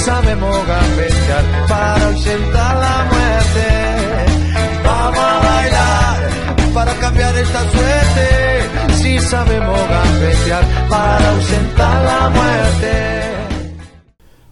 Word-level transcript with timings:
Sabemos 0.00 0.56
gambetear 0.66 1.44
para 1.68 2.06
ausentar 2.06 2.76
la 2.76 3.04
muerte. 3.12 3.66
Vamos 4.84 5.18
a 5.18 5.38
bailar 5.38 6.74
para 6.74 6.94
cambiar 6.94 7.36
esta 7.36 7.60
suerte. 7.70 8.94
Si 8.94 9.18
sabemos 9.18 9.78
gambetear 9.88 10.64
para 10.88 11.30
ausentar 11.30 12.04
la 12.04 12.30
muerte. 12.30 12.90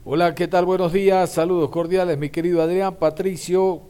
Hola, 0.05 0.35
¿qué 0.35 0.49
tal? 0.49 0.65
Buenos 0.65 0.93
días, 0.93 1.31
saludos 1.31 1.71
cordiales, 1.71 2.19
mi 2.19 2.31
querido 2.31 2.63
Adrián 2.63 2.97
Patricio. 2.97 3.83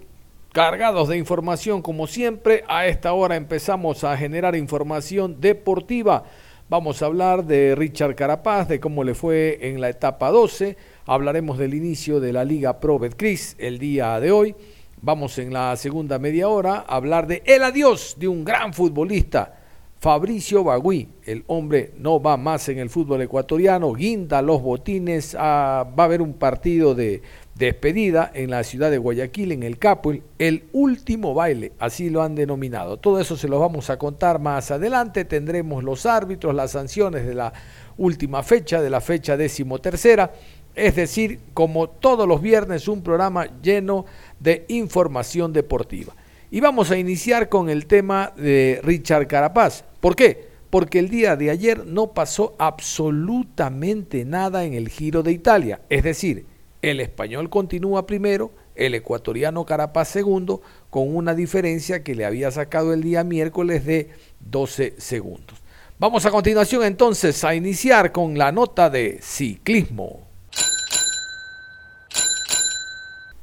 Cargados 0.53 1.09
de 1.09 1.19
información, 1.19 1.83
como 1.83 2.07
siempre, 2.07 2.65
a 2.69 2.87
esta 2.87 3.13
hora 3.13 3.37
empezamos 3.37 4.03
a 4.03 4.17
generar 4.17 4.57
información 4.57 5.41
deportiva. 5.41 6.25
Vamos 6.69 7.03
a 7.03 7.07
hablar 7.07 7.45
de 7.45 7.75
Richard 7.75 8.15
Carapaz, 8.15 8.69
de 8.69 8.81
cómo 8.81 9.05
le 9.05 9.15
fue 9.15 9.59
en 9.63 9.81
la 9.81 9.89
etapa 9.89 10.31
12 10.31 10.77
Hablaremos 11.11 11.57
del 11.57 11.73
inicio 11.73 12.21
de 12.21 12.35
la 12.35 12.45
Liga 12.45 12.81
Pro 12.81 12.99
Betcris 12.99 13.57
el 13.59 13.79
día 13.79 14.21
de 14.21 14.31
hoy. 14.31 14.55
Vamos 15.01 15.39
en 15.39 15.55
la 15.55 15.75
segunda 15.77 16.19
media 16.19 16.51
hora 16.51 16.85
a 16.87 16.97
hablar 16.97 17.27
de 17.27 17.43
el 17.47 17.63
adiós 17.63 18.17
de 18.19 18.29
un 18.29 18.45
gran 18.45 18.75
futbolista, 18.75 19.59
Fabricio 20.01 20.65
Bagui. 20.65 21.09
El 21.25 21.45
hombre 21.47 21.95
no 21.97 22.21
va 22.21 22.37
más 22.37 22.69
en 22.69 22.79
el 22.79 22.91
fútbol 22.91 23.23
ecuatoriano, 23.23 23.95
guinda 23.95 24.43
los 24.43 24.61
botines, 24.61 25.35
ah, 25.41 25.91
va 25.99 26.03
a 26.03 26.07
haber 26.07 26.21
un 26.21 26.35
partido 26.35 26.95
de 26.95 27.23
despedida 27.55 28.31
en 28.35 28.51
la 28.51 28.63
ciudad 28.63 28.91
de 28.91 28.99
Guayaquil, 28.99 29.53
en 29.53 29.63
el 29.63 29.79
Capuel, 29.79 30.23
el 30.39 30.65
último 30.73 31.33
baile, 31.33 31.73
así 31.79 32.11
lo 32.11 32.23
han 32.23 32.35
denominado. 32.35 32.99
Todo 32.99 33.19
eso 33.19 33.35
se 33.39 33.49
lo 33.49 33.59
vamos 33.59 33.89
a 33.89 33.99
contar 33.99 34.41
más 34.41 34.71
adelante. 34.71 35.25
Tendremos 35.25 35.83
los 35.83 36.05
árbitros, 36.05 36.55
las 36.55 36.73
sanciones 36.73 37.27
de 37.27 37.35
la 37.35 37.53
última 37.97 38.43
fecha, 38.43 38.83
de 38.83 38.91
la 38.91 39.01
fecha 39.01 39.39
decimotercera 39.39 40.33
es 40.79 40.97
decir, 40.97 41.41
como 41.55 41.89
todos 41.89 42.27
los 42.29 42.41
viernes, 42.41 42.89
un 42.89 43.03
programa 43.03 43.49
lleno 43.61 44.07
de 44.39 44.65
información 44.69 45.53
deportiva. 45.53 46.15
Y 46.51 46.61
vamos 46.61 46.91
a 46.91 46.97
iniciar 46.97 47.49
con 47.49 47.69
el 47.69 47.87
tema 47.87 48.33
de 48.37 48.81
Richard 48.83 49.27
Carapaz. 49.27 49.85
¿Por 50.01 50.17
qué? 50.17 50.49
Porque 50.71 50.99
el 50.99 51.11
día 51.11 51.37
de 51.37 51.51
ayer 51.51 51.85
no 51.85 52.13
pasó 52.13 52.55
absolutamente 52.59 54.25
nada 54.25 54.65
en 54.65 54.75
el 54.75 54.89
Giro 54.89 55.23
de 55.23 55.33
Italia. 55.33 55.81
Es 55.89 56.05
decir, 56.05 56.47
el 56.81 57.01
español 57.01 57.51
continúa 57.51 58.07
primero, 58.07 58.53
el 58.77 58.95
ecuatoriano 58.95 59.67
Carapaz 59.67 60.09
segundo, 60.09 60.63
con 60.91 61.15
una 61.15 61.35
diferencia 61.35 62.03
que 62.03 62.15
le 62.15 62.25
había 62.25 62.51
sacado 62.51 62.95
el 62.95 63.03
día 63.03 63.25
miércoles 63.25 63.85
de 63.85 64.11
12 64.41 64.95
segundos. 64.99 65.59
Vamos 65.99 66.25
a 66.25 66.31
continuación 66.31 66.85
entonces 66.85 67.43
a 67.43 67.57
iniciar 67.57 68.13
con 68.13 68.39
la 68.39 68.53
nota 68.53 68.89
de 68.89 69.19
ciclismo. 69.21 70.28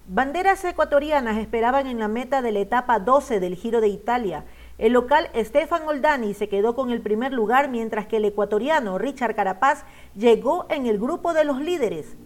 Banderas 0.08 0.64
ecuatorianas 0.64 1.38
esperaban 1.38 1.88
en 1.88 1.98
la 1.98 2.08
meta 2.08 2.44
de 2.44 2.52
la 2.52 2.60
etapa 2.60 3.00
12 3.00 3.40
del 3.40 3.56
Giro 3.56 3.82
de 3.82 3.88
Italia. 3.88 4.46
El 4.78 4.94
local 4.94 5.32
Stefan 5.36 5.88
Oldani 5.88 6.36
se 6.36 6.48
quedó 6.48 6.76
con 6.76 6.92
el 6.92 7.02
primer 7.02 7.34
lugar 7.34 7.70
mientras 7.70 8.06
que 8.06 8.18
el 8.18 8.26
ecuatoriano 8.26 9.00
Richard 9.00 9.34
Carapaz 9.36 9.84
llegó 10.16 10.68
en 10.70 10.86
el 10.86 11.00
grupo 11.00 11.34
de 11.34 11.44
los 11.44 11.60
líderes. 11.60 12.18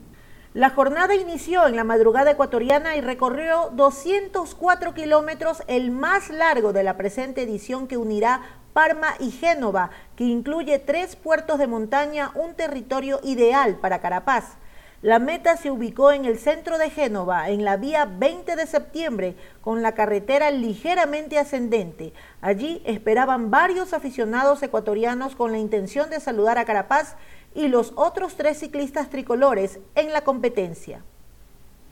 La 0.53 0.71
jornada 0.71 1.15
inició 1.15 1.67
en 1.67 1.77
la 1.77 1.85
madrugada 1.85 2.31
ecuatoriana 2.31 2.97
y 2.97 3.01
recorrió 3.01 3.69
204 3.71 4.93
kilómetros, 4.93 5.63
el 5.67 5.91
más 5.91 6.29
largo 6.29 6.73
de 6.73 6.83
la 6.83 6.97
presente 6.97 7.43
edición 7.43 7.87
que 7.87 7.95
unirá 7.95 8.41
Parma 8.73 9.13
y 9.21 9.31
Génova, 9.31 9.91
que 10.17 10.25
incluye 10.25 10.79
tres 10.79 11.15
puertos 11.15 11.57
de 11.57 11.67
montaña, 11.67 12.31
un 12.35 12.55
territorio 12.55 13.21
ideal 13.23 13.77
para 13.77 14.01
Carapaz. 14.01 14.57
La 15.01 15.17
meta 15.17 15.55
se 15.55 15.71
ubicó 15.71 16.11
en 16.11 16.25
el 16.25 16.37
centro 16.37 16.77
de 16.77 16.89
Génova, 16.89 17.49
en 17.49 17.63
la 17.63 17.77
vía 17.77 18.03
20 18.03 18.57
de 18.57 18.67
septiembre, 18.67 19.37
con 19.61 19.81
la 19.81 19.93
carretera 19.93 20.51
ligeramente 20.51 21.39
ascendente. 21.39 22.11
Allí 22.41 22.81
esperaban 22.83 23.49
varios 23.49 23.93
aficionados 23.93 24.61
ecuatorianos 24.61 25.37
con 25.37 25.53
la 25.53 25.57
intención 25.57 26.09
de 26.09 26.19
saludar 26.19 26.57
a 26.57 26.65
Carapaz 26.65 27.15
y 27.55 27.69
los 27.69 27.93
otros 27.95 28.35
tres 28.35 28.59
ciclistas 28.59 29.09
tricolores 29.09 29.79
en 29.95 30.11
la 30.11 30.25
competencia. 30.25 31.01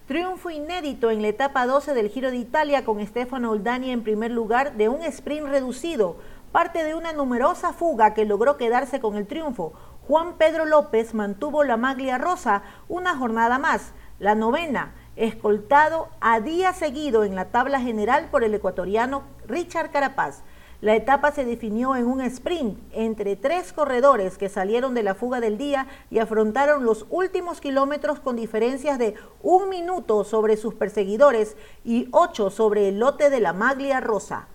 Triunfo 0.10 0.50
inédito 0.50 1.10
en 1.10 1.22
la 1.22 1.30
etapa 1.30 1.66
12 1.66 1.94
del 1.94 2.10
Giro 2.10 2.30
de 2.30 2.38
Italia 2.38 2.84
con 2.84 3.06
Stefano 3.06 3.52
Oldani 3.52 3.92
en 3.92 4.04
primer 4.04 4.32
lugar 4.32 4.76
de 4.76 4.90
un 4.90 5.02
sprint 5.04 5.48
reducido, 5.48 6.18
parte 6.52 6.84
de 6.84 6.94
una 6.94 7.14
numerosa 7.14 7.72
fuga 7.72 8.14
que 8.14 8.26
logró 8.26 8.58
quedarse 8.58 9.00
con 9.00 9.16
el 9.16 9.28
triunfo, 9.28 9.74
Juan 10.08 10.38
Pedro 10.38 10.66
López 10.66 11.14
mantuvo 11.14 11.66
la 11.66 11.76
maglia 11.76 12.18
rosa 12.18 12.64
una 12.88 13.18
jornada 13.18 13.60
más, 13.60 13.92
la 14.20 14.36
novena, 14.36 14.94
escoltado 15.18 16.08
a 16.22 16.40
día 16.40 16.72
seguido 16.72 17.26
en 17.26 17.36
la 17.36 17.52
tabla 17.52 17.82
general 17.82 18.30
por 18.32 18.46
el 18.46 18.54
ecuatoriano 18.54 19.24
Richard 19.48 19.92
Carapaz. 19.92 20.44
La 20.80 20.96
etapa 20.96 21.34
se 21.34 21.44
definió 21.44 21.98
en 21.98 22.06
un 22.06 22.22
sprint 22.22 22.80
entre 22.94 23.36
tres 23.36 23.74
corredores 23.74 24.38
que 24.38 24.48
salieron 24.48 24.94
de 24.94 25.04
la 25.04 25.14
fuga 25.14 25.42
del 25.42 25.58
día 25.58 25.88
y 26.10 26.20
afrontaron 26.20 26.86
los 26.86 27.06
últimos 27.10 27.60
kilómetros 27.60 28.22
con 28.22 28.38
diferencias 28.38 28.98
de 28.98 29.16
un 29.42 29.68
minuto 29.68 30.24
sobre 30.24 30.56
sus 30.56 30.74
perseguidores 30.74 31.58
y 31.84 32.08
ocho 32.14 32.50
sobre 32.50 32.88
el 32.88 33.00
lote 33.00 33.30
de 33.30 33.42
la 33.42 33.52
maglia 33.52 34.00
rosa. 34.00 34.48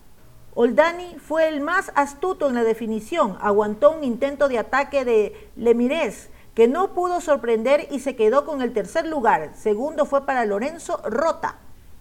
Oldani 0.55 1.17
fue 1.19 1.49
el 1.49 1.63
más 1.63 1.91
astuto 1.95 2.49
en 2.49 2.55
la 2.55 2.63
definición, 2.63 3.39
aguantó 3.41 3.91
un 3.93 4.05
intento 4.05 4.49
de 4.49 4.59
ataque 4.59 5.05
de 5.07 5.51
Lemires 5.57 6.29
que 6.55 6.69
no 6.69 6.93
pudo 6.93 7.23
sorprender 7.23 7.89
y 7.91 8.01
se 8.01 8.17
quedó 8.17 8.45
con 8.45 8.61
el 8.61 8.75
tercer 8.75 9.07
lugar. 9.07 9.53
Segundo 9.55 10.05
fue 10.05 10.27
para 10.27 10.45
Lorenzo 10.45 11.01
Rota. 11.05 11.57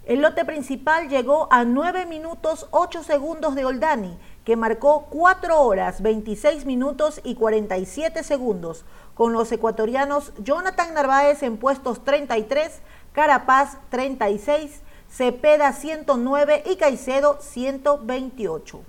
El 0.05 0.21
lote 0.21 0.43
principal 0.43 1.07
llegó 1.07 1.47
a 1.49 1.63
9 1.63 2.05
minutos 2.07 2.67
8 2.71 3.03
segundos 3.03 3.55
de 3.55 3.63
Oldani, 3.63 4.17
que 4.43 4.57
marcó 4.57 5.05
4 5.09 5.61
horas 5.61 6.01
26 6.01 6.65
minutos 6.65 7.21
y 7.23 7.35
47 7.35 8.21
segundos, 8.23 8.83
con 9.13 9.31
los 9.31 9.49
ecuatorianos 9.53 10.33
Jonathan 10.39 10.93
Narváez 10.93 11.43
en 11.43 11.55
puestos 11.55 12.03
33, 12.03 12.81
Carapaz 13.13 13.77
36, 13.89 14.81
Cepeda 15.11 15.73
109 15.73 16.63
y 16.65 16.77
Caicedo 16.77 17.37
128. 17.41 18.81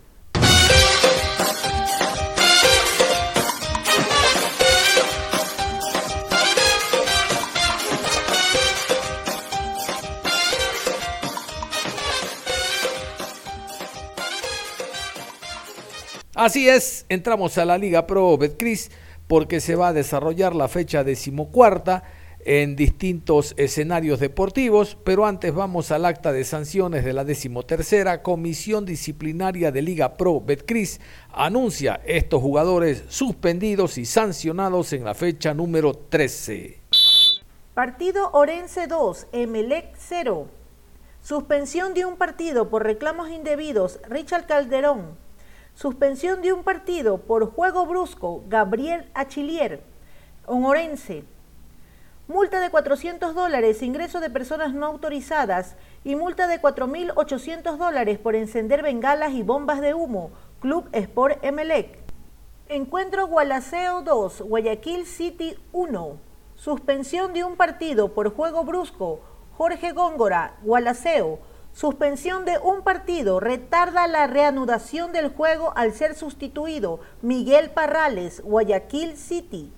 Así 16.35 16.69
es, 16.69 17.05
entramos 17.09 17.59
a 17.59 17.65
la 17.65 17.79
Liga 17.79 18.07
Pro 18.07 18.39
Betcris 18.39 18.91
porque 19.27 19.61
se 19.61 19.75
va 19.75 19.89
a 19.89 19.93
desarrollar 19.93 20.55
la 20.55 20.69
fecha 20.69 21.05
decimocuarta 21.05 22.05
en 22.45 22.77
distintos 22.77 23.55
escenarios 23.57 24.21
deportivos, 24.21 24.97
pero 25.05 25.27
antes 25.27 25.55
vamos 25.55 25.91
al 25.91 26.05
acta 26.05 26.33
de 26.33 26.45
sanciones 26.45 27.05
de 27.05 27.13
la 27.13 27.25
decimotercera 27.25 28.23
Comisión 28.23 28.85
Disciplinaria 28.85 29.71
de 29.71 29.83
Liga 29.83 30.17
Pro 30.17 30.41
Betcris 30.41 31.01
anuncia 31.33 32.01
estos 32.05 32.43
jugadores 32.43 33.05
suspendidos 33.09 33.99
y 33.99 34.05
sancionados 34.05 34.93
en 34.93 35.05
la 35.05 35.15
fecha 35.15 35.55
número 35.55 35.95
13. 35.95 36.81
Partido 37.75 38.31
Orense 38.33 38.87
2, 38.87 39.29
Emelec 39.33 39.95
0. 39.97 40.49
Suspensión 41.23 41.95
de 41.95 42.05
un 42.05 42.17
partido 42.17 42.69
por 42.69 42.83
reclamos 42.83 43.31
indebidos, 43.31 44.01
Richard 44.09 44.47
Calderón. 44.47 45.17
Suspensión 45.75 46.43
de 46.43 46.53
un 46.53 46.65
partido 46.65 47.19
por 47.19 47.51
juego 47.51 47.87
brusco, 47.87 48.45
Gabriel 48.49 49.09
Achilier. 49.15 49.83
Orense. 50.47 51.25
Multa 52.33 52.61
de 52.61 52.71
400 52.71 53.35
dólares, 53.35 53.83
ingreso 53.83 54.19
de 54.19 54.31
personas 54.31 54.73
no 54.73 54.87
autorizadas 54.87 55.77
y 56.03 56.17
multa 56.17 56.47
de 56.47 56.63
4.800 56.63 57.77
dólares 57.77 58.19
por 58.19 58.37
encender 58.37 58.83
bengalas 58.83 59.33
y 59.33 59.43
bombas 59.43 59.83
de 59.83 59.93
humo, 59.93 60.31
Club 60.59 60.89
Sport 60.93 61.45
Emelec. 61.45 61.99
Encuentro 62.71 63.27
Gualaceo 63.27 64.01
2, 64.01 64.41
Guayaquil 64.41 65.05
City 65.05 65.59
1. 65.73 66.17
Suspensión 66.55 67.35
de 67.35 67.45
un 67.45 67.57
partido 67.57 68.15
por 68.15 68.35
juego 68.35 68.65
brusco, 68.65 69.21
Jorge 69.59 69.93
Góngora, 69.93 70.57
Gualaceo. 70.63 71.39
Suspensión 71.75 72.47
de 72.47 72.57
un 72.57 72.81
partido 72.81 73.41
retarda 73.41 74.07
la 74.07 74.27
reanudación 74.27 75.13
del 75.13 75.29
juego 75.29 75.75
al 75.77 75.93
ser 75.93 76.15
sustituido 76.15 77.01
Miguel 77.21 77.73
Parrales, 77.73 78.41
Guayaquil 78.41 79.19
City. 79.19 79.71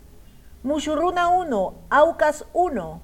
Muchurruna 0.65 1.29
1, 1.29 1.75
Aucas 1.91 2.47
1. 2.55 3.03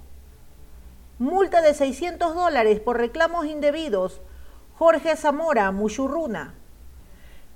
Multa 1.18 1.60
de 1.60 1.74
600 1.74 2.34
dólares 2.34 2.80
por 2.80 2.96
reclamos 2.96 3.44
indebidos. 3.44 4.22
Jorge 4.78 5.14
Zamora, 5.14 5.70
Muchurruna. 5.70 6.54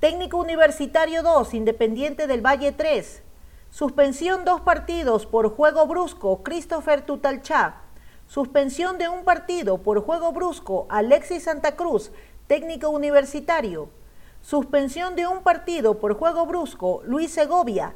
Técnico 0.01 0.37
Universitario 0.37 1.23
2, 1.23 1.55
Independiente 1.55 2.27
del 2.27 2.45
Valle 2.45 2.73
3. 2.73 3.23
Suspensión 3.71 4.45
dos 4.45 4.61
partidos 4.61 5.25
por 5.25 5.49
juego 5.57 5.87
brusco, 5.87 6.43
Christopher 6.43 7.01
Tutalchá. 7.01 7.77
Suspensión 8.27 8.99
de 8.99 9.09
un 9.09 9.25
partido 9.25 9.79
por 9.79 10.05
juego 10.05 10.33
brusco, 10.33 10.85
Alexis 10.91 11.45
Santa 11.45 11.77
Cruz, 11.77 12.13
técnico 12.47 12.91
universitario. 12.91 13.89
Suspensión 14.43 15.17
de 15.17 15.27
un 15.27 15.43
partido 15.43 15.99
por 15.99 16.13
juego 16.19 16.45
brusco, 16.45 17.01
Luis 17.07 17.31
Segovia. 17.31 17.95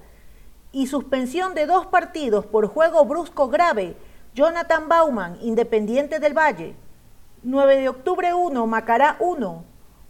Y 0.73 0.87
suspensión 0.87 1.55
de 1.55 1.67
dos 1.67 1.87
partidos 1.87 2.45
por 2.47 2.67
juego 2.67 3.05
brusco 3.05 3.49
grave, 3.49 3.97
Jonathan 4.35 4.89
Bauman, 4.89 5.39
Independiente 5.41 6.21
del 6.21 6.37
Valle. 6.37 6.77
9 7.43 7.77
de 7.77 7.89
octubre 7.89 8.35
1, 8.35 8.67
Macará 8.67 9.17
1. 9.21 9.65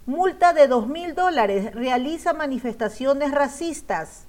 Multa 0.06 0.52
de 0.54 0.66
2 0.66 0.88
mil 0.88 1.14
dólares, 1.14 1.74
realiza 1.74 2.32
manifestaciones 2.32 3.30
racistas. 3.30 4.26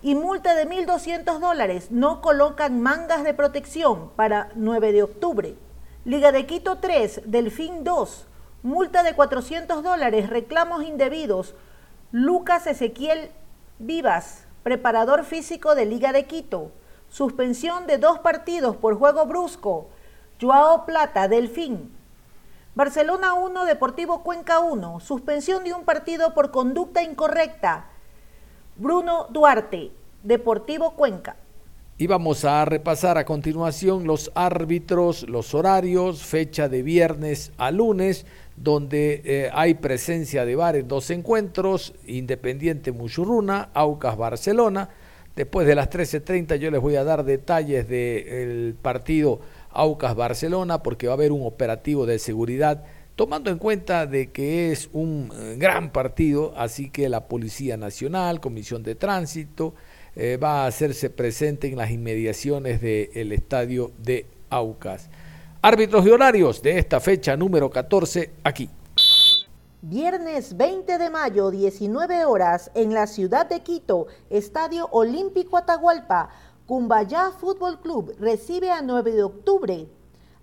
Y 0.00 0.14
multa 0.14 0.54
de 0.54 0.68
1.200 0.68 1.38
dólares, 1.38 1.90
no 1.90 2.20
colocan 2.20 2.80
mangas 2.80 3.22
de 3.22 3.34
protección 3.34 4.10
para 4.16 4.50
9 4.54 4.92
de 4.92 5.02
octubre. 5.02 5.56
Liga 6.04 6.32
de 6.32 6.46
Quito 6.46 6.78
3, 6.78 7.22
Delfín 7.26 7.84
2. 7.84 8.26
Multa 8.62 9.02
de 9.02 9.14
400 9.14 9.82
dólares, 9.82 10.30
reclamos 10.30 10.84
indebidos. 10.84 11.54
Lucas 12.10 12.66
Ezequiel 12.66 13.30
Vivas, 13.78 14.41
preparador 14.62 15.24
físico 15.24 15.74
de 15.74 15.86
Liga 15.86 16.12
de 16.12 16.26
Quito 16.26 16.70
suspensión 17.12 17.86
de 17.86 17.98
dos 17.98 18.20
partidos 18.20 18.74
por 18.74 18.98
juego 18.98 19.26
brusco, 19.26 19.88
Joao 20.40 20.86
Plata, 20.86 21.28
Delfín. 21.28 21.94
Barcelona 22.74 23.34
1, 23.34 23.66
Deportivo 23.66 24.22
Cuenca 24.22 24.60
1, 24.60 25.00
suspensión 25.00 25.62
de 25.62 25.74
un 25.74 25.84
partido 25.84 26.32
por 26.32 26.50
conducta 26.50 27.02
incorrecta, 27.02 27.90
Bruno 28.76 29.26
Duarte, 29.28 29.92
Deportivo 30.22 30.92
Cuenca. 30.92 31.36
Y 32.02 32.08
vamos 32.08 32.44
a 32.44 32.64
repasar 32.64 33.16
a 33.16 33.24
continuación 33.24 34.08
los 34.08 34.32
árbitros, 34.34 35.22
los 35.28 35.54
horarios, 35.54 36.24
fecha 36.24 36.68
de 36.68 36.82
viernes 36.82 37.52
a 37.58 37.70
lunes, 37.70 38.26
donde 38.56 39.22
eh, 39.24 39.50
hay 39.52 39.74
presencia 39.74 40.44
de 40.44 40.56
varios 40.56 40.88
dos 40.88 41.10
encuentros, 41.10 41.94
Independiente 42.08 42.90
Muchurruna, 42.90 43.68
Aucas 43.72 44.16
Barcelona, 44.16 44.88
Después 45.36 45.64
de 45.64 45.76
las 45.76 45.90
13.30 45.90 46.56
yo 46.56 46.72
les 46.72 46.80
voy 46.80 46.96
a 46.96 47.04
dar 47.04 47.24
detalles 47.24 47.88
del 47.88 48.74
partido 48.82 49.40
Aucas 49.70 50.16
Barcelona 50.16 50.82
porque 50.82 51.06
va 51.06 51.12
a 51.12 51.14
haber 51.14 51.30
un 51.30 51.46
operativo 51.46 52.04
de 52.04 52.18
seguridad 52.18 52.82
tomando 53.14 53.50
en 53.50 53.58
cuenta 53.58 54.06
de 54.06 54.30
que 54.30 54.72
es 54.72 54.90
un 54.92 55.30
eh, 55.34 55.54
gran 55.56 55.92
partido, 55.92 56.52
así 56.56 56.90
que 56.90 57.08
la 57.08 57.28
Policía 57.28 57.76
Nacional, 57.76 58.40
Comisión 58.40 58.82
de 58.82 58.94
Tránsito, 58.96 59.74
eh, 60.16 60.36
va 60.36 60.64
a 60.64 60.66
hacerse 60.66 61.10
presente 61.10 61.68
en 61.68 61.76
las 61.76 61.90
inmediaciones 61.90 62.80
del 62.80 63.32
estadio 63.32 63.92
de 63.98 64.26
Aucas. 64.50 65.08
Árbitros 65.62 66.04
y 66.06 66.10
horarios 66.10 66.62
de 66.62 66.78
esta 66.78 67.00
fecha 67.00 67.36
número 67.36 67.70
14 67.70 68.30
aquí. 68.44 68.68
Viernes 69.80 70.56
20 70.56 70.98
de 70.98 71.10
mayo, 71.10 71.50
19 71.50 72.24
horas, 72.24 72.70
en 72.74 72.94
la 72.94 73.06
ciudad 73.06 73.46
de 73.46 73.60
Quito, 73.60 74.06
Estadio 74.30 74.88
Olímpico 74.92 75.56
Atahualpa, 75.56 76.30
Cumbayá 76.66 77.32
Fútbol 77.32 77.80
Club 77.80 78.14
recibe 78.18 78.70
a 78.70 78.80
9 78.80 79.12
de 79.12 79.24
octubre. 79.24 79.88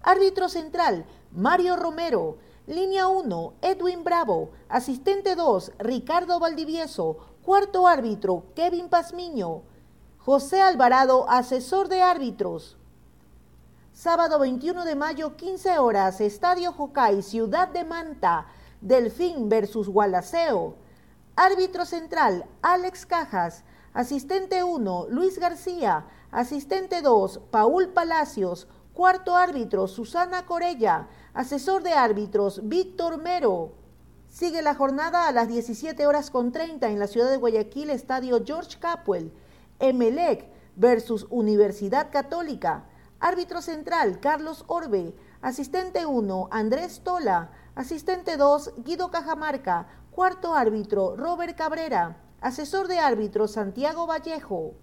Árbitro 0.02 0.50
central, 0.50 1.06
Mario 1.32 1.76
Romero. 1.76 2.38
Línea 2.68 3.08
1, 3.08 3.54
Edwin 3.62 4.04
Bravo. 4.04 4.52
Asistente 4.68 5.36
2, 5.36 5.72
Ricardo 5.80 6.40
Valdivieso. 6.40 7.29
Cuarto 7.44 7.88
árbitro, 7.88 8.44
Kevin 8.54 8.90
Pazmiño. 8.90 9.62
José 10.20 10.62
Alvarado, 10.62 11.30
asesor 11.30 11.88
de 11.88 12.02
árbitros. 12.02 12.78
Sábado 13.94 14.40
21 14.40 14.84
de 14.84 14.96
mayo, 14.96 15.36
15 15.36 15.80
horas, 15.80 16.22
Estadio 16.22 16.74
Jocay, 16.74 17.22
Ciudad 17.22 17.70
de 17.70 17.86
Manta. 17.86 18.48
Delfín 18.82 19.50
versus 19.50 19.88
Gualaceo. 19.88 20.76
Árbitro 21.36 21.86
central, 21.86 22.46
Alex 22.62 23.06
Cajas. 23.06 23.64
Asistente 23.94 24.64
1, 24.64 25.08
Luis 25.10 25.40
García. 25.40 26.06
Asistente 26.32 27.02
2, 27.02 27.40
Paul 27.50 27.90
Palacios. 27.90 28.68
Cuarto 28.94 29.36
árbitro, 29.36 29.88
Susana 29.88 30.46
Corella. 30.46 31.08
Asesor 31.34 31.84
de 31.84 31.94
árbitros, 31.94 32.68
Víctor 32.68 33.18
Mero. 33.18 33.79
Sigue 34.30 34.62
la 34.62 34.76
jornada 34.76 35.28
a 35.28 35.32
las 35.32 35.48
17 35.48 36.06
horas 36.06 36.30
con 36.30 36.52
30 36.52 36.88
en 36.90 37.00
la 37.00 37.08
ciudad 37.08 37.32
de 37.32 37.38
Guayaquil, 37.38 37.90
Estadio 37.90 38.44
George 38.46 38.78
Capwell. 38.80 39.34
Emelec 39.80 40.48
versus 40.76 41.26
Universidad 41.32 42.12
Católica. 42.12 42.86
Árbitro 43.20 43.62
central, 43.64 44.20
Carlos 44.20 44.66
Orbe. 44.68 45.16
Asistente 45.42 46.06
1, 46.06 46.48
Andrés 46.52 47.02
Tola. 47.04 47.50
Asistente 47.74 48.38
2, 48.38 48.76
Guido 48.86 49.10
Cajamarca. 49.10 49.88
Cuarto 50.12 50.54
árbitro, 50.54 51.16
Robert 51.18 51.58
Cabrera. 51.58 52.18
Asesor 52.40 52.88
de 52.88 53.00
árbitro, 53.00 53.48
Santiago 53.48 54.06
Vallejo. 54.06 54.76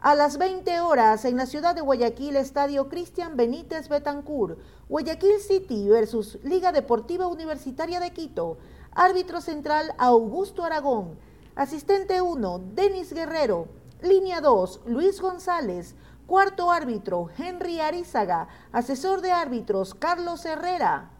A 0.00 0.14
las 0.14 0.38
20 0.38 0.80
horas 0.80 1.24
en 1.24 1.36
la 1.36 1.46
ciudad 1.46 1.74
de 1.74 1.80
Guayaquil, 1.82 2.36
Estadio 2.36 2.88
Cristian 2.88 3.36
Benítez 3.36 3.88
Betancur. 3.88 4.58
Guayaquil 4.86 5.40
City 5.40 5.88
versus 5.88 6.38
Liga 6.42 6.70
Deportiva 6.70 7.26
Universitaria 7.26 8.00
de 8.00 8.12
Quito. 8.12 8.58
Árbitro 8.92 9.40
central, 9.40 9.94
Augusto 9.96 10.62
Aragón. 10.62 11.16
Asistente 11.56 12.20
1, 12.20 12.58
Denis 12.74 13.14
Guerrero. 13.14 13.68
Línea 14.02 14.42
2, 14.42 14.82
Luis 14.84 15.22
González. 15.22 15.94
Cuarto 16.26 16.70
árbitro, 16.70 17.30
Henry 17.38 17.80
Arizaga. 17.80 18.48
Asesor 18.72 19.22
de 19.22 19.32
árbitros, 19.32 19.94
Carlos 19.94 20.44
Herrera. 20.44 21.10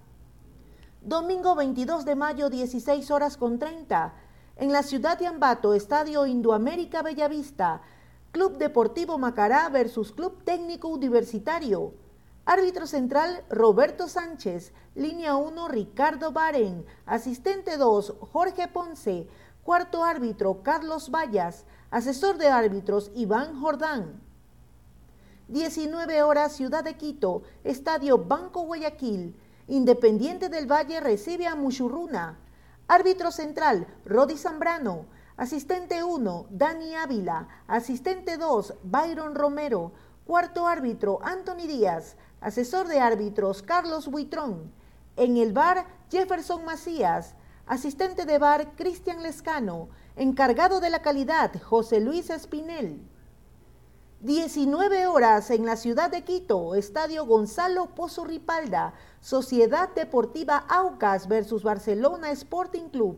Domingo 1.01 1.55
22 1.55 2.05
de 2.05 2.17
mayo, 2.17 2.51
16 2.51 3.11
horas 3.11 3.39
con 3.39 3.59
30. 3.59 4.13
En 4.57 4.73
la 4.73 4.83
ciudad 4.83 5.19
de 5.19 5.27
Ambato, 5.27 5.73
Estadio 5.73 6.27
Indoamérica 6.27 7.01
Bellavista. 7.01 7.81
Club 8.31 8.59
Deportivo 8.59 9.17
Macará 9.17 9.71
versus 9.71 10.13
Club 10.13 10.45
Técnico 10.45 10.89
Universitario. 10.89 12.04
Árbitro 12.47 12.87
central 12.87 13.43
Roberto 13.49 14.07
Sánchez. 14.07 14.73
Línea 14.95 15.35
1 15.35 15.67
Ricardo 15.69 16.31
Baren. 16.31 16.85
Asistente 17.07 17.79
2 17.79 18.13
Jorge 18.33 18.69
Ponce. 18.69 19.27
Cuarto 19.63 20.05
árbitro 20.05 20.63
Carlos 20.63 21.11
Vallas. 21.11 21.65
Asesor 21.91 22.37
de 22.37 22.49
árbitros 22.49 23.11
Iván 23.15 23.59
Jordán. 23.59 24.21
19 25.49 26.23
horas 26.23 26.53
Ciudad 26.53 26.85
de 26.85 26.99
Quito. 26.99 27.45
Estadio 27.65 28.19
Banco 28.19 28.61
Guayaquil. 28.67 29.35
Independiente 29.67 30.51
del 30.51 30.71
Valle 30.71 31.01
recibe 31.01 31.47
a 31.47 31.55
Muchurruna. 31.55 32.39
Árbitro 32.89 33.31
central, 33.31 33.87
Rodi 34.05 34.37
Zambrano. 34.37 35.07
Asistente 35.39 36.05
1, 36.05 36.49
Dani 36.51 36.95
Ávila. 36.95 37.49
Asistente 37.67 38.37
2, 38.37 38.75
Byron 38.83 39.35
Romero. 39.35 39.93
Cuarto 40.27 40.67
árbitro, 40.67 41.19
Anthony 41.23 41.67
Díaz. 41.67 42.17
Asesor 42.45 42.89
de 42.89 43.01
árbitros, 43.01 43.63
Carlos 43.63 44.09
Buitrón. 44.09 44.71
En 45.17 45.39
el 45.39 45.55
bar, 45.55 45.87
Jefferson 46.11 46.63
Macías. 46.67 47.35
Asistente 47.65 48.27
de 48.27 48.37
bar, 48.37 48.73
Cristian 48.77 49.23
Lescano. 49.23 49.89
Encargado 50.15 50.79
de 50.81 50.91
la 50.91 51.01
calidad, 51.01 51.51
José 51.63 52.01
Luis 52.01 52.29
Espinel. 52.29 53.01
19 54.21 55.07
horas 55.07 55.51
en 55.51 55.65
la 55.65 55.77
ciudad 55.77 56.11
de 56.11 56.23
Quito, 56.23 56.75
Estadio 56.75 57.25
Gonzalo 57.25 57.95
Pozo 57.95 58.27
Ripalda, 58.27 58.93
Sociedad 59.23 59.89
Deportiva 59.95 60.67
Aucas 60.69 61.29
versus 61.29 61.63
Barcelona 61.63 62.31
Sporting 62.31 62.91
Club. 62.91 63.17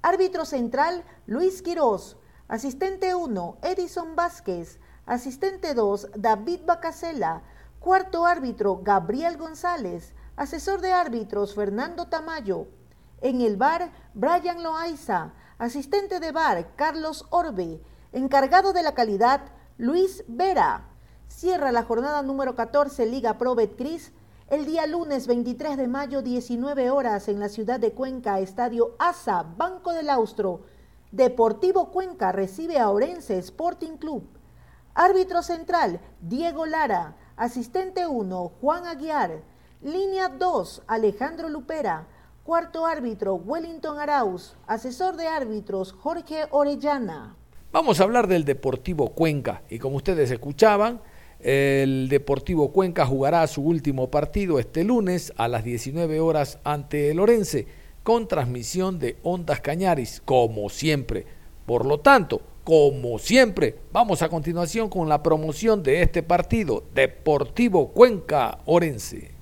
Árbitro 0.00 0.46
central, 0.46 1.04
Luis 1.26 1.60
Quirós. 1.60 2.16
Asistente 2.48 3.14
1, 3.14 3.58
Edison 3.60 4.16
Vázquez. 4.16 4.80
Asistente 5.04 5.74
2, 5.74 6.12
David 6.16 6.60
Bacasela. 6.64 7.42
Cuarto 7.80 8.26
árbitro, 8.26 8.80
Gabriel 8.82 9.36
González. 9.36 10.14
Asesor 10.36 10.80
de 10.80 10.92
árbitros 10.92 11.54
Fernando 11.54 12.06
Tamayo. 12.06 12.68
En 13.20 13.40
el 13.40 13.56
bar, 13.56 13.90
Brian 14.14 14.62
Loaiza. 14.62 15.32
Asistente 15.58 16.20
de 16.20 16.30
bar, 16.30 16.76
Carlos 16.76 17.26
Orbe. 17.30 17.82
Encargado 18.12 18.72
de 18.72 18.82
la 18.82 18.92
calidad, 18.92 19.40
Luis 19.78 20.24
Vera. 20.28 20.88
Cierra 21.28 21.72
la 21.72 21.82
jornada 21.82 22.22
número 22.22 22.54
14 22.54 23.06
Liga 23.06 23.38
Pro 23.38 23.54
Betcris 23.54 24.12
el 24.50 24.66
día 24.66 24.84
lunes 24.88 25.28
23 25.28 25.76
de 25.76 25.86
mayo, 25.86 26.22
19 26.22 26.90
horas, 26.90 27.28
en 27.28 27.38
la 27.38 27.48
ciudad 27.48 27.78
de 27.78 27.92
Cuenca, 27.92 28.40
Estadio 28.40 28.96
ASA, 28.98 29.44
Banco 29.56 29.92
del 29.92 30.10
Austro. 30.10 30.62
Deportivo 31.12 31.92
Cuenca 31.92 32.32
recibe 32.32 32.80
a 32.80 32.90
Orense 32.90 33.38
Sporting 33.38 33.96
Club. 33.96 34.24
Árbitro 34.92 35.44
central, 35.44 36.00
Diego 36.20 36.66
Lara. 36.66 37.14
Asistente 37.40 38.06
1, 38.06 38.52
Juan 38.60 38.84
Aguiar. 38.84 39.40
Línea 39.80 40.28
2, 40.28 40.82
Alejandro 40.86 41.48
Lupera. 41.48 42.06
Cuarto 42.44 42.84
árbitro, 42.84 43.36
Wellington 43.36 43.98
Arauz. 43.98 44.56
Asesor 44.66 45.16
de 45.16 45.26
árbitros, 45.26 45.94
Jorge 45.94 46.44
Orellana. 46.50 47.34
Vamos 47.72 47.98
a 47.98 48.04
hablar 48.04 48.26
del 48.26 48.44
Deportivo 48.44 49.12
Cuenca. 49.14 49.62
Y 49.70 49.78
como 49.78 49.96
ustedes 49.96 50.30
escuchaban, 50.30 51.00
el 51.38 52.10
Deportivo 52.10 52.72
Cuenca 52.72 53.06
jugará 53.06 53.46
su 53.46 53.62
último 53.62 54.10
partido 54.10 54.58
este 54.58 54.84
lunes 54.84 55.32
a 55.38 55.48
las 55.48 55.64
19 55.64 56.20
horas 56.20 56.58
ante 56.62 57.10
el 57.10 57.20
Orense 57.20 57.66
con 58.02 58.28
transmisión 58.28 58.98
de 58.98 59.16
Ondas 59.22 59.62
Cañaris, 59.62 60.20
como 60.26 60.68
siempre. 60.68 61.24
Por 61.64 61.86
lo 61.86 62.00
tanto, 62.00 62.42
como 62.70 63.18
siempre, 63.18 63.80
vamos 63.90 64.22
a 64.22 64.28
continuación 64.28 64.88
con 64.88 65.08
la 65.08 65.24
promoción 65.24 65.82
de 65.82 66.02
este 66.02 66.22
partido, 66.22 66.84
Deportivo 66.94 67.90
Cuenca 67.90 68.60
Orense. 68.64 69.34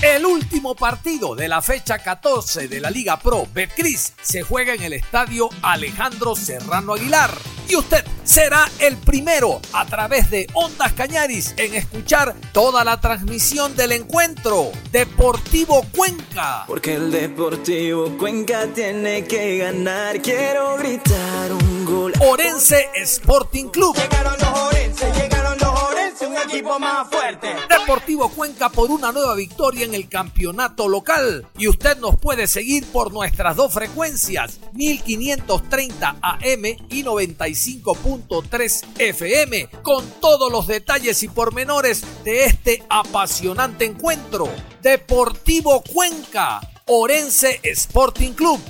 El 0.00 0.24
último 0.24 0.74
partido 0.74 1.34
de 1.34 1.46
la 1.46 1.60
fecha 1.60 1.98
14 1.98 2.68
de 2.68 2.80
la 2.80 2.90
Liga 2.90 3.18
Pro 3.18 3.46
Betcris 3.52 4.14
se 4.22 4.40
juega 4.40 4.72
en 4.72 4.82
el 4.82 4.94
estadio 4.94 5.50
Alejandro 5.60 6.34
Serrano 6.34 6.94
Aguilar. 6.94 7.32
Y 7.68 7.76
usted 7.76 8.02
será 8.24 8.68
el 8.80 8.96
primero 8.96 9.60
a 9.72 9.86
través 9.86 10.30
de 10.30 10.46
Ondas 10.54 10.92
Cañaris 10.94 11.54
en 11.56 11.74
escuchar 11.74 12.34
toda 12.52 12.84
la 12.84 13.00
transmisión 13.00 13.76
del 13.76 13.92
encuentro. 13.92 14.72
Deportivo 14.90 15.84
Cuenca. 15.94 16.64
Porque 16.66 16.94
el 16.94 17.10
Deportivo 17.10 18.16
Cuenca 18.18 18.66
tiene 18.74 19.24
que 19.24 19.58
ganar. 19.58 20.20
Quiero 20.20 20.76
gritar 20.76 21.52
un 21.52 21.84
gol. 21.84 22.12
Orense 22.20 22.88
Sporting 22.96 23.68
Club. 23.68 23.96
Llegaron 23.96 24.34
los 24.38 24.58
Orense, 24.58 25.12
llegaron 25.12 25.58
los 25.58 25.73
Un 26.20 26.36
equipo 26.36 26.78
más 26.78 27.08
fuerte. 27.08 27.54
Deportivo 27.68 28.28
Cuenca 28.28 28.68
por 28.68 28.90
una 28.90 29.10
nueva 29.10 29.34
victoria 29.34 29.84
en 29.84 29.94
el 29.94 30.08
campeonato 30.08 30.88
local. 30.88 31.46
Y 31.58 31.66
usted 31.66 31.98
nos 31.98 32.16
puede 32.16 32.46
seguir 32.46 32.86
por 32.86 33.12
nuestras 33.12 33.56
dos 33.56 33.72
frecuencias, 33.74 34.60
1530 34.74 36.16
AM 36.20 36.64
y 36.88 37.02
95.3 37.02 38.84
FM, 38.98 39.68
con 39.82 40.08
todos 40.20 40.52
los 40.52 40.68
detalles 40.68 41.22
y 41.24 41.28
pormenores 41.28 42.04
de 42.22 42.44
este 42.44 42.84
apasionante 42.88 43.84
encuentro. 43.84 44.48
Deportivo 44.82 45.82
Cuenca, 45.82 46.60
Orense 46.86 47.60
Sporting 47.64 48.32
Club. 48.34 48.60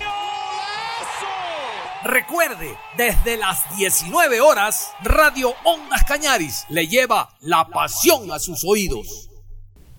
Recuerde, 2.05 2.77
desde 2.99 3.39
las 3.39 3.63
19 3.79 4.43
horas, 4.43 4.91
Radio 5.03 5.55
Ondas 5.65 6.05
Cañaris 6.05 6.67
le 6.69 6.87
lleva 6.87 7.31
la 7.41 7.67
pasión 7.69 8.31
a 8.31 8.39
sus 8.39 8.63
oídos. 8.63 9.31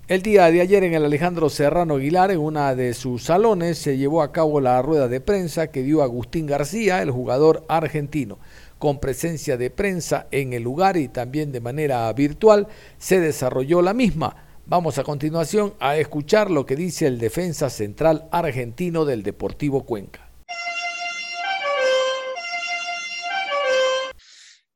El 0.08 0.22
día 0.22 0.52
de 0.52 0.62
ayer 0.62 0.84
en 0.84 0.94
el 0.94 1.04
Alejandro 1.04 1.50
Serrano 1.50 1.96
Aguilar, 1.96 2.30
en 2.30 2.42
una 2.42 2.76
de 2.76 2.94
sus 2.94 3.24
salones, 3.24 3.80
se 3.80 3.98
llevó 3.98 4.22
a 4.22 4.32
cabo 4.32 4.62
la 4.62 4.80
rueda 4.84 5.08
de 5.08 5.20
prensa 5.20 5.72
que 5.72 5.82
dio 5.82 6.04
Agustín 6.04 6.46
García, 6.46 7.02
el 7.02 7.10
jugador 7.10 7.66
argentino. 7.70 8.38
Con 8.78 9.00
presencia 9.00 9.58
de 9.58 9.72
prensa 9.72 10.28
en 10.30 10.54
el 10.54 10.62
lugar 10.62 10.98
y 10.98 11.08
también 11.08 11.52
de 11.52 11.60
manera 11.60 12.14
virtual, 12.14 12.68
se 13.00 13.20
desarrolló 13.20 13.82
la 13.82 13.96
misma. 13.96 14.36
Vamos 14.68 15.00
a 15.00 15.04
continuación 15.04 15.74
a 15.80 15.98
escuchar 15.98 16.52
lo 16.52 16.68
que 16.68 16.76
dice 16.76 17.08
el 17.08 17.18
defensa 17.18 17.72
central 17.72 18.28
argentino 18.32 19.06
del 19.06 19.24
Deportivo 19.24 19.86
Cuenca. 19.86 20.25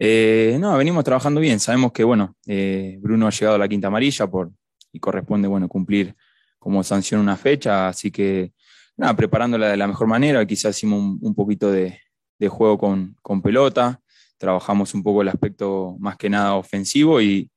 Eh, 0.02 0.58
no, 0.62 0.78
venimos 0.78 1.04
trabajando 1.04 1.42
bien. 1.42 1.60
Sabemos 1.60 1.92
que, 1.92 2.06
bueno, 2.06 2.36
eh, 2.48 2.98
Bruno 3.02 3.28
ha 3.28 3.32
llegado 3.32 3.56
a 3.56 3.60
la 3.60 3.68
quinta 3.68 3.88
amarilla 3.88 4.28
por, 4.28 4.52
y 4.94 5.00
corresponde, 5.00 5.48
bueno, 5.48 5.68
cumplir 5.68 6.16
como 6.58 6.84
sanción 6.84 7.20
una 7.20 7.36
fecha. 7.36 7.90
Así 7.90 8.10
que, 8.10 8.54
nada, 8.96 9.14
preparándola 9.16 9.70
de 9.70 9.78
la 9.78 9.88
mejor 9.88 10.08
manera. 10.08 10.46
Quizás 10.46 10.78
hicimos 10.78 11.18
un, 11.22 11.36
poquito 11.36 11.70
de, 11.70 12.00
juego 12.48 12.78
con, 12.78 13.18
con, 13.22 13.42
pelota. 13.42 14.00
Trabajamos 14.38 14.94
un 14.94 15.04
poco 15.04 15.22
el 15.22 15.28
aspecto 15.28 15.98
más 16.00 16.16
que 16.16 16.30
nada 16.30 16.56
ofensivo 16.56 17.20
y, 17.20 17.52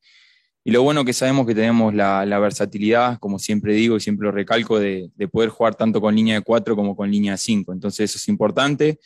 y 0.64 0.72
lo 0.72 0.82
bueno 0.82 1.04
que 1.04 1.12
sabemos 1.12 1.46
que 1.46 1.54
tenemos 1.54 1.94
la, 1.94 2.26
la, 2.26 2.40
versatilidad, 2.40 3.18
como 3.20 3.38
siempre 3.38 3.72
digo 3.74 3.96
y 3.96 4.00
siempre 4.00 4.26
lo 4.26 4.32
recalco, 4.32 4.80
de, 4.80 5.10
de 5.14 5.28
poder 5.28 5.50
jugar 5.50 5.76
tanto 5.76 6.00
con 6.00 6.16
línea 6.16 6.34
de 6.34 6.40
cuatro 6.40 6.74
como 6.74 6.96
con 6.96 7.08
línea 7.08 7.32
de 7.32 7.38
cinco. 7.38 7.72
Entonces 7.72 8.10
eso 8.10 8.18
es 8.18 8.26
importante. 8.26 8.98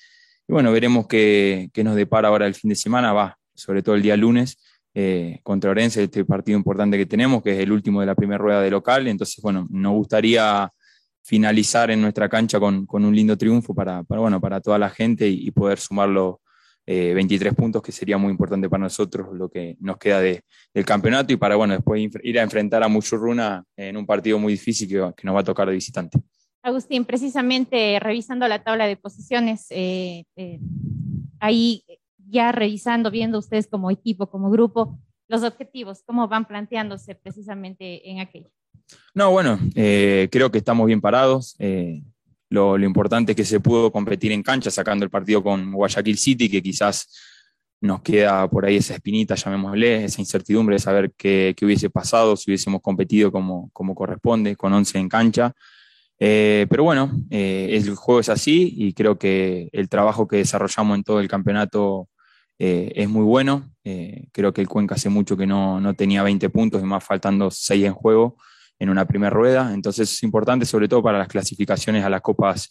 Y 0.49 0.53
bueno, 0.53 0.71
veremos 0.73 1.07
qué, 1.07 1.71
qué, 1.73 1.83
nos 1.83 1.97
depara 1.97 2.29
ahora 2.29 2.47
el 2.47 2.55
fin 2.55 2.69
de 2.69 2.77
semana, 2.77 3.13
va, 3.13 3.37
sobre 3.55 3.83
todo 3.83 3.95
el 3.97 4.03
día 4.03 4.17
lunes, 4.17 4.59
eh, 4.95 5.41
contra 5.43 5.71
Orense, 5.71 6.05
este 6.05 6.25
partido 6.25 6.57
importante 6.57 6.97
que 6.97 7.05
tenemos, 7.05 7.43
que 7.43 7.53
es 7.53 7.59
el 7.59 7.71
último 7.73 8.01
de 8.01 8.07
la 8.07 8.15
primera 8.15 8.39
rueda 8.39 8.63
de 8.63 8.71
local. 8.71 9.07
Entonces, 9.09 9.43
bueno, 9.43 9.67
nos 9.71 9.93
gustaría 9.93 10.71
finalizar 11.23 11.91
en 11.91 12.01
nuestra 12.01 12.29
cancha 12.29 12.61
con, 12.61 12.87
con 12.87 13.05
un 13.05 13.15
lindo 13.15 13.37
triunfo 13.37 13.75
para, 13.75 14.05
para, 14.05 14.21
bueno, 14.21 14.41
para 14.41 14.61
toda 14.61 14.79
la 14.79 14.89
gente 14.89 15.29
y, 15.29 15.51
poder 15.51 15.79
sumar 15.79 16.09
los 16.09 16.37
23 16.87 17.53
puntos, 17.53 17.83
que 17.83 17.91
sería 17.93 18.17
muy 18.17 18.31
importante 18.31 18.71
para 18.71 18.85
nosotros 18.85 19.27
lo 19.33 19.49
que 19.49 19.77
nos 19.81 19.99
queda 19.99 20.21
de, 20.21 20.43
del 20.73 20.85
campeonato 20.85 21.33
y 21.33 21.37
para, 21.37 21.57
bueno, 21.57 21.75
después 21.75 22.09
ir 22.23 22.39
a 22.39 22.43
enfrentar 22.43 22.83
a 22.85 22.89
Muchurruna 22.89 23.65
en 23.77 23.97
un 23.97 24.07
partido 24.07 24.39
muy 24.39 24.53
difícil 24.53 24.89
que, 24.89 25.13
que 25.17 25.27
nos 25.27 25.35
va 25.35 25.41
a 25.41 25.45
tocar 25.45 25.67
de 25.67 25.75
visitante. 25.75 26.19
Agustín, 26.67 27.05
precisamente 27.05 27.99
revisando 28.01 28.49
la 28.49 28.65
tabla 28.65 28.87
de 28.87 28.97
posiciones, 28.97 29.67
eh, 29.71 30.25
eh, 30.35 30.59
ahí 31.39 31.85
ya 32.29 32.51
revisando, 32.51 33.11
viendo 33.13 33.39
ustedes 33.39 33.69
como 33.69 33.89
equipo, 33.91 34.29
como 34.29 34.51
grupo, 34.51 34.99
los 35.29 35.45
objetivos, 35.45 36.03
cómo 36.05 36.27
van 36.27 36.45
planteándose 36.45 37.15
precisamente 37.15 38.11
en 38.11 38.19
aquello. 38.19 38.51
No, 39.15 39.31
bueno, 39.31 39.61
eh, 39.77 40.29
creo 40.33 40.51
que 40.51 40.59
estamos 40.59 40.87
bien 40.87 41.01
parados. 41.01 41.57
Lo, 42.49 42.79
importante 42.79 43.33
es 43.33 43.37
que 43.37 43.45
se 43.45 43.61
pudo 43.61 43.93
competir 43.93 44.33
en 44.33 44.43
cancha, 44.43 44.71
sacando 44.71 45.05
el 45.05 45.11
partido 45.11 45.43
con 45.45 45.73
Guayaquil 45.73 46.19
City, 46.19 46.49
que 46.49 46.63
quizás 46.63 47.09
nos 47.81 48.03
queda 48.03 48.49
por 48.51 48.65
ahí 48.65 48.77
esa 48.77 48.95
espinita, 48.95 49.37
llamémosle, 49.37 50.05
esa 50.05 50.21
incertidumbre 50.21 50.75
de 50.75 50.81
saber 50.81 51.13
qué, 51.17 51.55
hubiese 51.63 51.91
pasado 51.91 52.37
si 52.37 52.51
hubiésemos 52.51 52.81
competido 52.81 53.31
como, 53.31 53.71
como 53.73 53.95
corresponde, 53.95 54.57
con 54.57 54.73
11 54.73 54.99
en 54.99 55.09
cancha. 55.09 55.55
Eh, 56.19 56.67
pero 56.71 56.85
bueno, 56.85 57.11
eh, 57.31 57.69
el 57.73 57.95
juego 57.95 58.21
es 58.21 58.29
así 58.29 58.73
y 58.77 58.95
creo 58.95 59.19
que 59.19 59.69
el 59.73 59.89
trabajo 59.89 60.27
que 60.27 60.37
desarrollamos 60.37 60.97
en 60.97 61.05
todo 61.05 61.21
el 61.21 61.29
campeonato 61.29 62.09
eh, 62.59 62.93
es 62.97 63.09
muy 63.09 63.25
bueno. 63.25 63.71
creo 64.33 64.53
que 64.53 64.61
el 64.63 64.69
Cuenca 64.69 64.95
hace 64.95 65.09
mucho 65.09 65.37
que 65.37 65.47
no, 65.47 65.81
no, 65.81 65.95
tenía 65.95 66.23
20 66.23 66.49
puntos 66.51 66.83
y 66.83 66.85
más 66.85 67.05
faltando 67.05 67.51
6 67.51 67.85
en 67.85 67.93
juego 67.93 68.37
en 68.79 68.89
una 68.91 69.07
primera 69.07 69.31
rueda. 69.31 69.73
Entonces 69.75 70.13
es 70.13 70.23
importante 70.23 70.67
sobre 70.67 70.89
todo 70.89 71.03
para 71.03 71.19
las 71.19 71.29
clasificaciones 71.29 72.05
a 72.05 72.11
las 72.11 72.23
copas 72.23 72.71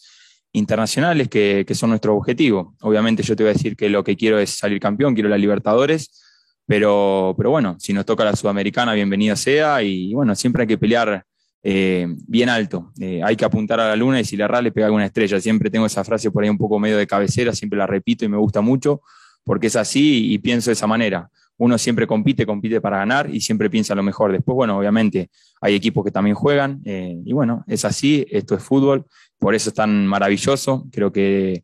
internacionales 0.53 1.27
que, 1.29 1.65
que 1.67 1.75
son 1.75 1.89
nuestro 1.91 2.15
objetivo. 2.15 2.75
Obviamente 2.81 3.23
yo 3.23 3.35
te 3.35 3.43
voy 3.43 3.51
a 3.51 3.53
decir 3.53 3.75
que 3.75 3.89
lo 3.89 4.03
que 4.03 4.15
quiero 4.15 4.39
es 4.39 4.51
salir 4.51 4.79
campeón, 4.79 5.13
quiero 5.13 5.29
la 5.29 5.37
Libertadores. 5.37 6.21
Pero, 6.67 7.35
pero 7.37 7.51
bueno, 7.51 7.75
si 7.79 7.93
nos 7.93 8.05
toca 8.05 8.25
la 8.25 8.35
Sudamericana, 8.35 8.93
bienvenida 8.93 9.35
sea. 9.35 9.83
Y 9.83 10.13
bueno, 10.13 10.35
siempre 10.35 10.63
hay 10.63 10.67
que 10.67 10.77
pelear 10.77 11.23
eh, 11.67 12.05
bien 12.27 12.48
alto. 12.48 12.91
Eh, 13.00 13.22
hay 13.24 13.36
que 13.36 13.43
apuntar 13.43 13.79
a 13.79 13.88
la 13.88 13.95
luna 13.95 14.19
y 14.19 14.24
si 14.24 14.38
le 14.38 14.43
erra 14.43 14.62
le 14.62 14.72
pega 14.72 14.86
alguna 14.86 15.07
estrella. 15.07 15.41
Siempre 15.41 15.72
tengo 15.72 15.88
esa 15.88 16.03
frase 16.03 16.29
por 16.29 16.43
ahí 16.43 16.50
un 16.50 16.60
poco 16.60 16.77
medio 16.77 16.95
de 16.95 17.07
cabecera, 17.07 17.53
siempre 17.55 17.79
la 17.79 17.88
repito 17.88 18.24
y 18.24 18.27
me 18.27 18.38
gusta 18.38 18.62
mucho 18.62 19.01
porque 19.43 19.65
es 19.65 19.75
así 19.75 20.31
y 20.31 20.38
pienso 20.38 20.69
de 20.69 20.74
esa 20.74 20.86
manera. 20.86 21.27
Uno 21.57 21.79
siempre 21.79 22.05
compite, 22.05 22.45
compite 22.45 22.79
para 22.81 22.98
ganar 22.98 23.34
y 23.34 23.41
siempre 23.41 23.67
piensa 23.67 23.95
lo 23.95 24.03
mejor. 24.03 24.31
Después, 24.31 24.55
bueno, 24.55 24.77
obviamente 24.77 25.31
hay 25.60 25.74
equipos 25.74 26.05
que 26.05 26.12
también 26.12 26.36
juegan 26.36 26.81
eh, 26.86 27.19
y 27.25 27.34
bueno, 27.34 27.63
es 27.65 27.84
así, 27.84 28.27
esto 28.29 28.53
es 28.53 28.62
fútbol, 28.62 29.07
por 29.39 29.55
eso 29.55 29.69
es 29.69 29.74
tan 29.74 30.05
maravilloso. 30.05 30.86
Creo 30.91 31.12
que 31.12 31.63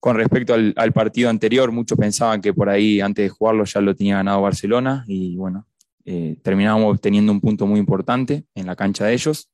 con 0.00 0.16
respecto 0.16 0.54
al, 0.54 0.72
al 0.74 0.92
partido 0.92 1.28
anterior, 1.28 1.70
muchos 1.70 1.98
pensaban 1.98 2.40
que 2.40 2.54
por 2.54 2.70
ahí 2.70 3.02
antes 3.02 3.26
de 3.26 3.28
jugarlo 3.28 3.64
ya 3.64 3.82
lo 3.82 3.94
tenía 3.94 4.16
ganado 4.16 4.40
Barcelona 4.40 5.04
y 5.06 5.36
bueno, 5.36 5.66
eh, 6.04 6.36
terminamos 6.42 7.00
teniendo 7.00 7.32
un 7.32 7.40
punto 7.40 7.66
muy 7.66 7.78
importante 7.78 8.44
en 8.54 8.66
la 8.66 8.76
cancha 8.76 9.04
de 9.04 9.14
ellos. 9.14 9.50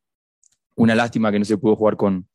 Una 0.77 0.95
lástima 0.95 1.33
que 1.33 1.39
no 1.39 1.45
se 1.45 1.59
pudo 1.59 1.77
jugar 1.77 1.97
con, 1.97 2.29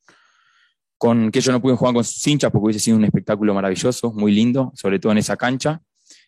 con 0.98 1.30
que 1.30 1.38
ellos 1.38 1.52
no 1.52 1.60
pudieron 1.60 1.78
jugar 1.78 1.94
con 1.94 2.04
sus 2.04 2.26
hinchas 2.26 2.50
porque 2.50 2.64
hubiese 2.64 2.80
sido 2.80 2.96
un 2.96 3.04
espectáculo 3.04 3.54
maravilloso, 3.54 4.12
muy 4.12 4.32
lindo, 4.32 4.72
sobre 4.74 4.98
todo 4.98 5.12
en 5.12 5.18
esa 5.18 5.36
cancha. 5.36 5.80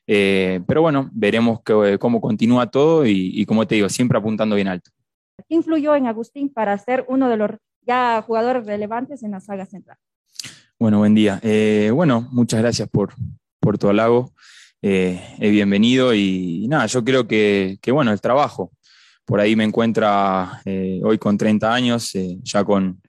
Eh, 0.07 0.61
pero 0.67 0.83
bueno, 0.83 1.11
veremos 1.13 1.61
cómo 1.99 2.21
continúa 2.21 2.71
todo 2.71 3.05
y, 3.07 3.45
como 3.45 3.67
te 3.67 3.75
digo, 3.75 3.89
siempre 3.89 4.19
apuntando 4.19 4.55
bien 4.55 4.69
alto. 4.69 4.91
¿Qué 5.49 5.55
influyó 5.55 5.95
en 5.95 6.07
Agustín 6.07 6.53
para 6.53 6.77
ser 6.79 7.05
uno 7.09 7.29
de 7.29 7.37
los 7.37 7.51
ya 7.83 8.23
jugadores 8.27 8.67
relevantes 8.67 9.23
en 9.23 9.33
la 9.33 9.41
saga 9.41 9.67
central? 9.67 9.99
Bueno, 10.79 10.99
buen 10.99 11.15
día. 11.15 11.41
Eh, 11.43 11.91
bueno, 11.93 12.29
muchas 12.31 12.61
gracias 12.61 12.89
por, 12.89 13.15
por 13.61 13.79
tu 13.79 13.89
halago. 13.89 14.33
Eh, 14.89 15.51
bienvenido 15.51 16.15
y, 16.15 16.69
nada, 16.69 16.87
yo 16.87 17.03
creo 17.03 17.27
que, 17.27 17.77
que, 17.83 17.91
bueno, 17.91 18.13
el 18.13 18.21
trabajo. 18.21 18.71
Por 19.25 19.41
ahí 19.41 19.57
me 19.57 19.65
encuentra 19.65 20.63
eh, 20.65 21.01
hoy 21.03 21.19
con 21.19 21.37
30 21.37 21.75
años, 21.75 22.15
eh, 22.15 22.39
ya 22.45 22.63
con, 22.63 23.03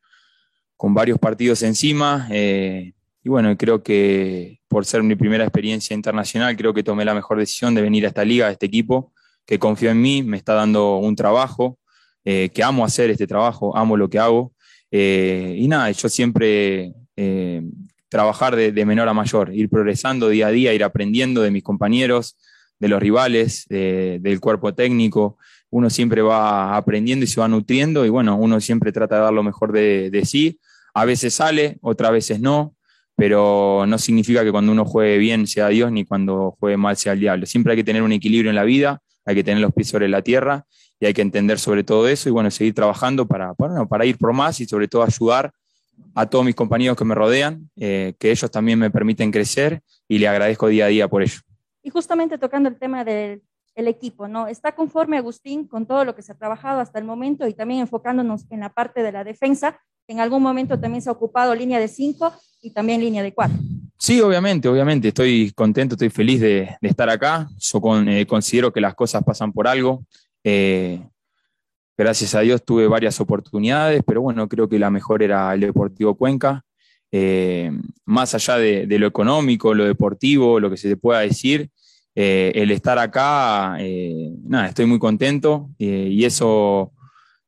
con, 0.75 0.95
varios 0.95 1.19
partidos 1.19 1.61
encima. 1.61 2.27
y 2.31 3.29
bueno, 3.29 3.55
creo 3.55 3.83
que 3.83 4.59
por 4.67 4.85
ser 4.85 5.03
mi 5.03 5.15
primera 5.15 5.43
experiencia 5.43 5.93
internacional, 5.93 6.57
creo 6.57 6.73
que 6.73 6.81
tomé 6.81 7.05
la 7.05 7.13
mejor 7.13 7.37
decisión 7.37 7.75
de 7.75 7.83
venir 7.83 8.05
a 8.05 8.07
esta 8.07 8.25
liga, 8.25 8.47
a 8.47 8.51
este 8.51 8.65
equipo, 8.65 9.13
que 9.45 9.59
confío 9.59 9.91
en 9.91 10.01
mí, 10.01 10.23
me 10.23 10.37
está 10.37 10.55
dando 10.55 10.97
un 10.97 11.15
trabajo, 11.15 11.77
que 12.23 12.63
amo 12.63 12.85
hacer 12.85 13.11
este 13.11 13.27
trabajo, 13.27 13.77
amo 13.77 13.95
lo 13.95 14.09
que 14.09 14.17
hago. 14.17 14.51
y 14.89 15.67
nada, 15.67 15.91
yo 15.91 16.09
siempre 16.09 16.95
eh, 17.19 17.63
trabajar 18.09 18.55
de, 18.55 18.85
menor 18.85 19.07
a 19.09 19.13
mayor, 19.13 19.53
ir 19.53 19.69
progresando 19.69 20.29
día 20.29 20.47
a 20.47 20.51
día, 20.51 20.73
ir 20.73 20.83
aprendiendo 20.83 21.41
de 21.41 21.51
mis 21.51 21.63
compañeros, 21.63 22.37
de 22.79 22.87
los 22.87 23.01
rivales, 23.01 23.65
del 23.67 24.39
cuerpo 24.39 24.73
técnico. 24.73 25.37
Uno 25.69 25.89
siempre 25.89 26.21
va 26.21 26.77
aprendiendo 26.77 27.25
y 27.25 27.27
se 27.27 27.41
va 27.41 27.47
nutriendo 27.47 28.05
y 28.05 28.09
bueno, 28.09 28.37
uno 28.37 28.61
siempre 28.61 28.91
trata 28.91 29.15
de 29.15 29.21
dar 29.23 29.33
lo 29.33 29.43
mejor 29.43 29.71
de, 29.71 30.21
sí. 30.25 30.59
A 30.93 31.05
veces 31.05 31.33
sale, 31.33 31.77
otras 31.81 32.11
veces 32.11 32.39
no, 32.39 32.75
pero 33.15 33.85
no 33.87 33.97
significa 33.97 34.43
que 34.43 34.51
cuando 34.51 34.71
uno 34.71 34.85
juegue 34.85 35.17
bien 35.17 35.47
sea 35.47 35.67
Dios 35.67 35.91
ni 35.91 36.05
cuando 36.05 36.55
juegue 36.59 36.77
mal 36.77 36.95
sea 36.95 37.13
el 37.13 37.19
diablo. 37.19 37.45
Siempre 37.45 37.73
hay 37.73 37.77
que 37.77 37.83
tener 37.83 38.03
un 38.03 38.11
equilibrio 38.13 38.49
en 38.49 38.55
la 38.55 38.63
vida, 38.63 39.01
hay 39.25 39.35
que 39.35 39.43
tener 39.43 39.61
los 39.61 39.73
pies 39.73 39.89
sobre 39.89 40.07
la 40.07 40.21
tierra 40.21 40.65
y 40.99 41.05
hay 41.05 41.13
que 41.13 41.21
entender 41.21 41.59
sobre 41.59 41.83
todo 41.83 42.07
eso 42.07 42.29
y 42.29 42.31
bueno, 42.31 42.49
seguir 42.49 42.73
trabajando 42.73 43.27
para, 43.27 43.53
para, 43.53 43.85
para 43.85 44.05
ir 44.05 44.17
por 44.17 44.33
más 44.33 44.59
y 44.61 44.65
sobre 44.65 44.87
todo 44.87 45.03
ayudar 45.03 45.51
a 46.13 46.25
todos 46.25 46.43
mis 46.43 46.55
compañeros 46.55 46.97
que 46.97 47.05
me 47.05 47.15
rodean, 47.15 47.69
eh, 47.75 48.15
que 48.17 48.31
ellos 48.31 48.49
también 48.49 48.79
me 48.79 48.89
permiten 48.89 49.31
crecer 49.31 49.81
y 50.07 50.17
le 50.17 50.27
agradezco 50.27 50.67
día 50.67 50.85
a 50.85 50.89
día 50.89 51.07
por 51.07 51.21
ello. 51.21 51.39
Y 51.83 51.89
justamente 51.89 52.37
tocando 52.37 52.69
el 52.69 52.77
tema 52.77 53.03
del 53.03 53.41
equipo, 53.75 54.27
¿no? 54.27 54.47
¿Está 54.47 54.73
conforme 54.73 55.17
Agustín 55.17 55.67
con 55.67 55.85
todo 55.85 56.05
lo 56.05 56.15
que 56.15 56.21
se 56.21 56.31
ha 56.31 56.35
trabajado 56.35 56.79
hasta 56.79 56.99
el 56.99 57.05
momento 57.05 57.47
y 57.47 57.53
también 57.53 57.81
enfocándonos 57.81 58.45
en 58.49 58.61
la 58.61 58.73
parte 58.73 59.03
de 59.03 59.11
la 59.11 59.23
defensa? 59.23 59.79
En 60.07 60.19
algún 60.19 60.41
momento 60.41 60.79
también 60.79 61.01
se 61.01 61.09
ha 61.09 61.11
ocupado 61.11 61.53
línea 61.53 61.79
de 61.79 61.87
5 61.87 62.33
y 62.61 62.71
también 62.71 63.01
línea 63.01 63.21
de 63.21 63.33
4. 63.33 63.57
Sí, 63.99 64.21
obviamente, 64.21 64.67
obviamente. 64.67 65.09
Estoy 65.09 65.51
contento, 65.51 65.95
estoy 65.95 66.09
feliz 66.09 66.39
de, 66.39 66.77
estar 66.81 67.09
acá. 67.09 67.47
Yo 67.57 67.81
eh, 68.07 68.25
considero 68.25 68.71
que 68.71 68.79
las 68.79 68.95
cosas 68.95 69.23
pasan 69.23 69.51
por 69.51 69.67
algo. 69.67 70.05
Eh, 70.43 71.01
gracias 71.97 72.35
a 72.35 72.41
Dios 72.41 72.63
tuve 72.63 72.87
varias 72.87 73.19
oportunidades, 73.19 74.03
pero 74.05 74.21
bueno, 74.21 74.47
creo 74.47 74.69
que 74.69 74.79
la 74.79 74.91
mejor 74.91 75.23
era 75.23 75.53
el 75.53 75.61
Deportivo 75.61 76.15
Cuenca. 76.15 76.63
Eh, 77.11 77.71
más 78.05 78.35
allá 78.35 78.57
de, 78.57 78.99
lo 78.99 79.07
económico, 79.07 79.73
lo 79.73 79.85
deportivo, 79.85 80.59
lo 80.59 80.69
que 80.69 80.77
se 80.77 80.89
te 80.89 80.97
pueda 80.97 81.21
decir, 81.21 81.69
eh, 82.15 82.51
el 82.55 82.71
estar 82.71 82.99
acá, 82.99 83.77
eh, 83.79 84.31
nada, 84.43 84.67
estoy 84.67 84.85
muy 84.85 84.99
contento 84.99 85.69
y 85.77 86.23
eso 86.25 86.91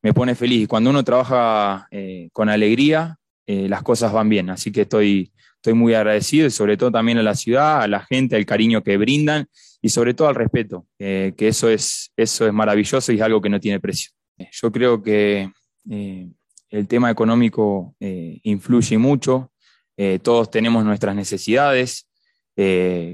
me 0.01 0.13
pone 0.13 0.36
feliz. 0.36 0.68
Cuando 0.68 0.89
uno 0.89 1.03
trabaja 1.03 1.88
con 2.34 2.50
alegría, 2.50 3.18
las 3.46 3.84
cosas 3.84 4.13
van 4.13 4.29
bien, 4.29 4.50
así 4.50 4.72
que 4.72 4.82
estoy, 4.82 5.32
estoy 5.56 5.74
muy 5.74 5.94
agradecido 5.94 6.48
y 6.48 6.51
sobre 6.51 6.77
todo 6.77 6.91
también 6.91 7.18
a 7.18 7.24
la 7.24 7.36
ciudad, 7.36 7.82
a 7.82 7.88
la 7.88 8.01
gente, 8.01 8.36
al 8.36 8.46
cariño 8.46 8.84
que 8.84 8.98
brindan 8.98 9.48
y 9.82 9.89
sobre 9.89 10.13
todo 10.13 10.27
al 10.27 10.36
respeto, 10.36 10.86
que 10.98 11.36
eso 11.39 11.70
es, 11.70 12.12
eso 12.15 12.48
es 12.48 12.53
maravilloso 12.53 13.12
y 13.12 13.15
es 13.15 13.22
algo 13.22 13.41
que 13.41 13.50
no 13.50 13.60
tiene 13.60 13.79
precio. 13.79 14.12
Yo 14.51 14.72
creo 14.72 15.01
que 15.01 15.51
eh, 15.89 16.29
el 16.69 16.88
tema 16.88 17.10
económico 17.10 17.96
eh, 18.00 18.39
influye 18.43 18.98
mucho, 18.98 19.51
eh, 19.98 20.19
todos 20.22 20.50
tenemos 20.50 20.86
nuestras 20.86 21.15
necesidades 21.15 22.06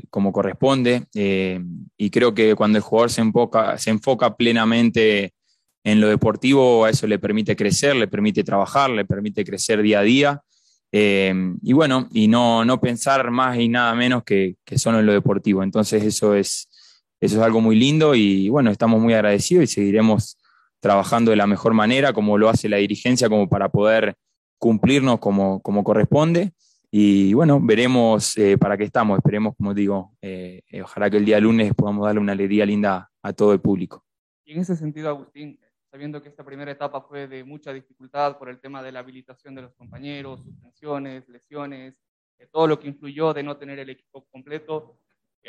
como 0.09 0.33
corresponde 0.33 1.03
y 1.13 2.09
creo 2.09 2.33
que 2.33 2.55
cuando 2.55 2.79
el 2.79 2.83
jugador 2.83 3.11
se 3.11 3.21
enfoca, 3.21 3.77
se 3.77 3.91
enfoca 3.91 4.35
plenamente 4.35 5.35
en 5.83 6.01
lo 6.01 6.07
deportivo, 6.07 6.83
a 6.83 6.89
eso 6.89 7.05
le 7.05 7.19
permite 7.19 7.55
crecer, 7.55 7.95
le 7.95 8.07
permite 8.07 8.43
trabajar, 8.43 8.89
le 8.89 9.05
permite 9.05 9.45
crecer 9.45 9.83
día 9.83 9.99
a 9.99 10.01
día. 10.01 10.41
y 10.91 11.73
bueno, 11.73 12.09
y 12.11 12.27
no, 12.27 12.65
no, 12.65 12.81
pensar 12.81 13.29
más 13.29 13.59
y 13.59 13.69
nada 13.69 13.93
menos 13.93 14.23
que, 14.23 14.55
que, 14.65 14.79
solo 14.79 14.99
en 14.99 15.05
lo 15.05 15.13
deportivo. 15.13 15.61
Entonces 15.61 16.01
eso 16.03 16.33
es, 16.33 16.67
eso 17.21 17.35
es 17.37 17.41
algo 17.43 17.61
muy 17.61 17.75
lindo 17.75 18.15
y 18.15 18.49
bueno, 18.49 18.71
estamos 18.71 18.99
muy 18.99 19.13
agradecidos 19.13 19.65
y 19.65 19.67
seguiremos 19.67 20.39
trabajando 20.85 21.31
de 21.31 21.37
la 21.37 21.47
mejor 21.47 21.73
manera, 21.73 22.13
como 22.13 22.37
lo 22.37 22.47
hace 22.47 22.69
la 22.69 22.77
dirigencia, 22.77 23.27
como 23.27 23.49
para 23.49 23.69
poder 23.69 24.13
cumplirnos 24.59 25.17
como, 25.17 25.59
como 25.63 25.83
corresponde. 25.83 26.51
Y 26.91 27.33
bueno, 27.33 27.59
veremos 27.59 28.37
eh, 28.37 28.55
para 28.59 28.77
qué 28.77 28.83
estamos, 28.83 29.17
esperemos, 29.17 29.55
como 29.57 29.73
digo, 29.73 30.15
eh, 30.21 30.61
ojalá 30.83 31.09
que 31.09 31.17
el 31.17 31.25
día 31.25 31.39
lunes 31.39 31.73
podamos 31.73 32.05
darle 32.05 32.21
una 32.21 32.33
alegría 32.33 32.67
linda 32.67 33.09
a 33.23 33.33
todo 33.33 33.51
el 33.53 33.61
público. 33.61 34.05
Y 34.45 34.53
en 34.53 34.59
ese 34.59 34.75
sentido, 34.75 35.09
Agustín, 35.09 35.59
sabiendo 35.89 36.21
que 36.21 36.29
esta 36.29 36.45
primera 36.45 36.71
etapa 36.71 37.01
fue 37.01 37.27
de 37.27 37.43
mucha 37.43 37.73
dificultad 37.73 38.37
por 38.37 38.47
el 38.47 38.59
tema 38.59 38.83
de 38.83 38.91
la 38.91 38.99
habilitación 38.99 39.55
de 39.55 39.63
los 39.63 39.73
compañeros, 39.73 40.43
suspensiones, 40.43 41.27
lesiones, 41.27 41.95
eh, 42.37 42.47
todo 42.51 42.67
lo 42.67 42.79
que 42.79 42.89
influyó 42.89 43.33
de 43.33 43.41
no 43.41 43.57
tener 43.57 43.79
el 43.79 43.89
equipo 43.89 44.23
completo, 44.31 44.99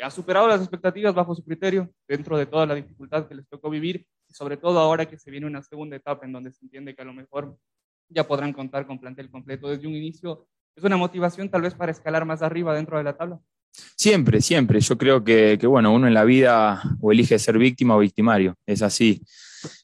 ¿ha 0.01 0.09
superado 0.09 0.47
las 0.47 0.61
expectativas 0.61 1.13
bajo 1.13 1.35
su 1.35 1.43
criterio 1.45 1.91
dentro 2.07 2.39
de 2.39 2.47
toda 2.47 2.65
la 2.65 2.73
dificultad 2.73 3.27
que 3.27 3.35
les 3.35 3.47
tocó 3.47 3.69
vivir 3.69 4.03
sobre 4.37 4.57
todo 4.57 4.79
ahora 4.79 5.07
que 5.07 5.17
se 5.17 5.31
viene 5.31 5.47
una 5.47 5.63
segunda 5.63 5.95
etapa 5.95 6.25
en 6.25 6.31
donde 6.31 6.51
se 6.51 6.63
entiende 6.63 6.93
que 6.95 7.01
a 7.01 7.05
lo 7.05 7.13
mejor 7.13 7.57
ya 8.07 8.27
podrán 8.27 8.53
contar 8.53 8.85
con 8.85 8.99
plantel 8.99 9.31
completo 9.31 9.67
desde 9.67 9.87
un 9.87 9.95
inicio. 9.95 10.47
¿Es 10.75 10.83
una 10.83 10.95
motivación 10.95 11.49
tal 11.49 11.63
vez 11.63 11.73
para 11.73 11.91
escalar 11.91 12.23
más 12.23 12.43
arriba 12.43 12.75
dentro 12.75 12.99
de 12.99 13.03
la 13.03 13.17
tabla? 13.17 13.39
Siempre, 13.95 14.41
siempre. 14.41 14.79
Yo 14.79 14.95
creo 14.95 15.23
que, 15.23 15.57
que 15.59 15.65
bueno, 15.65 15.91
uno 15.91 16.07
en 16.07 16.13
la 16.13 16.23
vida 16.23 16.83
o 17.01 17.11
elige 17.11 17.39
ser 17.39 17.57
víctima 17.57 17.95
o 17.95 17.99
victimario, 17.99 18.53
es 18.67 18.83
así. 18.83 19.23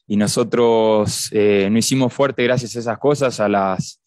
Y 0.06 0.16
nosotros 0.16 1.30
eh, 1.32 1.68
no 1.70 1.78
hicimos 1.78 2.12
fuerte 2.12 2.44
gracias 2.44 2.76
a 2.76 2.78
esas 2.78 2.98
cosas, 2.98 3.40
a, 3.40 3.48
las, 3.48 4.00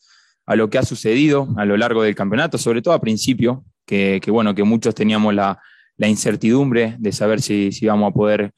a 0.45 0.55
lo 0.55 0.69
que 0.69 0.77
ha 0.77 0.83
sucedido 0.83 1.49
a 1.57 1.65
lo 1.65 1.75
largo 1.75 2.03
del 2.03 2.15
campeonato, 2.15 2.57
sobre 2.57 2.81
todo 2.81 2.93
a 2.93 3.01
principio, 3.01 3.65
que, 3.85 4.21
que 4.23 4.31
bueno, 4.31 4.55
que 4.55 4.63
muchos 4.63 4.95
teníamos 4.95 5.33
la, 5.33 5.61
la 5.97 6.07
incertidumbre 6.07 6.95
de 6.99 7.11
saber 7.11 7.41
si, 7.41 7.73
si 7.73 7.83
íbamos 7.83 8.11
a 8.11 8.13
poder 8.13 8.53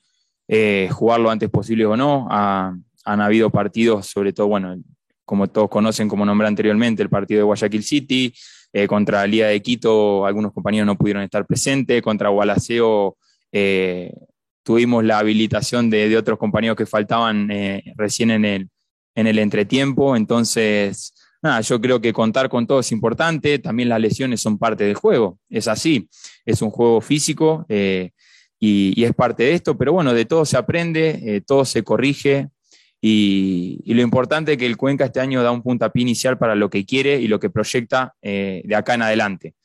eh, 0.52 0.90
jugar 0.92 1.20
lo 1.20 1.30
antes 1.30 1.48
posible 1.48 1.86
o 1.86 1.96
no. 1.96 2.28
han 2.32 3.22
habido 3.22 3.52
partidos, 3.52 4.08
sobre 4.08 4.34
todo, 4.34 4.48
bueno, 4.48 4.76
como 5.24 5.48
todos 5.48 5.70
conocen, 5.70 6.10
como 6.10 6.26
nombré 6.26 6.48
anteriormente, 6.48 7.04
el 7.04 7.10
partido 7.10 7.38
de 7.38 7.44
Guayaquil 7.44 7.84
City, 7.84 8.34
eh, 8.74 8.88
contra 8.88 9.26
Liga 9.28 9.48
de 9.48 9.62
Quito, 9.62 10.26
algunos 10.26 10.52
compañeros 10.52 10.88
no 10.88 10.98
pudieron 10.98 11.22
estar 11.22 11.46
presentes, 11.46 12.02
contra 12.02 12.30
Gualaceo 12.30 13.16
eh, 13.52 14.12
tuvimos 14.64 15.04
la 15.04 15.20
habilitación 15.20 15.92
de, 15.92 16.18
otros 16.18 16.40
compañeros 16.40 16.76
que 16.76 16.88
faltaban 16.88 17.50
recién 17.96 18.32
en 18.32 18.44
el, 18.44 18.70
en 19.14 19.28
el 19.28 19.38
entretiempo, 19.38 20.16
entonces, 20.16 21.14
yo 21.64 21.80
creo 21.80 22.02
que 22.02 22.12
contar 22.12 22.50
con 22.50 22.66
todo 22.66 22.80
es 22.80 22.92
importante, 22.92 23.60
también 23.60 23.90
las 23.90 24.02
lesiones 24.02 24.42
son 24.42 24.58
parte 24.58 24.84
del 24.84 24.96
juego, 24.96 25.38
es 25.48 25.68
así, 25.68 26.10
es 26.44 26.64
un 26.64 26.72
juego 26.72 27.02
físico 27.02 27.68
y, 28.60 29.04
es 29.04 29.14
parte 29.14 29.44
de 29.44 29.54
esto, 29.54 29.78
pero 29.78 29.94
bueno, 29.94 30.14
de 30.14 30.26
todo 30.26 30.46
se 30.46 30.58
aprende, 30.58 31.20
eh, 31.24 31.42
todo 31.42 31.64
se 31.64 31.84
corrige 31.84 32.50
y, 33.02 33.82
lo 33.86 34.02
importante 34.02 34.54
es 34.54 34.58
que 34.58 34.66
el 34.66 34.76
Cuenca 34.76 35.06
este 35.06 35.22
año 35.22 35.42
da 35.42 35.52
un 35.52 35.64
puntapié 35.64 36.02
inicial 36.02 36.38
para 36.38 36.56
lo 36.56 36.70
que 36.70 36.86
quiere 36.86 37.20
y 37.22 37.28
lo 37.28 37.40
que 37.40 37.50
proyecta 37.50 38.16
eh, 38.22 38.62
de 38.66 38.76
acá 38.76 38.96
en 38.96 39.04
adelante. 39.04 39.56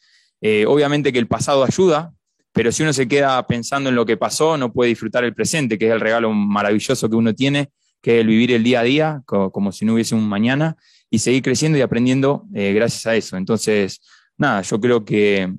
Eh, 0.40 0.64
obviamente 0.66 1.12
que 1.12 1.18
el 1.18 1.26
pasado 1.26 1.64
ayuda, 1.64 2.12
pero 2.52 2.70
si 2.70 2.84
uno 2.84 2.92
se 2.92 3.08
queda 3.08 3.44
pensando 3.46 3.88
en 3.88 3.96
lo 3.96 4.06
que 4.06 4.16
pasó, 4.16 4.56
no 4.56 4.72
puede 4.72 4.90
disfrutar 4.90 5.24
el 5.24 5.34
presente, 5.34 5.76
que 5.76 5.88
es 5.88 5.92
el 5.92 6.00
regalo 6.00 6.32
maravilloso 6.32 7.10
que 7.10 7.16
uno 7.16 7.34
tiene, 7.34 7.70
que 8.00 8.16
es 8.16 8.20
el 8.20 8.28
vivir 8.28 8.52
el 8.52 8.62
día 8.62 8.80
a 8.80 8.84
día, 8.84 9.22
como, 9.26 9.72
si 9.72 9.84
no 9.84 9.94
hubiese 9.94 10.14
un 10.14 10.28
mañana, 10.28 10.76
y 11.10 11.18
seguir 11.18 11.42
creciendo 11.42 11.78
y 11.78 11.80
aprendiendo 11.80 12.44
gracias 12.50 13.06
a 13.06 13.16
eso. 13.16 13.36
Entonces, 13.36 14.00
nada, 14.36 14.62
yo 14.62 14.80
creo 14.80 15.04
que, 15.04 15.52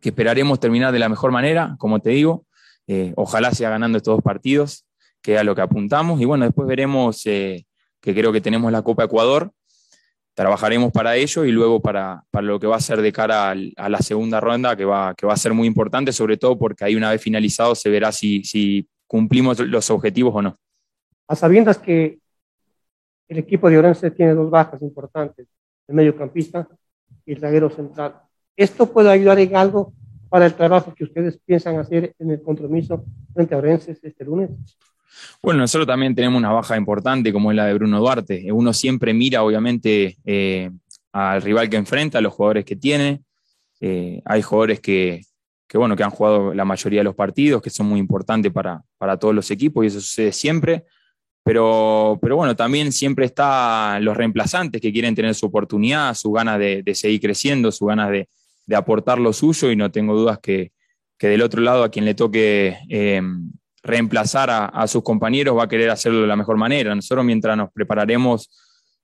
que 0.00 0.10
esperaremos 0.10 0.60
terminar 0.60 0.92
de 0.92 0.98
la 0.98 1.08
mejor 1.08 1.32
manera, 1.32 1.74
como 1.78 2.00
te 2.00 2.10
digo, 2.10 2.44
eh, 2.86 3.12
ojalá 3.16 3.52
sea 3.52 3.70
ganando 3.70 3.98
estos 3.98 4.16
dos 4.16 4.22
partidos, 4.22 4.84
que 5.20 5.34
es 5.34 5.40
a 5.40 5.44
lo 5.44 5.54
que 5.54 5.62
apuntamos. 5.62 6.20
Y 6.20 6.24
bueno, 6.24 6.44
después 6.44 6.68
veremos 6.68 7.24
eh, 7.26 7.66
que 8.00 8.14
creo 8.14 8.32
que 8.32 8.40
tenemos 8.40 8.70
la 8.72 8.82
Copa 8.82 9.04
Ecuador. 9.04 9.52
Trabajaremos 10.34 10.92
para 10.92 11.16
ello 11.16 11.44
y 11.44 11.52
luego 11.52 11.80
para, 11.80 12.24
para 12.30 12.46
lo 12.46 12.58
que 12.58 12.66
va 12.66 12.76
a 12.76 12.80
ser 12.80 13.02
de 13.02 13.12
cara 13.12 13.50
a 13.50 13.88
la 13.88 13.98
segunda 13.98 14.40
ronda, 14.40 14.76
que 14.76 14.84
va, 14.84 15.14
que 15.14 15.26
va 15.26 15.34
a 15.34 15.36
ser 15.36 15.52
muy 15.52 15.66
importante, 15.66 16.10
sobre 16.12 16.38
todo 16.38 16.58
porque 16.58 16.84
ahí 16.84 16.96
una 16.96 17.10
vez 17.10 17.20
finalizado 17.20 17.74
se 17.74 17.90
verá 17.90 18.12
si, 18.12 18.42
si 18.42 18.88
cumplimos 19.06 19.60
los 19.60 19.90
objetivos 19.90 20.34
o 20.34 20.40
no. 20.40 20.58
A 21.28 21.36
sabiendas 21.36 21.78
que 21.78 22.18
el 23.28 23.38
equipo 23.38 23.68
de 23.68 23.78
Orense 23.78 24.10
tiene 24.10 24.34
dos 24.34 24.50
bajas 24.50 24.80
importantes, 24.82 25.46
el 25.86 25.94
mediocampista 25.94 26.66
y 27.26 27.32
el 27.32 27.40
zaguero 27.40 27.70
central. 27.70 28.16
¿Esto 28.56 28.90
puede 28.90 29.10
ayudar 29.10 29.38
en 29.38 29.54
algo 29.56 29.92
para 30.32 30.46
el 30.46 30.54
trabajo 30.54 30.94
que 30.94 31.04
ustedes 31.04 31.38
piensan 31.44 31.78
hacer 31.78 32.14
en 32.18 32.30
el 32.30 32.40
compromiso 32.40 33.04
frente 33.34 33.54
a 33.54 33.58
Orense 33.58 33.98
este 34.02 34.24
lunes? 34.24 34.48
Bueno, 35.42 35.60
nosotros 35.60 35.86
también 35.86 36.14
tenemos 36.14 36.38
una 36.38 36.50
baja 36.50 36.74
importante 36.74 37.34
como 37.34 37.50
es 37.50 37.56
la 37.58 37.66
de 37.66 37.74
Bruno 37.74 38.00
Duarte. 38.00 38.50
Uno 38.50 38.72
siempre 38.72 39.12
mira, 39.12 39.42
obviamente, 39.42 40.16
eh, 40.24 40.70
al 41.12 41.42
rival 41.42 41.68
que 41.68 41.76
enfrenta, 41.76 42.16
a 42.16 42.20
los 42.22 42.32
jugadores 42.32 42.64
que 42.64 42.76
tiene. 42.76 43.20
Eh, 43.78 44.22
hay 44.24 44.40
jugadores 44.40 44.80
que, 44.80 45.20
que, 45.68 45.76
bueno, 45.76 45.96
que 45.96 46.02
han 46.02 46.10
jugado 46.10 46.54
la 46.54 46.64
mayoría 46.64 47.00
de 47.00 47.04
los 47.04 47.14
partidos, 47.14 47.60
que 47.60 47.68
son 47.68 47.84
muy 47.88 48.00
importantes 48.00 48.50
para, 48.50 48.82
para 48.96 49.18
todos 49.18 49.34
los 49.34 49.50
equipos 49.50 49.84
y 49.84 49.88
eso 49.88 50.00
sucede 50.00 50.32
siempre. 50.32 50.86
Pero, 51.44 52.18
pero 52.22 52.36
bueno, 52.36 52.56
también 52.56 52.90
siempre 52.90 53.26
están 53.26 54.02
los 54.02 54.16
reemplazantes 54.16 54.80
que 54.80 54.94
quieren 54.94 55.14
tener 55.14 55.34
su 55.34 55.44
oportunidad, 55.44 56.14
su 56.14 56.32
ganas 56.32 56.58
de, 56.58 56.82
de 56.82 56.94
seguir 56.94 57.20
creciendo, 57.20 57.70
su 57.70 57.84
ganas 57.84 58.08
de, 58.08 58.30
de, 58.66 58.76
aportar 58.76 59.18
lo 59.18 59.32
suyo 59.32 59.70
y 59.70 59.76
no 59.76 59.90
tengo 59.90 60.14
dudas 60.14 60.38
que, 60.38 60.72
que 61.18 61.28
del 61.28 61.42
otro 61.42 61.60
lado 61.60 61.84
a 61.84 61.90
quien 61.90 62.04
le 62.04 62.14
toque 62.14 62.78
eh, 62.88 63.22
reemplazar 63.82 64.50
a, 64.50 64.66
a, 64.66 64.86
sus 64.86 65.02
compañeros 65.02 65.56
va 65.56 65.64
a 65.64 65.68
querer 65.68 65.90
hacerlo 65.90 66.20
de 66.20 66.26
la 66.26 66.36
mejor 66.36 66.56
manera. 66.56 66.94
Nosotros 66.94 67.24
mientras 67.24 67.56
nos 67.56 67.70
prepararemos 67.72 68.50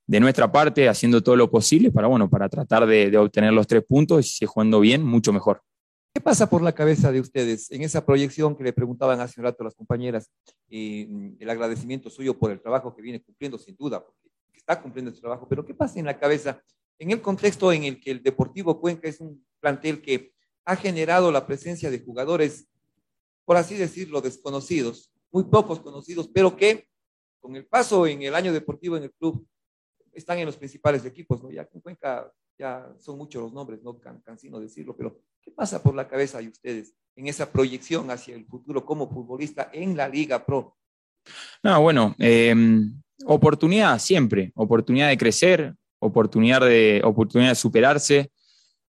de 0.09 0.21
nuestra 0.21 0.51
parte, 0.51 0.89
haciendo 0.89 1.23
todo 1.23 1.37
lo 1.37 1.51
posible 1.51 1.93
para, 1.93 2.09
bueno, 2.09 2.31
para 2.31 2.49
tratar 2.49 2.87
de, 2.87 3.17
obtener 3.19 3.53
los 3.53 3.67
tres 3.67 3.85
puntos 3.87 4.27
y 4.27 4.29
si 4.31 4.47
jugando 4.47 4.81
bien, 4.81 5.05
mucho 5.05 5.35
mejor. 5.35 5.63
¿Qué 6.15 6.23
pasa 6.23 6.49
por 6.49 6.63
la 6.63 6.73
cabeza 6.73 7.13
de 7.13 7.21
ustedes 7.21 7.71
en 7.71 7.83
esa 7.83 8.07
proyección 8.07 8.57
que 8.57 8.65
le 8.65 8.73
preguntaban 8.73 9.21
hace 9.21 9.39
un 9.39 9.45
rato 9.45 9.63
a 9.63 9.65
las 9.65 9.75
compañeras? 9.75 10.31
Eh, 10.71 11.07
el 11.39 11.51
agradecimiento 11.51 12.09
suyo 12.09 12.39
por 12.39 12.51
el 12.51 12.61
trabajo 12.61 12.97
que 12.97 13.03
viene 13.03 13.21
cumpliendo, 13.21 13.59
sin 13.59 13.77
duda, 13.77 14.03
porque 14.03 14.31
está 14.57 14.81
cumpliendo 14.81 15.11
ese 15.11 15.21
trabajo, 15.21 15.47
pero 15.47 15.65
¿qué 15.65 15.75
pasa 15.75 15.99
en 15.99 16.07
la 16.07 16.19
cabeza 16.19 16.63
en 16.99 17.11
el 17.11 17.21
contexto 17.21 17.73
en 17.73 17.85
el 17.85 18.01
que 18.01 18.11
el 18.11 18.23
Deportivo 18.23 18.81
Cuenca 18.81 19.09
es 19.09 19.21
un 19.21 19.45
plantel 19.61 20.03
que 20.03 20.33
ha 20.65 20.77
generado 20.77 21.33
la 21.33 21.47
presencia 21.47 21.91
de 21.91 22.01
jugadores, 22.01 22.69
por 23.45 23.57
así 23.57 23.77
decirlo, 23.77 24.21
desconocidos, 24.21 25.13
muy 25.31 25.45
pocos 25.45 25.81
conocidos, 25.81 26.29
pero 26.29 26.57
que 26.57 26.89
con 27.41 27.57
el 27.57 27.67
paso 27.67 28.07
en 28.07 28.23
el 28.23 28.35
año 28.35 28.53
deportivo 28.53 28.97
en 28.97 29.05
el 29.05 29.13
club 29.13 29.47
están 30.13 30.39
en 30.39 30.47
los 30.47 30.57
principales 30.57 31.05
equipos, 31.05 31.43
¿no? 31.43 31.51
Ya 31.51 31.69
en 31.73 31.81
Cuenca 31.81 32.31
ya 32.59 32.93
son 32.99 33.17
muchos 33.17 33.43
los 33.43 33.53
nombres, 33.53 33.83
no 33.83 33.99
can, 33.99 34.21
cansino 34.21 34.59
decirlo, 34.59 34.97
pero 34.97 35.21
¿qué 35.41 35.53
pasa 35.53 35.83
por 35.83 35.95
la 35.95 36.09
cabeza 36.09 36.39
de 36.39 36.49
ustedes 36.49 36.93
en 37.15 37.29
esa 37.29 37.51
proyección 37.51 38.11
hacia 38.11 38.35
el 38.35 38.45
futuro 38.45 38.85
como 38.85 39.09
futbolista 39.09 39.71
en 39.73 39.97
la 39.97 40.09
Liga 40.09 40.45
Pro? 40.45 40.77
No, 41.63 41.81
bueno, 41.81 42.17
eh, 42.19 42.55
oportunidad 43.27 43.99
siempre, 43.99 44.53
oportunidad 44.57 45.09
de 45.09 45.19
crecer, 45.19 45.75
oportunidad 46.01 46.61
de, 46.61 47.01
oportunidad 47.05 47.51
de 47.51 47.55
superarse, 47.55 48.31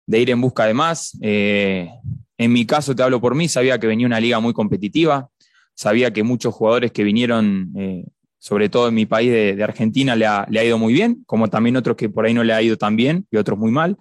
de 0.06 0.20
ir 0.20 0.30
en 0.30 0.40
busca 0.40 0.66
de 0.66 0.74
más. 0.74 1.16
Eh, 1.20 1.90
en 2.38 2.52
mi 2.52 2.66
caso, 2.66 2.94
te 2.94 3.02
hablo 3.02 3.20
por 3.20 3.34
mí, 3.34 3.48
sabía 3.48 3.78
que 3.78 3.86
venía 3.86 4.06
una 4.06 4.20
liga 4.20 4.40
muy 4.40 4.52
competitiva, 4.52 5.28
sabía 5.74 6.12
que 6.12 6.22
muchos 6.22 6.54
jugadores 6.54 6.92
que 6.92 7.04
vinieron 7.04 7.72
eh, 7.76 8.04
sobre 8.38 8.68
todo 8.68 8.88
en 8.88 8.94
mi 8.94 9.06
país 9.06 9.30
de, 9.30 9.64
Argentina, 9.64 10.14
le 10.14 10.26
ha, 10.26 10.64
ido 10.64 10.78
muy 10.78 10.92
bien, 10.92 11.24
como 11.26 11.48
también 11.48 11.76
otros 11.76 11.96
que 11.96 12.08
por 12.08 12.26
ahí 12.26 12.34
no 12.34 12.44
le 12.44 12.52
ha 12.52 12.62
ido 12.62 12.76
tan 12.76 12.94
bien 12.94 13.26
y 13.30 13.38
otros 13.38 13.58
muy 13.58 13.72
mal. 13.72 13.96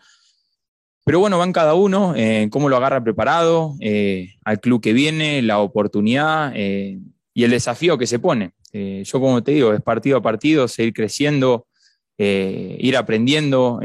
Pero 1.03 1.19
bueno, 1.19 1.37
van 1.37 1.53
cada 1.53 1.73
uno, 1.73 2.13
eh, 2.15 2.47
cómo 2.51 2.69
lo 2.69 2.77
agarra 2.77 3.03
preparado, 3.03 3.75
eh, 3.79 4.35
al 4.43 4.59
club 4.59 4.81
que 4.81 4.93
viene, 4.93 5.41
la 5.41 5.59
oportunidad 5.59 6.53
y 6.55 7.43
el 7.43 7.51
desafío 7.51 7.97
que 7.97 8.07
se 8.07 8.19
pone. 8.19 8.51
Yo, 8.71 9.19
como 9.19 9.41
te 9.41 9.53
digo, 9.53 9.73
es 9.73 9.81
partido 9.81 10.17
a 10.17 10.21
partido, 10.21 10.67
seguir 10.67 10.93
creciendo, 10.93 11.65
eh, 12.17 12.77
ir 12.79 12.97
aprendiendo, 12.97 13.79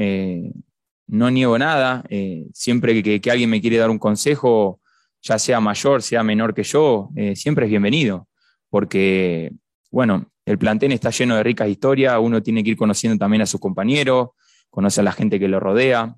no 1.06 1.30
niego 1.30 1.58
nada. 1.58 2.04
siempre 2.52 3.02
que, 3.02 3.30
alguien 3.30 3.50
me 3.50 3.60
quiere 3.60 3.78
dar 3.78 3.90
un 3.90 3.98
consejo, 3.98 4.80
ya 5.22 5.38
sea 5.38 5.60
mayor, 5.60 6.02
sea 6.02 6.22
menor 6.22 6.54
que 6.54 6.62
yo, 6.62 7.10
siempre 7.34 7.66
es 7.66 7.70
bienvenido, 7.70 8.28
porque, 8.68 9.52
bueno, 9.90 10.30
el 10.46 10.58
plantel 10.58 10.92
está 10.92 11.10
lleno 11.10 11.36
de 11.36 11.42
ricas 11.42 11.68
historias, 11.68 12.18
uno 12.20 12.42
tiene 12.42 12.64
que 12.64 12.70
ir 12.70 12.76
conociendo 12.76 13.18
también 13.18 13.42
a 13.42 13.46
sus 13.46 13.60
compañeros, 13.60 14.30
conoce 14.70 15.00
a 15.00 15.04
la 15.04 15.12
gente 15.12 15.38
que 15.38 15.48
lo 15.48 15.60
rodea, 15.60 16.16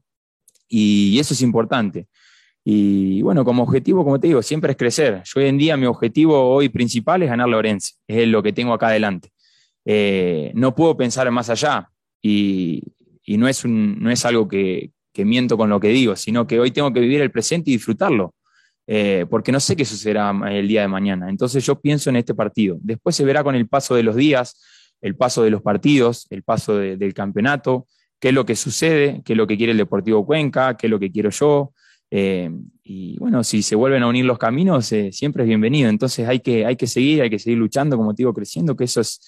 y 0.69 1.19
eso 1.19 1.35
es 1.35 1.43
importante. 1.43 2.07
Y 2.65 3.21
bueno, 3.23 3.45
como 3.45 3.63
objetivo, 3.63 4.05
como 4.05 4.21
te 4.21 4.29
digo, 4.29 4.43
siempre 4.43 4.73
es 4.73 4.79
crecer. 4.79 5.23
Yo 5.25 5.41
hoy 5.41 5.49
en 5.49 5.59
día 5.59 5.77
mi 5.77 5.87
objetivo 5.87 6.55
hoy 6.55 6.69
principal 6.69 7.23
es 7.23 7.29
ganar 7.29 7.49
Lorenzo, 7.49 7.97
es 8.07 8.27
lo 8.29 8.43
que 8.43 8.53
tengo 8.53 8.73
acá 8.73 8.89
adelante. 8.89 9.33
Eh, 9.85 10.53
no 10.55 10.75
puedo 10.75 10.97
pensar 10.97 11.31
más 11.31 11.51
allá 11.51 11.91
y, 12.23 12.83
no, 13.27 13.49
es 13.49 13.65
no 13.67 14.11
es 14.11 14.25
algo 14.25 14.49
que, 14.49 14.93
miento 15.17 15.57
con 15.57 15.69
lo 15.69 15.81
que 15.81 15.89
digo, 15.89 16.17
sino 16.17 16.47
que 16.47 16.61
hoy 16.61 16.71
tengo 16.71 16.93
que 16.93 17.01
vivir 17.01 17.21
el 17.21 17.31
presente 17.31 17.71
y 17.71 17.75
disfrutarlo 17.75 18.35
eh, 18.87 19.27
porque 19.31 19.53
no 19.53 19.61
sé 19.61 19.77
qué 19.77 19.85
sucederá 19.85 20.33
el 20.51 20.67
día 20.67 20.83
de 20.83 20.89
mañana. 20.89 21.29
Entonces 21.29 21.65
yo 21.65 21.81
pienso 21.81 22.11
en 22.11 22.17
este 22.17 22.35
partido. 22.35 22.79
Después 22.81 23.15
se 23.15 23.25
verá 23.25 23.45
con 23.45 23.55
el 23.55 23.69
paso 23.69 23.95
de 23.95 24.03
los 24.03 24.17
días, 24.17 24.61
el 25.01 25.17
paso 25.17 25.43
de 25.43 25.51
los 25.51 25.63
partidos, 25.63 26.27
el 26.31 26.43
paso 26.43 26.77
de, 26.77 26.97
del 26.97 27.15
campeonato, 27.15 27.87
qué 28.19 28.29
es 28.29 28.35
lo 28.35 28.47
que 28.47 28.57
sucede, 28.57 29.23
qué 29.25 29.33
es 29.35 29.37
lo 29.37 29.47
que 29.47 29.57
quiere 29.57 29.73
el 29.73 29.79
Deportivo 29.79 30.25
Cuenca, 30.25 30.77
qué 30.77 30.87
es 30.87 30.91
lo 30.91 30.99
que 30.99 31.11
quiero 31.11 31.31
yo. 31.31 31.73
Eh, 32.11 32.51
y 32.85 33.19
bueno, 33.19 33.43
si 33.43 33.63
se 33.63 33.75
vuelven 33.75 34.03
a 34.03 34.09
unir 34.09 34.25
los 34.25 34.39
caminos, 34.39 34.93
eh, 34.93 35.11
siempre 35.13 35.45
es 35.45 35.49
bienvenido. 35.49 35.89
Entonces 35.89 36.29
hay 36.29 36.41
que, 36.41 36.67
hay 36.67 36.77
que 36.77 36.87
seguir, 36.87 37.23
hay 37.23 37.31
que 37.31 37.39
seguir 37.39 37.59
luchando, 37.59 37.97
como 37.97 38.15
te 38.15 38.23
digo, 38.23 38.35
creciendo, 38.35 38.77
que 38.77 38.85
eso 38.85 39.01
es, 39.01 39.21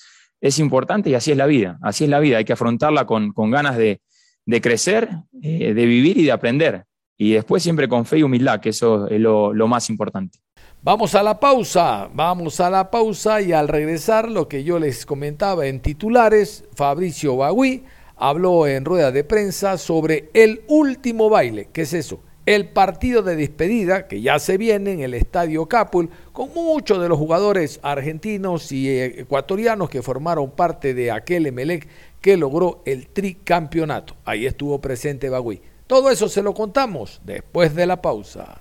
es 0.44 0.58
importante 0.58 1.08
y 1.08 1.14
así 1.14 1.30
es 1.30 1.38
la 1.38 1.46
vida. 1.46 1.78
Así 1.80 2.04
es 2.04 2.10
la 2.10 2.20
vida, 2.20 2.36
hay 2.36 2.44
que 2.44 2.52
afrontarla 2.52 3.06
con, 3.06 3.32
con 3.32 3.50
ganas 3.50 3.78
de, 3.78 4.02
de 4.44 4.60
crecer, 4.60 5.08
eh, 5.42 5.72
de 5.72 5.86
vivir 5.86 6.18
y 6.18 6.24
de 6.24 6.32
aprender 6.32 6.84
y 7.16 7.32
después 7.32 7.62
siempre 7.62 7.88
con 7.88 8.04
fe 8.04 8.18
y 8.18 8.22
humildad, 8.24 8.60
que 8.60 8.70
eso 8.70 9.08
es 9.08 9.20
lo, 9.20 9.54
lo, 9.54 9.68
más 9.68 9.88
importante. 9.88 10.40
Vamos 10.82 11.14
a 11.14 11.22
la 11.22 11.40
pausa, 11.40 12.10
vamos 12.12 12.60
a 12.60 12.68
la 12.68 12.90
pausa 12.90 13.40
y 13.40 13.52
al 13.52 13.68
regresar 13.68 14.30
lo 14.30 14.48
que 14.48 14.64
yo 14.64 14.78
les 14.78 15.06
comentaba 15.06 15.66
en 15.66 15.80
titulares, 15.80 16.64
Fabricio 16.74 17.36
Bagui 17.36 17.84
habló 18.16 18.66
en 18.66 18.84
rueda 18.84 19.12
de 19.12 19.24
prensa 19.24 19.78
sobre 19.78 20.28
el 20.34 20.62
último 20.68 21.30
baile, 21.30 21.68
¿qué 21.72 21.82
es 21.82 21.94
eso? 21.94 22.20
El 22.46 22.68
partido 22.68 23.22
de 23.22 23.36
despedida 23.36 24.06
que 24.06 24.20
ya 24.20 24.38
se 24.38 24.58
viene 24.58 24.92
en 24.92 25.00
el 25.00 25.14
Estadio 25.14 25.66
Capul 25.66 26.10
con 26.32 26.52
muchos 26.52 27.00
de 27.00 27.08
los 27.08 27.18
jugadores 27.18 27.80
argentinos 27.82 28.70
y 28.70 28.90
ecuatorianos 28.90 29.88
que 29.88 30.02
formaron 30.02 30.50
parte 30.50 30.92
de 30.92 31.10
aquel 31.10 31.46
Emelec 31.46 31.88
que 32.20 32.36
logró 32.36 32.82
el 32.84 33.08
tricampeonato. 33.08 34.16
Ahí 34.26 34.44
estuvo 34.44 34.78
presente 34.80 35.30
Bagui. 35.30 35.62
Todo 35.86 36.10
eso 36.10 36.28
se 36.28 36.42
lo 36.42 36.52
contamos 36.52 37.20
después 37.24 37.74
de 37.74 37.86
la 37.86 38.02
pausa. 38.02 38.60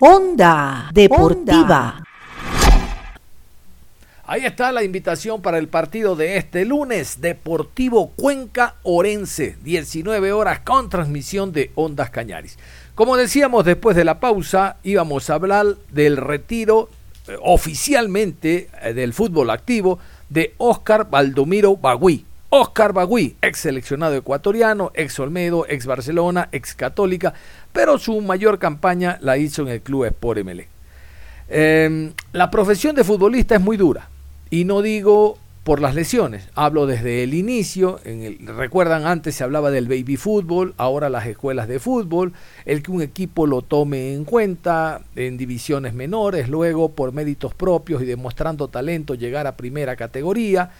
Onda 0.00 0.90
Deportiva. 0.92 2.02
Ahí 4.30 4.44
está 4.44 4.72
la 4.72 4.82
invitación 4.84 5.40
para 5.40 5.56
el 5.56 5.68
partido 5.68 6.14
de 6.14 6.36
este 6.36 6.66
lunes, 6.66 7.22
Deportivo 7.22 8.10
Cuenca 8.10 8.74
Orense, 8.82 9.56
19 9.62 10.32
horas 10.32 10.60
con 10.60 10.90
transmisión 10.90 11.50
de 11.50 11.70
Ondas 11.74 12.10
Cañaris. 12.10 12.58
Como 12.94 13.16
decíamos 13.16 13.64
después 13.64 13.96
de 13.96 14.04
la 14.04 14.20
pausa, 14.20 14.76
íbamos 14.82 15.30
a 15.30 15.34
hablar 15.36 15.64
del 15.92 16.18
retiro 16.18 16.90
eh, 17.26 17.38
oficialmente 17.40 18.68
eh, 18.82 18.92
del 18.92 19.14
fútbol 19.14 19.48
activo 19.48 19.98
de 20.28 20.52
Oscar 20.58 21.08
Baldomiro 21.08 21.78
Bagui, 21.78 22.26
Oscar 22.50 22.92
Bagui, 22.92 23.34
ex 23.40 23.60
seleccionado 23.60 24.14
ecuatoriano, 24.14 24.90
ex 24.92 25.18
Olmedo, 25.20 25.64
ex 25.66 25.86
Barcelona, 25.86 26.50
ex 26.52 26.74
Católica, 26.74 27.32
pero 27.72 27.98
su 27.98 28.20
mayor 28.20 28.58
campaña 28.58 29.16
la 29.22 29.38
hizo 29.38 29.62
en 29.62 29.68
el 29.68 29.80
club 29.80 30.04
Sport. 30.04 30.40
Eh, 31.48 32.12
la 32.32 32.50
profesión 32.50 32.94
de 32.94 33.04
futbolista 33.04 33.54
es 33.54 33.62
muy 33.62 33.78
dura 33.78 34.10
y 34.50 34.64
no 34.64 34.82
digo 34.82 35.38
por 35.64 35.80
las 35.80 35.94
lesiones, 35.94 36.48
hablo 36.54 36.86
desde 36.86 37.22
el 37.22 37.34
inicio, 37.34 38.00
en 38.04 38.22
el, 38.22 38.38
recuerdan 38.46 39.06
antes 39.06 39.34
se 39.34 39.44
hablaba 39.44 39.70
del 39.70 39.86
baby 39.86 40.16
fútbol, 40.16 40.72
ahora 40.78 41.10
las 41.10 41.26
escuelas 41.26 41.68
de 41.68 41.78
fútbol, 41.78 42.32
el 42.64 42.82
que 42.82 42.90
un 42.90 43.02
equipo 43.02 43.46
lo 43.46 43.60
tome 43.60 44.14
en 44.14 44.24
cuenta 44.24 45.02
en 45.14 45.36
divisiones 45.36 45.92
menores, 45.92 46.48
luego 46.48 46.92
por 46.92 47.12
méritos 47.12 47.52
propios 47.52 48.00
y 48.00 48.06
demostrando 48.06 48.68
talento 48.68 49.14
llegar 49.14 49.46
a 49.46 49.56
primera 49.56 49.94
categoría 49.94 50.70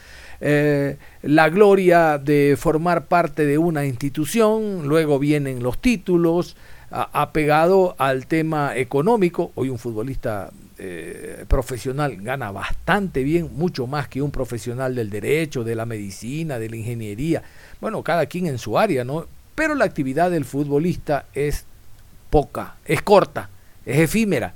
eh, 0.41 0.97
la 1.23 1.49
gloria 1.49 2.19
de 2.19 2.57
formar 2.57 3.07
parte 3.07 3.45
de 3.45 3.59
una 3.59 3.85
institución, 3.85 4.87
luego 4.87 5.19
vienen 5.19 5.63
los 5.63 5.79
títulos, 5.79 6.57
apegado 6.91 7.95
al 7.99 8.27
tema 8.27 8.77
económico, 8.77 9.53
hoy 9.57 9.69
un 9.69 9.79
futbolista 9.79 10.51
eh, 10.79 11.45
profesional 11.49 12.17
gana 12.19 12.53
bastante 12.53 13.25
bien, 13.25 13.51
mucho 13.55 13.87
más 13.87 14.09
que 14.09 14.23
un 14.23 14.31
profesional 14.31 14.95
del 14.95 15.11
derecho, 15.11 15.65
de 15.65 15.75
la 15.75 15.87
medicina, 15.87 16.59
de 16.59 16.71
la 16.71 16.77
ingeniería, 16.77 17.43
bueno, 17.81 18.03
cada 18.03 18.27
quien 18.27 18.47
en 18.47 18.59
su 18.59 18.79
área, 18.79 19.05
¿no? 19.05 19.27
Pero 19.55 19.75
la 19.75 19.85
actividad 19.85 20.31
del 20.31 20.45
futbolista 20.45 21.27
es 21.35 21.65
poca, 22.31 22.77
es 22.85 23.03
corta, 23.03 23.51
es 23.85 23.99
efímera. 23.99 24.55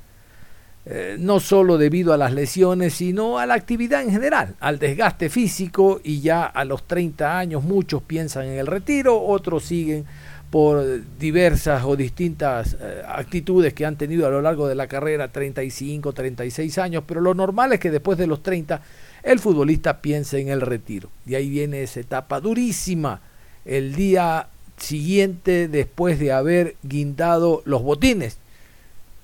Eh, 0.85 1.17
no 1.19 1.39
solo 1.39 1.79
debido 1.79 2.13
a 2.13 2.17
las 2.17 2.33
lesiones, 2.33 2.95
sino 2.95 3.39
a 3.39 3.47
la 3.47 3.55
actividad 3.55 4.03
en 4.03 4.11
general, 4.11 4.57
al 4.59 4.81
desgaste 4.81 5.29
físico 5.29 6.01
y 6.03 6.21
ya 6.21 6.45
a 6.45 6.65
los 6.65 6.87
30 6.89 7.39
años 7.39 7.63
muchos 7.63 8.03
piensan 8.03 8.47
en 8.47 8.59
el 8.59 8.67
retiro, 8.67 9.21
otros 9.21 9.65
siguen 9.65 10.05
por 10.53 10.85
diversas 11.19 11.83
o 11.83 11.97
distintas 11.97 12.77
eh, 12.79 13.03
actitudes 13.09 13.73
que 13.73 13.87
han 13.87 13.97
tenido 13.97 14.27
a 14.27 14.31
lo 14.31 14.43
largo 14.43 14.69
de 14.69 14.75
la 14.75 14.87
carrera, 14.87 15.33
35, 15.33 16.13
36 16.13 16.77
años, 16.77 17.05
pero 17.07 17.23
lo 17.23 17.33
normal 17.33 17.73
es 17.73 17.81
que 17.81 17.91
después 17.91 18.19
de 18.19 18.27
los 18.27 18.43
30 18.43 18.83
el 19.23 19.39
futbolista 19.39 20.03
piense 20.03 20.41
en 20.41 20.51
el 20.51 20.61
retiro. 20.61 21.09
Y 21.25 21.37
ahí 21.37 21.49
viene 21.49 21.83
esa 21.83 22.01
etapa 22.01 22.39
durísima, 22.39 23.23
el 23.65 23.95
día 23.95 24.49
siguiente 24.77 25.69
después 25.69 26.19
de 26.19 26.33
haber 26.33 26.77
guindado 26.83 27.63
los 27.65 27.83
botines. 27.83 28.37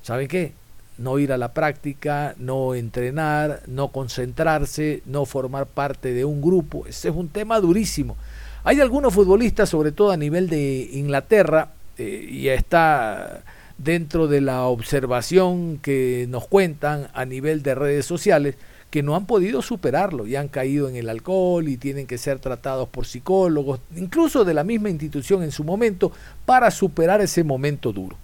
¿Saben 0.03 0.29
qué? 0.29 0.55
No 0.97 1.19
ir 1.19 1.31
a 1.31 1.37
la 1.37 1.53
práctica, 1.53 2.37
no 2.39 2.75
entrenar, 2.75 3.61
no 3.67 3.89
concentrarse, 3.89 5.03
no 5.05 5.27
formar 5.27 5.67
parte 5.67 6.15
de 6.15 6.25
un 6.25 6.41
grupo. 6.41 6.87
Ese 6.87 7.11
es 7.11 7.15
un 7.15 7.29
tema 7.29 7.61
durísimo. 7.61 8.17
Hay 8.65 8.81
algunos 8.81 9.15
futbolistas, 9.15 9.69
sobre 9.69 9.93
todo 9.93 10.11
a 10.11 10.17
nivel 10.17 10.49
de 10.49 10.91
Inglaterra, 10.93 11.71
eh, 11.97 12.29
y 12.31 12.49
está 12.49 13.43
dentro 13.79 14.27
de 14.27 14.41
la 14.41 14.65
observación 14.65 15.79
que 15.79 16.27
nos 16.29 16.47
cuentan 16.47 17.09
a 17.15 17.25
nivel 17.25 17.63
de 17.63 17.75
redes 17.75 18.07
sociales, 18.07 18.57
que 18.91 19.03
no 19.03 19.15
han 19.15 19.27
podido 19.27 19.63
superarlo 19.63 20.27
y 20.27 20.37
han 20.37 20.49
caído 20.49 20.89
en 20.89 20.97
el 20.97 21.09
alcohol 21.09 21.69
y 21.69 21.77
tienen 21.77 22.07
que 22.07 22.19
ser 22.19 22.39
tratados 22.39 22.89
por 22.89 23.07
psicólogos, 23.07 23.81
incluso 23.95 24.45
de 24.45 24.55
la 24.55 24.65
misma 24.65 24.91
institución 24.91 25.43
en 25.43 25.53
su 25.53 25.63
momento, 25.63 26.11
para 26.47 26.71
superar 26.71 27.21
ese 27.21 27.45
momento 27.45 27.93
duro. 27.93 28.17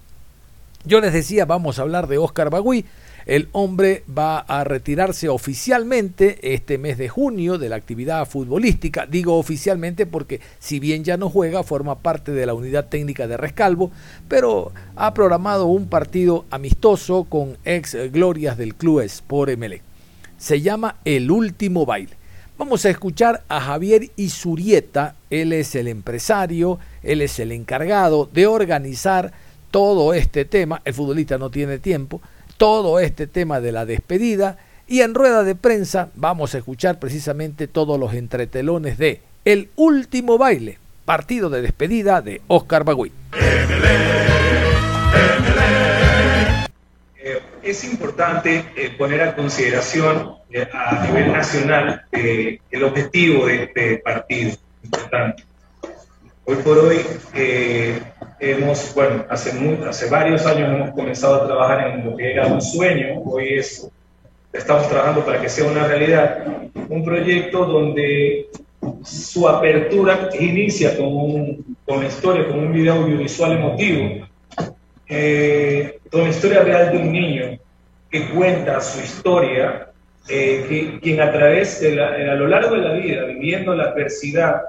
Yo 0.85 1.01
les 1.01 1.13
decía, 1.13 1.45
vamos 1.45 1.79
a 1.79 1.83
hablar 1.83 2.09
de 2.09 2.19
Oscar 2.19 2.51
Bagui. 2.51 2.85
El 3.27 3.49
hombre 3.53 4.05
va 4.07 4.39
a 4.39 4.65
retirarse 4.65 5.29
oficialmente 5.29 6.55
este 6.55 6.79
mes 6.79 6.99
de 6.99 7.09
junio 7.09 7.59
de 7.59 7.69
la 7.69 7.77
actividad 7.77 8.27
futbolística. 8.27 9.07
Digo 9.07 9.39
oficialmente 9.39 10.07
porque 10.07 10.41
si 10.59 10.81
bien 10.81 11.05
ya 11.05 11.17
no 11.17 11.31
juega, 11.31 11.63
forma 11.63 12.01
parte 12.01 12.33
de 12.33 12.47
la 12.47 12.55
unidad 12.55 12.89
técnica 12.89 13.27
de 13.27 13.37
Rescalvo, 13.37 13.91
pero 14.29 14.73
ha 14.97 15.15
programado 15.15 15.67
un 15.67 15.89
partido 15.89 16.45
amistoso 16.51 17.25
con 17.25 17.57
ex 17.65 17.97
glorias 18.13 18.59
del 18.59 18.75
club 18.75 19.01
Sport 19.01 19.51
Emelec 19.51 19.83
se 20.45 20.61
llama 20.61 20.97
El 21.05 21.31
Último 21.31 21.87
Baile. 21.87 22.13
Vamos 22.59 22.85
a 22.85 22.91
escuchar 22.91 23.43
a 23.49 23.61
Javier 23.61 24.11
Isurieta, 24.17 25.17
él 25.31 25.53
es 25.53 25.75
el 25.75 25.89
empresario, 25.89 26.79
él 27.03 27.21
es 27.21 27.39
el 27.39 27.51
encargado 27.51 28.29
de 28.33 28.47
organizar 28.47 29.33
todo 29.71 30.15
este 30.15 30.45
tema, 30.45 30.83
el 30.85 30.95
futbolista 30.95 31.39
no 31.39 31.51
tiene 31.51 31.79
tiempo, 31.79 32.21
todo 32.57 33.01
este 33.01 33.27
tema 33.27 33.61
de 33.61 33.73
la 33.73 33.87
despedida 33.87 34.59
y 34.87 35.01
en 35.01 35.15
rueda 35.15 35.43
de 35.45 35.55
prensa 35.55 36.11
vamos 36.15 36.55
a 36.55 36.59
escuchar 36.59 36.99
precisamente 36.99 37.67
todos 37.69 37.99
los 37.99 38.15
entretelones 38.15 38.99
de 38.99 39.21
El 39.45 39.71
Último 39.77 40.39
Baile, 40.39 40.79
partido 41.05 41.51
de 41.51 41.63
despedida 41.63 42.21
de 42.21 42.41
Oscar 42.49 42.85
Bagui 42.85 43.13
es 47.65 47.83
importante 47.85 48.65
eh, 48.77 48.91
poner 48.97 49.23
a 49.23 49.35
consideración 49.35 50.37
eh, 50.51 50.69
a 50.73 51.07
nivel 51.07 51.33
nacional 51.33 52.05
eh, 52.13 52.59
el 52.71 52.85
objetivo 52.85 53.47
de 53.47 53.65
este 53.65 53.97
partido. 53.99 54.57
Importante. 54.83 55.45
Hoy 56.45 56.57
por 56.57 56.79
hoy 56.79 57.01
hemos, 58.51 58.95
bueno, 58.95 59.25
hace, 59.29 59.51
hace 59.89 60.11
varios 60.11 60.45
años 60.47 60.73
hemos 60.73 60.91
comenzado 60.91 61.37
a 61.37 61.47
trabajar 61.47 61.89
en 61.89 62.05
lo 62.05 62.17
que 62.17 62.33
era 62.33 62.47
un 62.47 62.61
sueño, 62.61 63.23
hoy 63.25 63.55
es, 63.55 63.89
estamos 64.53 64.89
trabajando 64.89 65.25
para 65.25 65.41
que 65.41 65.49
sea 65.49 65.71
una 65.71 65.87
realidad, 65.87 66.45
un 66.89 67.05
proyecto 67.05 67.65
donde 67.65 68.49
su 69.03 69.49
apertura 69.49 70.29
inicia 70.39 70.97
con, 70.97 71.07
un, 71.07 71.77
con 71.87 72.05
historia, 72.05 72.47
con 72.47 72.59
un 72.59 72.73
video 72.73 72.95
audiovisual 72.95 73.53
emotivo, 73.53 74.27
eh, 75.09 75.99
con 76.11 76.23
la 76.23 76.31
historia 76.31 76.63
real 76.63 76.93
de 76.93 76.99
un 76.99 77.13
niño 77.13 77.59
que 78.11 78.29
cuenta 78.29 78.81
su 78.81 79.01
historia, 79.01 79.89
eh, 80.29 80.65
que, 80.69 81.01
quien 81.01 81.21
a 81.21 81.33
través 81.33 81.81
de 81.81 81.97
la, 81.97 82.09
a 82.09 82.35
lo 82.35 82.47
largo 82.47 82.77
de 82.77 82.83
la 82.83 82.93
vida, 82.95 83.25
viviendo 83.25 83.75
la 83.75 83.85
adversidad, 83.85 84.63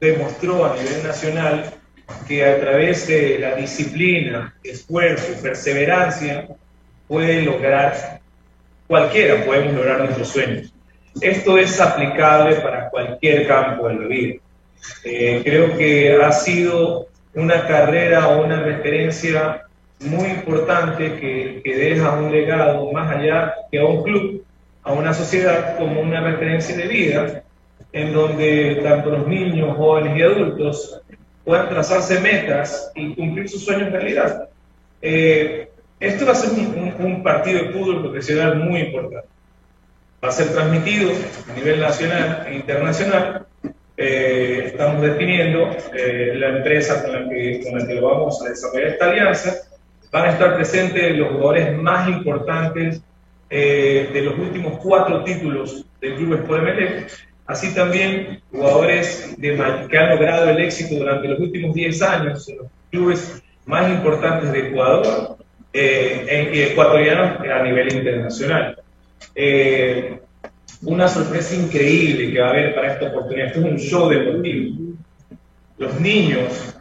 demostró 0.00 0.64
a 0.66 0.76
nivel 0.76 1.02
nacional 1.02 1.64
que 2.26 2.44
a 2.44 2.60
través 2.60 3.06
de 3.06 3.38
la 3.38 3.54
disciplina, 3.54 4.54
esfuerzo 4.62 5.32
y 5.32 5.42
perseverancia 5.42 6.48
puede 7.08 7.42
lograr, 7.42 8.20
cualquiera 8.86 9.44
podemos 9.44 9.74
lograr 9.74 10.00
nuestros 10.00 10.28
sueños. 10.28 10.72
Esto 11.20 11.58
es 11.58 11.80
aplicable 11.80 12.56
para 12.56 12.90
cualquier 12.90 13.46
campo 13.46 13.88
de 13.88 13.94
la 13.94 14.06
vida. 14.06 14.34
Eh, 15.04 15.42
creo 15.44 15.76
que 15.76 16.18
ha 16.22 16.32
sido 16.32 17.08
una 17.34 17.66
carrera 17.66 18.28
o 18.28 18.44
una 18.44 18.60
referencia 18.62 19.62
muy 20.00 20.28
importante 20.28 21.14
que, 21.14 21.62
que, 21.64 21.76
deja 21.76 22.12
un 22.12 22.30
legado 22.30 22.90
más 22.92 23.14
allá 23.14 23.54
que 23.70 23.78
a 23.78 23.86
un 23.86 24.02
club, 24.02 24.44
a 24.82 24.92
una 24.92 25.14
sociedad 25.14 25.78
como 25.78 26.00
una 26.00 26.20
referencia 26.20 26.76
de 26.76 26.86
vida, 26.86 27.42
en 27.92 28.12
donde 28.12 28.80
tanto 28.82 29.10
los 29.10 29.26
niños, 29.26 29.76
jóvenes 29.76 30.18
y 30.18 30.22
adultos 30.22 31.00
puedan 31.44 31.68
trazarse 31.68 32.20
metas 32.20 32.90
y 32.94 33.14
cumplir 33.14 33.48
sus 33.48 33.64
sueños 33.64 33.88
en 33.88 33.92
realidad. 33.92 34.48
Eh, 35.02 35.68
esto 36.00 36.26
va 36.26 36.32
a 36.32 36.36
ser 36.36 36.50
un, 36.50 36.94
un, 36.98 37.22
partido 37.22 37.62
de 37.62 37.70
fútbol 37.70 38.02
profesional 38.02 38.56
muy 38.56 38.80
importante. 38.80 39.28
Va 40.22 40.28
a 40.28 40.32
ser 40.32 40.48
transmitido 40.48 41.10
a 41.50 41.54
nivel 41.54 41.80
nacional 41.80 42.46
e 42.48 42.54
internacional 42.54 43.46
eh, 43.96 44.64
estamos 44.66 45.02
definiendo 45.02 45.70
eh, 45.92 46.34
la 46.36 46.48
empresa 46.48 47.02
con 47.02 47.12
la, 47.12 47.28
que, 47.28 47.60
con 47.62 47.78
la 47.78 47.86
que 47.86 48.00
vamos 48.00 48.42
a 48.42 48.48
desarrollar 48.48 48.88
esta 48.88 49.04
alianza. 49.06 49.54
Van 50.10 50.26
a 50.26 50.30
estar 50.30 50.56
presentes 50.56 51.16
los 51.16 51.28
jugadores 51.28 51.76
más 51.80 52.08
importantes 52.08 53.00
eh, 53.50 54.10
de 54.12 54.22
los 54.22 54.38
últimos 54.38 54.78
cuatro 54.82 55.22
títulos 55.22 55.84
del 56.00 56.16
Club 56.16 56.34
Sport 56.40 56.62
MLE, 56.62 57.06
así 57.46 57.74
también 57.74 58.40
jugadores 58.50 59.34
de, 59.38 59.56
que 59.90 59.98
han 59.98 60.10
logrado 60.10 60.50
el 60.50 60.60
éxito 60.60 60.96
durante 60.96 61.28
los 61.28 61.40
últimos 61.40 61.74
10 61.74 62.02
años 62.02 62.48
en 62.48 62.58
los 62.58 62.66
clubes 62.90 63.42
más 63.66 63.90
importantes 63.90 64.52
de 64.52 64.68
Ecuador 64.68 65.36
y 65.72 66.60
ecuatorianos 66.60 67.40
a 67.40 67.62
nivel 67.62 67.92
internacional 67.92 68.76
una 70.84 71.08
sorpresa 71.08 71.54
increíble 71.54 72.32
que 72.32 72.40
va 72.40 72.48
a 72.48 72.50
haber 72.50 72.74
para 72.74 72.92
esta 72.92 73.06
oportunidad. 73.06 73.46
Esto 73.48 73.60
es 73.60 73.64
un 73.64 73.78
show 73.78 74.08
deportivo. 74.08 74.76
Los 75.78 76.00
niños 76.00 76.74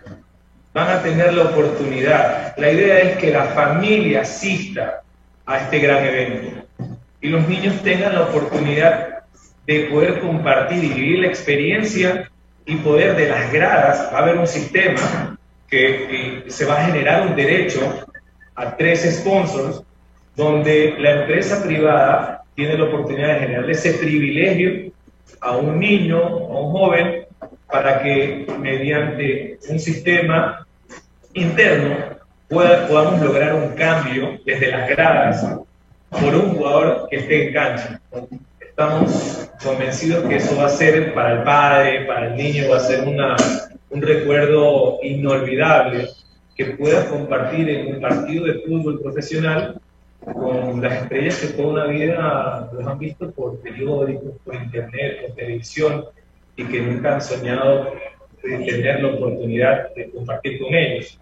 van 0.73 0.89
a 0.89 1.01
tener 1.01 1.33
la 1.33 1.43
oportunidad. 1.43 2.57
La 2.57 2.71
idea 2.71 2.99
es 2.99 3.17
que 3.17 3.31
la 3.31 3.45
familia 3.45 4.21
asista 4.21 5.01
a 5.45 5.59
este 5.59 5.79
gran 5.79 6.05
evento 6.05 6.65
y 7.21 7.29
los 7.29 7.47
niños 7.47 7.81
tengan 7.81 8.15
la 8.15 8.23
oportunidad 8.23 9.12
de 9.65 9.79
poder 9.85 10.19
compartir 10.19 10.83
y 10.83 10.89
vivir 10.89 11.19
la 11.19 11.27
experiencia 11.27 12.29
y 12.65 12.75
poder 12.77 13.15
de 13.15 13.29
las 13.29 13.51
gradas, 13.51 14.09
va 14.13 14.19
a 14.19 14.21
haber 14.23 14.37
un 14.37 14.47
sistema 14.47 15.37
que, 15.69 16.43
que 16.45 16.51
se 16.51 16.65
va 16.65 16.81
a 16.81 16.85
generar 16.85 17.27
un 17.27 17.35
derecho 17.35 18.05
a 18.55 18.75
tres 18.77 19.19
sponsors 19.19 19.83
donde 20.35 20.95
la 20.99 21.21
empresa 21.21 21.63
privada 21.63 22.43
tiene 22.55 22.77
la 22.77 22.85
oportunidad 22.85 23.35
de 23.35 23.39
generarle 23.39 23.71
ese 23.71 23.93
privilegio 23.93 24.91
a 25.41 25.57
un 25.57 25.79
niño, 25.79 26.19
a 26.19 26.59
un 26.59 26.71
joven, 26.71 27.25
para 27.67 28.01
que 28.01 28.45
mediante 28.59 29.57
un 29.69 29.79
sistema 29.79 30.65
interno 31.33 31.97
podamos 32.47 33.19
lograr 33.21 33.55
un 33.55 33.69
cambio 33.69 34.37
desde 34.45 34.71
las 34.71 34.87
gradas 34.89 35.59
por 36.09 36.35
un 36.35 36.55
jugador 36.55 37.07
que 37.09 37.17
esté 37.17 37.47
en 37.47 37.53
cancha. 37.53 38.01
Estamos 38.59 39.42
convencidos 39.63 40.25
que 40.27 40.35
eso 40.35 40.55
va 40.57 40.65
a 40.65 40.69
ser 40.69 41.13
para 41.13 41.33
el 41.33 41.43
padre, 41.43 42.05
para 42.05 42.27
el 42.27 42.35
niño, 42.35 42.69
va 42.69 42.77
a 42.77 42.81
ser 42.81 43.07
una, 43.07 43.35
un 43.89 44.01
recuerdo 44.01 44.99
inolvidable 45.01 46.09
que 46.55 46.65
pueda 46.65 47.07
compartir 47.07 47.69
en 47.69 47.95
un 47.95 48.01
partido 48.01 48.45
de 48.45 48.59
fútbol 48.61 49.01
profesional 49.01 49.79
con 50.25 50.81
las 50.81 51.03
estrellas 51.03 51.37
que 51.37 51.47
toda 51.47 51.69
una 51.69 51.85
vida 51.85 52.69
los 52.71 52.87
han 52.87 52.99
visto 52.99 53.31
por 53.31 53.59
periódicos, 53.59 54.33
por 54.43 54.55
internet, 54.55 55.21
por 55.21 55.35
televisión 55.35 56.05
y 56.55 56.65
que 56.65 56.81
nunca 56.81 57.15
han 57.15 57.21
soñado 57.21 57.93
de 58.43 58.57
tener 58.57 59.01
la 59.01 59.09
oportunidad 59.09 59.93
de 59.95 60.11
compartir 60.11 60.59
con 60.59 60.73
ellos, 60.73 61.17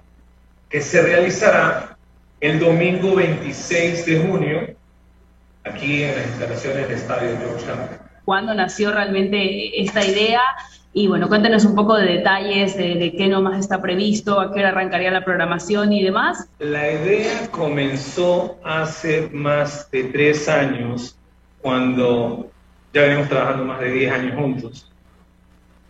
que 0.69 0.81
se 0.81 1.01
realizará 1.01 1.97
el 2.39 2.59
domingo 2.59 3.15
26 3.15 4.05
de 4.05 4.19
junio 4.19 4.75
aquí 5.63 6.03
en 6.03 6.15
las 6.15 6.27
instalaciones 6.27 6.87
del 6.87 6.97
Estadio 6.97 7.37
Georgetown. 7.37 8.00
¿Cuándo 8.31 8.53
nació 8.53 8.93
realmente 8.93 9.81
esta 9.81 10.05
idea 10.05 10.39
y 10.93 11.07
bueno, 11.07 11.27
cuéntenos 11.27 11.65
un 11.65 11.75
poco 11.75 11.97
de 11.97 12.05
detalles 12.05 12.77
de, 12.77 12.95
de, 12.95 13.13
qué 13.13 13.27
nomás 13.27 13.59
está 13.59 13.81
previsto, 13.81 14.39
a 14.39 14.53
qué 14.53 14.59
hora 14.59 14.69
arrancaría 14.69 15.11
la 15.11 15.25
programación 15.25 15.91
y 15.91 16.01
demás. 16.01 16.47
La 16.59 16.89
idea 16.93 17.51
comenzó 17.51 18.57
hace 18.63 19.29
más 19.33 19.91
de 19.91 20.05
tres 20.05 20.47
años, 20.47 21.17
cuando 21.59 22.49
ya 22.93 23.01
venimos 23.01 23.27
trabajando 23.27 23.65
más 23.65 23.81
de 23.81 23.91
diez 23.91 24.13
años 24.13 24.35
juntos, 24.35 24.89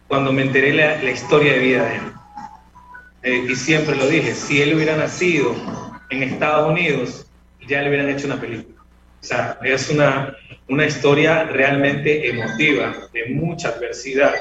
cuando 0.08 0.34
me 0.34 0.42
enteré 0.42 0.74
la, 0.74 1.00
la 1.00 1.12
historia 1.12 1.54
de 1.54 1.60
vida 1.60 1.86
de 1.86 1.96
él. 1.98 2.02
eh, 3.22 3.46
y 3.52 3.56
siempre 3.56 3.96
lo 3.96 4.08
dije, 4.08 4.34
si 4.34 4.64
él 4.64 4.74
hubiera 4.74 4.98
nacido 4.98 5.54
en 6.10 6.24
Estados 6.24 6.72
Unidos, 6.72 7.28
ya 7.68 7.84
le 7.84 7.90
hubieran 7.90 8.10
hecho 8.10 8.26
una 8.26 8.42
película. 8.42 8.81
O 9.22 9.24
sea, 9.24 9.60
es 9.64 9.90
una, 9.90 10.36
una 10.68 10.86
historia 10.86 11.44
realmente 11.44 12.28
emotiva, 12.28 12.96
de 13.14 13.28
mucha 13.28 13.70
adversidad, 13.70 14.34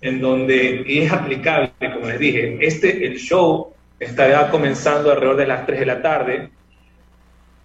en 0.00 0.20
donde 0.20 0.84
es 0.86 1.10
aplicable, 1.10 1.72
como 1.80 2.06
les 2.06 2.18
dije, 2.18 2.56
este, 2.60 3.04
el 3.04 3.18
show 3.18 3.72
estará 3.98 4.50
comenzando 4.50 5.10
alrededor 5.10 5.36
de 5.36 5.46
las 5.46 5.66
3 5.66 5.80
de 5.80 5.86
la 5.86 6.02
tarde. 6.02 6.50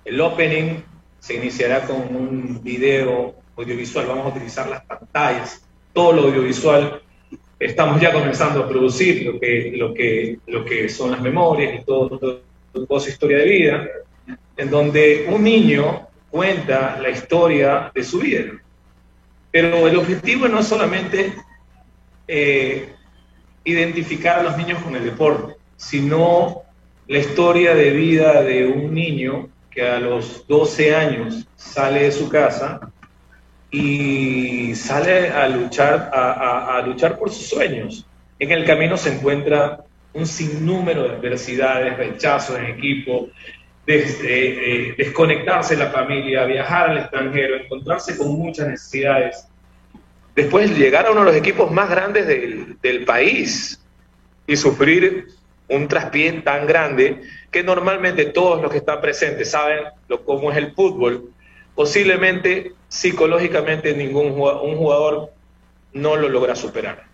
El 0.03 0.19
opening 0.19 0.81
se 1.19 1.35
iniciará 1.35 1.81
con 1.81 1.97
un 2.15 2.63
video 2.63 3.35
audiovisual, 3.55 4.07
vamos 4.07 4.25
a 4.25 4.29
utilizar 4.29 4.67
las 4.67 4.83
pantallas, 4.85 5.63
todo 5.93 6.13
lo 6.13 6.21
audiovisual. 6.23 7.01
Estamos 7.59 7.99
ya 7.99 8.11
comenzando 8.11 8.63
a 8.63 8.69
producir 8.69 9.25
lo 9.25 9.39
que, 9.39 9.73
lo 9.75 9.93
que, 9.93 10.39
lo 10.47 10.63
que 10.63 10.89
son 10.89 11.11
las 11.11 11.21
memorias 11.21 11.81
y 11.81 11.85
todo, 11.85 12.41
toda 12.71 12.99
su 12.99 13.09
historia 13.09 13.39
de 13.39 13.45
vida, 13.45 13.87
en 14.55 14.69
donde 14.69 15.27
un 15.29 15.43
niño 15.43 16.06
cuenta 16.29 16.97
la 17.01 17.09
historia 17.09 17.91
de 17.93 18.03
su 18.03 18.19
vida. 18.19 18.53
Pero 19.51 19.87
el 19.87 19.97
objetivo 19.97 20.47
no 20.47 20.59
es 20.59 20.67
solamente 20.67 21.33
eh, 22.27 22.93
identificar 23.63 24.39
a 24.39 24.43
los 24.43 24.57
niños 24.57 24.81
con 24.83 24.95
el 24.95 25.03
deporte, 25.03 25.55
sino 25.75 26.63
la 27.07 27.19
historia 27.19 27.73
de 27.73 27.91
vida 27.91 28.41
de 28.43 28.67
un 28.67 28.93
niño 28.93 29.49
que 29.71 29.87
a 29.87 29.99
los 29.99 30.45
12 30.47 30.95
años 30.95 31.47
sale 31.55 32.03
de 32.03 32.11
su 32.11 32.29
casa 32.29 32.79
y 33.69 34.73
sale 34.75 35.29
a 35.29 35.47
luchar, 35.47 36.09
a, 36.13 36.81
luchar 36.85 37.17
por 37.17 37.29
sus 37.29 37.47
sueños. 37.47 38.05
En 38.39 38.51
el 38.51 38.65
camino 38.65 38.97
se 38.97 39.13
encuentra 39.13 39.83
un 40.13 40.25
sinnúmero 40.25 41.03
de 41.03 41.15
adversidades, 41.15 41.97
rechazos 41.97 42.57
en 42.57 42.65
equipo, 42.65 43.29
desde, 43.87 44.89
eh, 44.89 44.95
desconectarse 44.97 45.77
de 45.77 45.85
la 45.85 45.91
familia, 45.91 46.43
viajar 46.43 46.89
al 46.89 46.97
extranjero, 46.97 47.55
encontrarse 47.55 48.17
con 48.17 48.37
muchas 48.37 48.67
necesidades. 48.67 49.47
Después 50.35 50.77
llegar 50.77 51.05
a 51.05 51.11
uno 51.11 51.21
de 51.21 51.27
los 51.27 51.35
equipos 51.35 51.71
más 51.71 51.89
grandes 51.89 52.27
del, 52.27 52.77
del 52.81 53.05
país 53.05 53.81
y 54.45 54.57
sufrir 54.57 55.27
un 55.69 55.87
traspié 55.87 56.33
tan 56.41 56.67
grande 56.67 57.21
que 57.49 57.63
normalmente 57.63 58.25
todos 58.25 58.61
los 58.61 58.69
que 58.69 58.79
están 58.79 58.99
presentes 58.99 59.51
saben 59.51 59.79
lo, 60.09 60.25
cómo 60.25 60.51
es 60.51 60.57
el 60.57 60.73
fútbol. 60.73 61.31
Posiblemente 61.73 62.73
psicológicamente 62.89 63.95
ningún 63.95 64.33
jugador, 64.33 64.65
un 64.65 64.75
jugador 64.75 65.29
no 65.93 66.17
lo 66.17 66.27
logra 66.27 66.57
superar. 66.57 67.05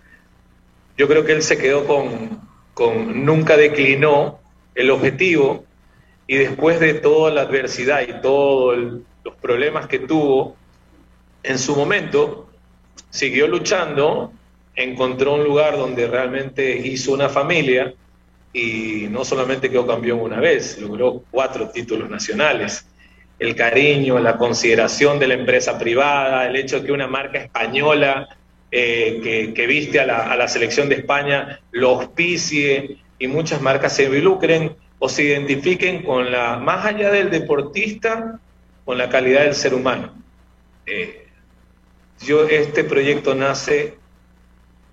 Yo 0.97 1.07
creo 1.07 1.23
que 1.23 1.33
él 1.33 1.43
se 1.43 1.59
quedó 1.59 1.85
con, 1.85 2.41
con 2.73 3.25
nunca 3.25 3.57
declinó 3.57 4.39
el 4.73 4.89
objetivo 4.89 5.65
y 6.33 6.35
después 6.35 6.79
de 6.79 6.95
toda 6.95 7.29
la 7.29 7.41
adversidad 7.41 8.01
y 8.07 8.19
todos 8.19 8.75
los 9.23 9.35
problemas 9.35 9.85
que 9.85 9.99
tuvo, 9.99 10.55
en 11.43 11.59
su 11.59 11.75
momento 11.75 12.49
siguió 13.11 13.47
luchando, 13.47 14.33
encontró 14.75 15.35
un 15.35 15.43
lugar 15.43 15.77
donde 15.77 16.07
realmente 16.07 16.75
hizo 16.75 17.13
una 17.13 17.29
familia 17.29 17.93
y 18.51 19.05
no 19.11 19.23
solamente 19.23 19.69
quedó 19.69 19.85
campeón 19.85 20.21
una 20.21 20.39
vez, 20.39 20.79
logró 20.79 21.23
cuatro 21.29 21.69
títulos 21.69 22.09
nacionales. 22.09 22.87
El 23.37 23.55
cariño, 23.55 24.17
la 24.17 24.35
consideración 24.35 25.19
de 25.19 25.27
la 25.27 25.35
empresa 25.35 25.77
privada, 25.77 26.47
el 26.47 26.55
hecho 26.55 26.79
de 26.79 26.87
que 26.87 26.91
una 26.93 27.05
marca 27.05 27.37
española 27.37 28.27
eh, 28.71 29.53
que, 29.55 29.67
viste 29.67 29.99
a 29.99 30.07
la, 30.07 30.47
selección 30.47 30.89
de 30.89 30.95
España 30.95 31.59
lo 31.69 31.89
auspicie 31.89 32.97
y 33.19 33.27
muchas 33.27 33.61
marcas 33.61 33.95
se 33.95 34.05
involucren 34.05 34.75
o 35.03 35.09
se 35.09 35.23
identifiquen 35.23 36.01
con 36.01 36.31
la, 36.31 36.55
más 36.55 36.85
allá 36.85 37.11
del 37.11 37.29
deportista, 37.29 38.39
con 38.85 38.97
la 38.97 39.09
calidad 39.09 39.41
del 39.41 39.53
ser 39.53 39.73
humano. 39.73 40.13
Eh, 40.85 41.27
yo, 42.21 42.47
este 42.47 42.85
proyecto 42.85 43.35
nace 43.35 43.97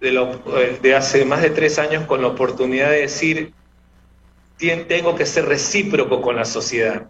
de, 0.01 0.79
de 0.83 0.95
hace 0.97 1.25
más 1.25 1.43
de 1.43 1.51
tres 1.51 1.79
años 1.79 2.07
con 2.07 2.23
la 2.23 2.27
oportunidad 2.27 2.91
de 2.91 3.03
decir, 3.03 3.53
tengo 4.89 5.15
que 5.15 5.27
ser 5.27 5.45
recíproco 5.45 6.21
con 6.21 6.35
la 6.35 6.45
sociedad. 6.45 7.07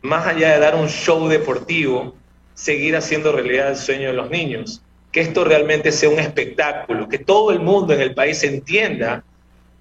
Más 0.00 0.24
allá 0.28 0.52
de 0.52 0.60
dar 0.60 0.76
un 0.76 0.86
show 0.88 1.26
deportivo, 1.26 2.14
seguir 2.54 2.94
haciendo 2.94 3.32
realidad 3.32 3.70
el 3.70 3.76
sueño 3.76 4.06
de 4.06 4.14
los 4.14 4.30
niños. 4.30 4.82
Que 5.10 5.22
esto 5.22 5.42
realmente 5.42 5.90
sea 5.90 6.08
un 6.08 6.20
espectáculo, 6.20 7.08
que 7.08 7.18
todo 7.18 7.50
el 7.50 7.58
mundo 7.58 7.92
en 7.92 8.00
el 8.00 8.14
país 8.14 8.44
entienda. 8.44 9.24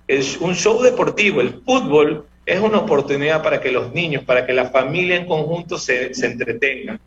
Es 0.07 0.37
un 0.37 0.55
show 0.55 0.81
deportivo, 0.81 1.41
el 1.41 1.61
fútbol, 1.63 2.25
es 2.49 2.59
una 2.59 2.79
oportunidad 2.79 3.43
para 3.43 3.61
que 3.61 3.71
los 3.71 3.93
niños, 3.93 4.23
para 4.23 4.43
que 4.43 4.53
la 4.53 4.69
familia 4.69 5.17
en 5.17 5.27
conjunto 5.27 5.77
se, 5.77 6.15
se 6.15 6.25
entretengan 6.25 6.99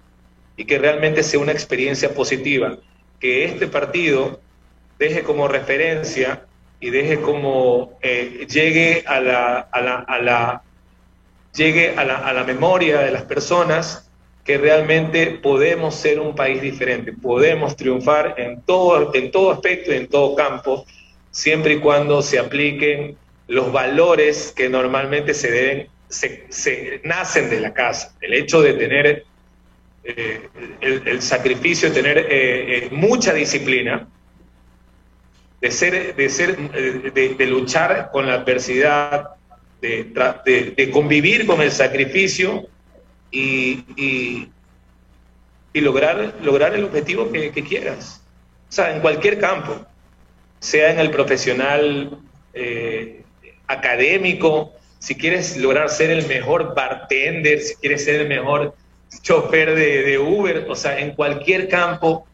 y 0.56 0.64
que 0.64 0.78
realmente 0.78 1.24
sea 1.24 1.40
una 1.40 1.50
experiencia 1.50 2.14
positiva. 2.14 2.78
Que 3.18 3.44
este 3.44 3.66
partido 3.66 4.38
deje 5.00 5.24
como 5.24 5.48
referencia 5.48 6.44
y 6.78 6.90
deje 6.90 7.20
como 7.20 7.98
eh, 8.02 8.46
llegue 8.48 9.02
a 9.04 9.20
la, 9.20 9.58
a 9.58 9.80
la, 9.80 9.94
a 9.96 10.18
la 10.20 10.62
llegue 11.52 11.94
a 11.96 12.04
la, 12.04 12.18
a 12.18 12.32
la 12.32 12.44
memoria 12.44 13.00
de 13.00 13.10
las 13.10 13.22
personas 13.22 14.08
que 14.44 14.58
realmente 14.58 15.26
podemos 15.26 15.96
ser 15.96 16.20
un 16.20 16.36
país 16.36 16.62
diferente, 16.62 17.12
podemos 17.12 17.74
triunfar 17.74 18.34
en 18.38 18.62
todo, 18.62 19.12
en 19.12 19.32
todo 19.32 19.50
aspecto 19.50 19.92
y 19.92 19.96
en 19.96 20.08
todo 20.08 20.36
campo, 20.36 20.84
siempre 21.32 21.74
y 21.74 21.78
cuando 21.78 22.22
se 22.22 22.38
apliquen 22.38 23.16
los 23.48 23.72
valores 23.72 24.52
que 24.54 24.68
normalmente 24.68 25.34
se 25.34 25.50
deben, 25.50 25.88
se, 26.08 27.00
nacen 27.04 27.50
de 27.50 27.60
la 27.60 27.74
casa. 27.74 28.14
El 28.20 28.34
hecho 28.34 28.62
de 28.62 28.74
tener 28.74 29.24
eh, 30.04 30.48
el, 30.80 31.22
sacrificio, 31.22 31.88
de 31.88 31.94
tener 31.94 32.26
eh, 32.28 32.88
mucha 32.90 33.32
disciplina, 33.32 34.08
de, 35.62 35.70
ser, 35.70 36.16
de, 36.16 36.28
ser, 36.28 36.58
eh, 36.74 37.34
de, 37.38 37.46
luchar 37.46 38.10
con 38.12 38.26
la 38.26 38.34
adversidad, 38.34 39.30
de, 39.80 40.90
convivir 40.92 41.46
con 41.46 41.62
el 41.62 41.70
sacrificio 41.70 42.68
y, 43.30 43.84
y, 43.96 45.80
lograr, 45.80 46.34
lograr 46.42 46.74
el 46.74 46.84
objetivo 46.84 47.30
que, 47.30 47.50
quieras. 47.64 48.22
O 48.68 48.72
sea, 48.72 48.94
en 48.94 49.00
cualquier 49.00 49.38
campo, 49.38 49.86
sea 50.58 50.90
en 50.90 50.98
el 50.98 51.10
profesional 51.10 52.18
eh, 52.54 53.22
académico, 53.66 54.72
si 54.98 55.14
quieres 55.14 55.56
lograr 55.56 55.90
ser 55.90 56.10
el 56.10 56.26
mejor 56.26 56.74
bartender, 56.74 57.60
si 57.60 57.74
quieres 57.76 58.04
ser 58.04 58.20
el 58.22 58.28
mejor 58.28 58.74
chofer 59.22 59.74
de, 59.74 60.02
de 60.02 60.18
Uber, 60.18 60.66
o 60.68 60.74
sea, 60.74 60.98
en 60.98 61.14
cualquier 61.14 61.68
campo 61.68 62.26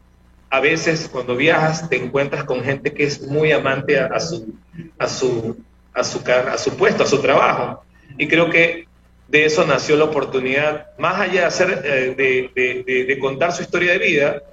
a 0.49 0.59
veces 0.59 1.09
cuando 1.11 1.35
viajas 1.35 1.89
te 1.89 1.97
encuentras 1.97 2.43
con 2.43 2.63
gente 2.63 2.93
que 2.93 3.03
es 3.03 3.21
muy 3.21 3.51
amante 3.51 3.99
a, 3.99 4.19
su, 4.19 4.55
a, 4.97 5.07
su, 5.07 5.57
a, 5.93 6.03
su, 6.03 6.21
a 6.27 6.57
su 6.57 6.75
puesto, 6.75 7.03
a 7.03 7.07
su 7.07 7.21
trabajo. 7.21 7.83
Y 8.17 8.27
creo 8.27 8.49
que 8.49 8.87
de 9.27 9.45
eso 9.45 9.65
nació 9.65 9.95
la 9.95 10.05
oportunidad, 10.05 10.87
más 10.97 11.21
allá 11.21 11.41
de, 11.41 11.45
hacer, 11.45 11.81
eh, 11.85 12.15
de, 12.17 12.83
de, 12.85 13.05
de, 13.05 13.19
contar 13.19 13.51
su 13.51 13.61
historia 13.61 13.91
de 13.91 13.99
vida, 13.99 14.43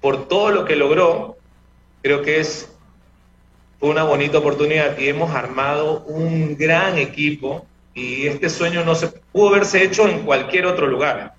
por 0.00 0.26
todo 0.26 0.50
lo 0.50 0.64
que 0.64 0.74
logró, 0.74 1.36
creo 2.02 2.22
que 2.22 2.40
es 2.40 2.68
fue 3.84 3.90
una 3.90 4.04
bonita 4.04 4.38
oportunidad 4.38 4.96
y 4.96 5.08
hemos 5.08 5.34
armado 5.34 6.04
un 6.06 6.56
gran 6.56 6.96
equipo 6.96 7.66
y 7.92 8.26
este 8.26 8.48
sueño 8.48 8.82
no 8.82 8.94
se 8.94 9.08
pudo 9.08 9.50
haberse 9.50 9.82
hecho 9.82 10.08
en 10.08 10.20
cualquier 10.20 10.64
otro 10.64 10.86
lugar 10.86 11.34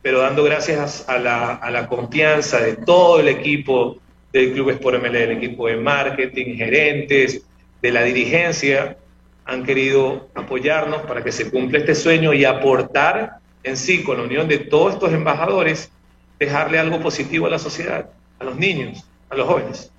pero 0.00 0.20
dando 0.20 0.44
gracias 0.44 1.04
a 1.08 1.18
la, 1.18 1.54
a 1.54 1.72
la 1.72 1.88
confianza 1.88 2.60
de 2.60 2.76
todo 2.76 3.18
el 3.18 3.26
equipo 3.26 3.98
del 4.32 4.52
Club 4.52 4.70
Sport 4.70 5.02
ML, 5.02 5.16
el 5.16 5.30
equipo 5.32 5.66
de 5.66 5.76
marketing, 5.76 6.54
gerentes, 6.54 7.42
de 7.82 7.90
la 7.90 8.04
dirigencia, 8.04 8.96
han 9.44 9.64
querido 9.64 10.28
apoyarnos 10.36 11.02
para 11.02 11.24
que 11.24 11.32
se 11.32 11.50
cumpla 11.50 11.80
este 11.80 11.96
sueño 11.96 12.32
y 12.32 12.44
aportar 12.44 13.38
en 13.64 13.76
sí, 13.76 14.04
con 14.04 14.18
la 14.18 14.22
unión 14.22 14.46
de 14.46 14.58
todos 14.58 14.92
estos 14.94 15.12
embajadores, 15.12 15.90
dejarle 16.38 16.78
algo 16.78 17.00
positivo 17.00 17.46
a 17.46 17.50
la 17.50 17.58
sociedad, 17.58 18.08
a 18.38 18.44
los 18.44 18.54
niños, 18.54 19.04
a 19.30 19.34
los 19.34 19.48
jóvenes. 19.48 19.90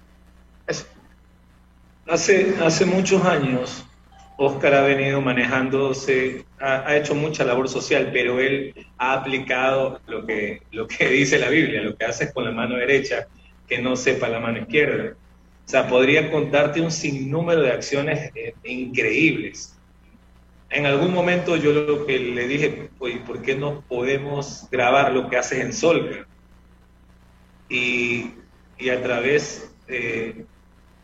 Eso. 0.66 0.95
Hace, 2.08 2.56
hace 2.62 2.86
muchos 2.86 3.26
años 3.26 3.86
Oscar 4.38 4.74
ha 4.76 4.82
venido 4.82 5.22
manejándose, 5.22 6.46
ha, 6.60 6.96
hecho 6.98 7.16
mucha 7.16 7.46
labor 7.46 7.70
social, 7.70 8.10
pero 8.12 8.40
él 8.40 8.74
ha 8.98 9.14
aplicado 9.14 10.02
lo 10.08 10.26
que, 10.26 10.62
lo 10.72 10.88
que 10.88 11.08
dice 11.10 11.40
la 11.40 11.50
Biblia, 11.50 11.82
lo 11.82 11.96
que 11.96 12.06
haces 12.06 12.34
con 12.34 12.44
la 12.44 12.52
mano 12.52 12.76
derecha, 12.76 13.28
que 13.68 13.80
no 13.80 13.96
sepa 13.96 14.28
la 14.28 14.40
mano 14.40 14.60
izquierda. 14.60 15.16
O 15.66 15.70
sea, 15.70 15.88
podría 15.88 16.30
contarte 16.30 16.82
un 16.82 16.92
sinnúmero 16.92 17.62
de 17.62 17.72
acciones 17.72 18.32
eh, 18.36 18.54
increíbles. 18.66 19.76
En 20.70 20.86
algún 20.86 21.14
momento 21.14 21.56
yo 21.56 21.72
lo 21.72 22.06
que 22.06 22.20
le 22.20 22.48
dije, 22.48 22.90
pues, 22.98 23.18
¿por 23.20 23.42
qué 23.42 23.56
no 23.56 23.82
podemos 23.88 24.68
grabar 24.70 25.14
lo 25.14 25.30
que 25.30 25.38
haces 25.38 25.60
en 25.60 25.74
Solca? 25.74 26.28
Y, 27.70 28.32
y 28.78 28.90
a 28.90 29.02
través 29.02 29.72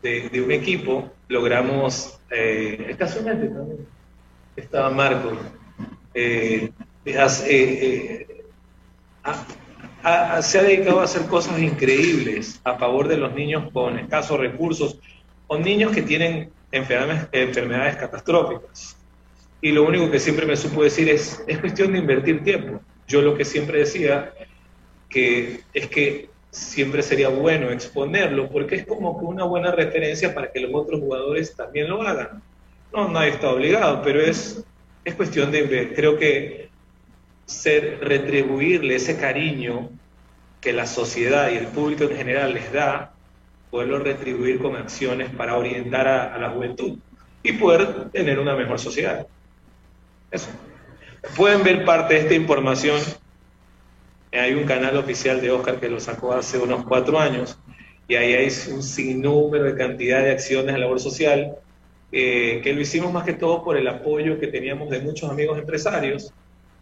de, 0.02 0.42
un 0.42 0.50
equipo, 0.50 1.10
logramos, 1.28 2.18
eh, 2.30 2.94
casualmente 2.98 3.48
también, 3.48 3.86
estaba 4.56 4.90
Marco, 4.90 5.32
eh, 6.12 6.70
eh, 7.04 8.26
se 10.42 10.58
ha 10.58 10.62
dedicado 10.62 11.00
a 11.00 11.04
hacer 11.04 11.26
cosas 11.26 11.58
increíbles 11.60 12.60
a 12.64 12.76
favor 12.76 13.06
de 13.08 13.16
los 13.16 13.32
niños 13.34 13.70
con 13.72 13.98
escasos 13.98 14.38
recursos 14.38 14.98
o 15.46 15.56
niños 15.56 15.92
que 15.92 16.02
tienen 16.02 16.50
enfermedades, 16.72 17.28
enfermedades 17.32 17.96
catastróficas. 17.96 18.96
Y 19.60 19.70
lo 19.70 19.84
único 19.84 20.10
que 20.10 20.18
siempre 20.18 20.44
me 20.44 20.56
supo 20.56 20.82
decir 20.82 21.08
es, 21.08 21.42
es 21.46 21.58
cuestión 21.58 21.92
de 21.92 21.98
invertir 21.98 22.42
tiempo. 22.42 22.80
Yo 23.06 23.22
lo 23.22 23.36
que 23.36 23.44
siempre 23.44 23.78
decía 23.78 24.32
que 25.08 25.60
es 25.72 25.86
que 25.86 26.31
siempre 26.52 27.02
sería 27.02 27.30
bueno 27.30 27.70
exponerlo 27.70 28.50
porque 28.50 28.76
es 28.76 28.86
como 28.86 29.18
que 29.18 29.24
una 29.24 29.44
buena 29.44 29.72
referencia 29.72 30.34
para 30.34 30.52
que 30.52 30.60
los 30.60 30.70
otros 30.74 31.00
jugadores 31.00 31.56
también 31.56 31.88
lo 31.88 32.02
hagan. 32.02 32.42
No, 32.92 33.08
nadie 33.08 33.30
está 33.30 33.50
obligado, 33.50 34.02
pero 34.02 34.20
es, 34.20 34.62
es 35.04 35.14
cuestión 35.14 35.50
de, 35.50 35.94
creo 35.94 36.18
que 36.18 36.68
ser, 37.46 37.98
retribuirle 38.02 38.96
ese 38.96 39.16
cariño 39.16 39.88
que 40.60 40.74
la 40.74 40.86
sociedad 40.86 41.50
y 41.50 41.56
el 41.56 41.68
público 41.68 42.04
en 42.04 42.16
general 42.16 42.52
les 42.52 42.70
da, 42.70 43.14
poderlo 43.70 43.98
retribuir 44.00 44.58
con 44.60 44.76
acciones 44.76 45.30
para 45.30 45.56
orientar 45.56 46.06
a, 46.06 46.38
la 46.38 46.50
juventud 46.50 46.98
y 47.42 47.54
poder 47.54 48.10
tener 48.10 48.38
una 48.38 48.54
mejor 48.54 48.78
sociedad. 48.78 49.26
Eso. 50.30 50.50
Pueden 51.34 51.62
ver 51.62 51.84
parte 51.86 52.14
de 52.14 52.20
esta 52.20 52.34
información. 52.34 53.00
Hay 54.32 54.54
un 54.54 54.64
canal 54.64 54.96
oficial 54.96 55.40
de 55.40 55.50
Oscar 55.50 55.78
que 55.78 55.88
lo 55.88 56.00
sacó 56.00 56.32
hace 56.32 56.58
unos 56.58 56.84
cuatro 56.84 57.18
años 57.18 57.58
y 58.08 58.16
ahí 58.16 58.34
hay 58.34 58.48
un 58.72 58.82
sinnúmero 58.82 59.64
de 59.64 59.76
cantidad 59.76 60.22
de 60.22 60.32
acciones 60.32 60.74
de 60.74 60.80
labor 60.80 61.00
social 61.00 61.56
eh, 62.10 62.60
que 62.62 62.72
lo 62.72 62.80
hicimos 62.80 63.12
más 63.12 63.24
que 63.24 63.34
todo 63.34 63.62
por 63.62 63.76
el 63.76 63.86
apoyo 63.88 64.38
que 64.38 64.48
teníamos 64.48 64.90
de 64.90 65.00
muchos 65.00 65.30
amigos 65.30 65.58
empresarios 65.58 66.32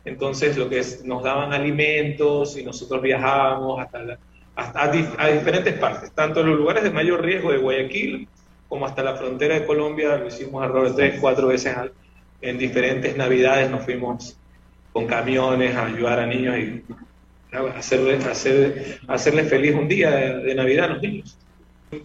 entonces, 0.04 0.56
lo 0.56 0.68
que 0.68 0.78
es, 0.78 1.04
nos 1.04 1.22
daban 1.22 1.52
alimentos 1.52 2.56
y 2.56 2.64
nosotros 2.64 3.02
viajábamos 3.02 3.80
hasta, 3.80 4.18
hasta 4.54 4.82
a, 4.82 5.28
diferentes 5.28 5.74
partes, 5.74 6.12
tanto 6.12 6.40
en 6.40 6.48
los 6.48 6.58
lugares 6.58 6.82
de 6.82 6.90
mayor 6.90 7.22
riesgo 7.22 7.52
de 7.52 7.58
Guayaquil 7.58 8.28
como 8.68 8.86
hasta 8.86 9.02
la 9.02 9.14
frontera 9.16 9.56
de 9.56 9.66
Colombia. 9.66 10.16
Lo 10.16 10.28
hicimos 10.28 10.62
alrededor 10.62 10.94
de 10.94 10.94
tres, 10.94 11.20
cuatro 11.20 11.48
veces 11.48 11.76
en 12.40 12.58
diferentes 12.58 13.16
navidades. 13.16 13.70
Nos 13.70 13.84
fuimos 13.84 14.38
con 14.92 15.06
camiones 15.06 15.76
a 15.76 15.86
ayudar 15.86 16.20
a 16.20 16.26
niños 16.26 16.56
y 16.58 16.82
hacerles, 17.76 18.26
hacer, 18.26 19.00
hacerles 19.08 19.48
feliz 19.48 19.74
un 19.74 19.88
día 19.88 20.10
de, 20.10 20.54
Navidad 20.54 20.86
a 20.86 20.94
los 20.94 21.02
niños. 21.02 21.38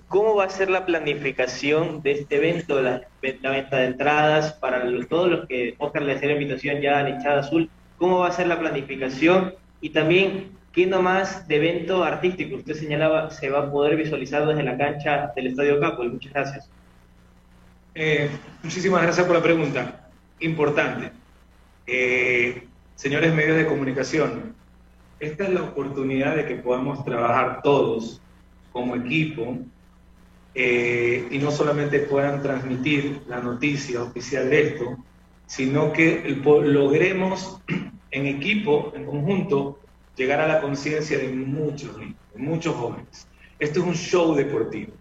¿Cómo 0.08 0.36
va 0.36 0.46
a 0.46 0.50
ser 0.50 0.70
la 0.70 0.86
planificación 0.86 2.02
de 2.02 2.14
este 2.14 2.38
evento, 2.38 2.82
la, 2.82 3.02
venta 3.22 3.78
de 3.78 3.86
entradas 3.86 4.54
para 4.54 4.84
todos 5.08 5.30
los 5.30 5.48
que 5.48 5.76
Oscar 5.78 6.02
le 6.02 6.14
hace 6.14 6.26
la 6.26 6.34
invitación 6.34 6.82
ya 6.82 7.00
a 7.00 7.04
la 7.04 7.10
hinchada 7.12 7.42
azul? 7.42 7.70
cómo 7.98 8.20
va 8.20 8.28
a 8.28 8.32
ser 8.32 8.48
la 8.48 8.60
planificación 8.60 9.54
y 9.82 9.90
también 9.90 10.52
qué 10.72 10.86
nomás 10.86 11.48
de 11.48 11.56
evento 11.58 12.04
artístico 12.04 12.58
usted 12.58 12.74
señalaba 12.74 13.32
se 13.32 13.50
va 13.50 13.60
a 13.60 13.72
poder 13.72 13.96
visualizar 13.96 14.46
desde 14.46 14.64
la 14.64 14.78
cancha 14.78 15.32
del 15.36 15.48
Estadio 15.48 15.80
Capo. 15.80 16.04
Muchas 16.04 16.34
gracias. 16.34 16.70
Eh, 17.94 18.30
muchísimas 18.62 19.02
gracias 19.04 19.26
por 19.26 19.36
la 19.36 19.44
pregunta. 19.44 20.10
Importante. 20.40 21.12
Eh, 21.88 22.64
señores 22.96 23.34
medios 23.34 23.58
de 23.58 23.66
comunicación, 23.66 24.56
esta 25.20 25.46
es 25.46 25.50
la 25.54 25.64
oportunidad 25.64 26.36
de 26.36 26.46
que 26.46 26.56
podamos 26.56 27.04
trabajar 27.06 27.62
todos 27.64 28.22
como 28.72 28.96
equipo 28.96 29.58
eh, 30.54 31.28
y 31.32 31.38
no 31.38 31.52
solamente 31.52 32.00
puedan 32.00 32.42
transmitir 32.42 33.22
la 33.28 33.40
noticia 33.40 34.04
oficial 34.04 34.50
de 34.50 34.68
esto, 34.68 34.98
sino 35.46 35.94
que 35.94 36.38
logremos 36.46 37.62
en 38.12 38.26
equipo, 38.26 38.94
en 38.96 39.06
conjunto, 39.06 39.80
llegar 40.16 40.40
a 40.40 40.48
la 40.48 40.62
conciencia 40.62 41.18
de 41.18 41.30
muchos 41.30 41.98
de 41.98 42.16
muchos 42.36 42.76
jóvenes. 42.76 43.28
Esto 43.60 43.80
es 43.80 43.86
un 43.86 43.96
show 43.96 44.36
deportivo, 44.36 44.94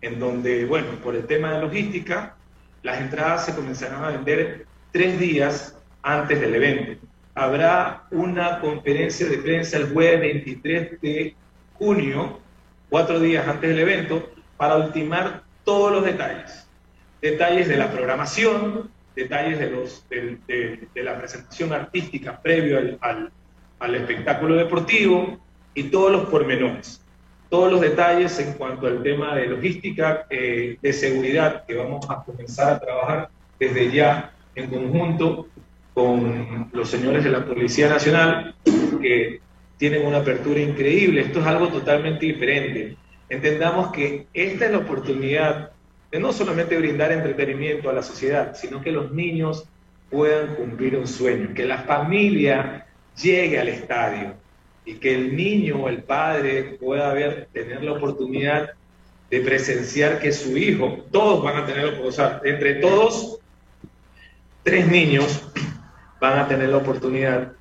en 0.00 0.18
donde, 0.18 0.64
bueno, 0.64 0.88
por 1.02 1.16
el 1.16 1.26
tema 1.26 1.52
de 1.52 1.62
logística, 1.62 2.36
las 2.82 3.00
entradas 3.00 3.46
se 3.46 3.54
comenzarán 3.54 4.04
a 4.04 4.10
vender 4.10 4.66
tres 4.92 5.18
días 5.18 5.76
antes 6.02 6.40
del 6.40 6.54
evento. 6.54 7.06
Habrá 7.34 8.04
una 8.10 8.60
conferencia 8.60 9.28
de 9.28 9.38
prensa 9.38 9.76
el 9.76 9.92
jueves 9.92 10.20
23 10.20 11.00
de 11.00 11.34
junio, 11.74 12.40
cuatro 12.88 13.20
días 13.20 13.46
antes 13.46 13.70
del 13.70 13.78
evento, 13.78 14.30
para 14.56 14.76
ultimar 14.76 15.42
todos 15.64 15.92
los 15.92 16.04
detalles. 16.04 16.68
Detalles 17.22 17.68
de 17.68 17.76
la 17.76 17.90
programación, 17.90 18.90
detalles 19.14 19.58
de, 19.58 19.70
los, 19.70 20.06
de, 20.08 20.88
la 20.96 21.18
presentación 21.18 21.72
artística 21.72 22.40
previo 22.40 22.78
al, 23.00 23.30
al, 23.78 23.94
espectáculo 23.94 24.56
deportivo 24.56 25.38
y 25.74 25.84
todos 25.84 26.10
los 26.10 26.28
pormenores, 26.28 27.00
todos 27.48 27.70
los 27.70 27.80
detalles 27.80 28.38
en 28.38 28.54
cuanto 28.54 28.86
al 28.86 29.02
tema 29.02 29.36
de 29.36 29.46
logística, 29.46 30.26
eh, 30.30 30.78
de 30.80 30.92
seguridad, 30.92 31.64
que 31.66 31.74
vamos 31.74 32.08
a 32.08 32.22
comenzar 32.24 32.74
a 32.74 32.80
trabajar 32.80 33.30
desde 33.58 33.90
ya 33.92 34.32
en 34.54 34.68
conjunto 34.68 35.46
con 35.94 36.70
los 36.72 36.88
señores 36.88 37.24
de 37.24 37.30
la 37.30 37.44
Policía 37.44 37.88
Nacional, 37.88 38.54
que 39.00 39.40
tienen 39.76 40.06
una 40.06 40.18
apertura 40.18 40.60
increíble. 40.60 41.22
Esto 41.22 41.40
es 41.40 41.46
algo 41.46 41.68
totalmente 41.68 42.26
diferente. 42.26 42.96
Entendamos 43.28 43.92
que 43.92 44.26
esta 44.34 44.66
es 44.66 44.72
la 44.72 44.78
oportunidad 44.78 45.70
de 46.10 46.20
no 46.20 46.32
solamente 46.32 46.76
brindar 46.76 47.12
entretenimiento 47.12 47.88
a 47.88 47.92
la 47.92 48.02
sociedad, 48.02 48.54
sino 48.54 48.80
que 48.82 48.92
los 48.92 49.12
niños 49.12 49.64
puedan 50.10 50.54
cumplir 50.56 50.96
un 50.96 51.06
sueño, 51.06 51.54
que 51.54 51.64
la 51.64 51.78
familia 51.78 52.86
llegue 53.20 53.58
al 53.58 53.68
estadio 53.68 54.34
y 54.84 54.94
que 54.94 55.14
el 55.14 55.36
niño 55.36 55.84
o 55.84 55.88
el 55.88 56.02
padre 56.02 56.76
pueda 56.80 57.12
ver, 57.12 57.48
tener 57.52 57.82
la 57.84 57.92
oportunidad 57.92 58.70
de 59.30 59.40
presenciar 59.40 60.18
que 60.18 60.32
su 60.32 60.56
hijo, 60.56 61.06
todos 61.12 61.44
van 61.44 61.62
a 61.62 61.66
tener, 61.66 62.00
o 62.04 62.10
sea, 62.10 62.40
entre 62.44 62.74
todos, 62.76 63.38
tres 64.64 64.88
niños 64.88 65.48
van 66.20 66.38
a 66.38 66.48
tener 66.48 66.68
la 66.68 66.78
oportunidad 66.78 67.52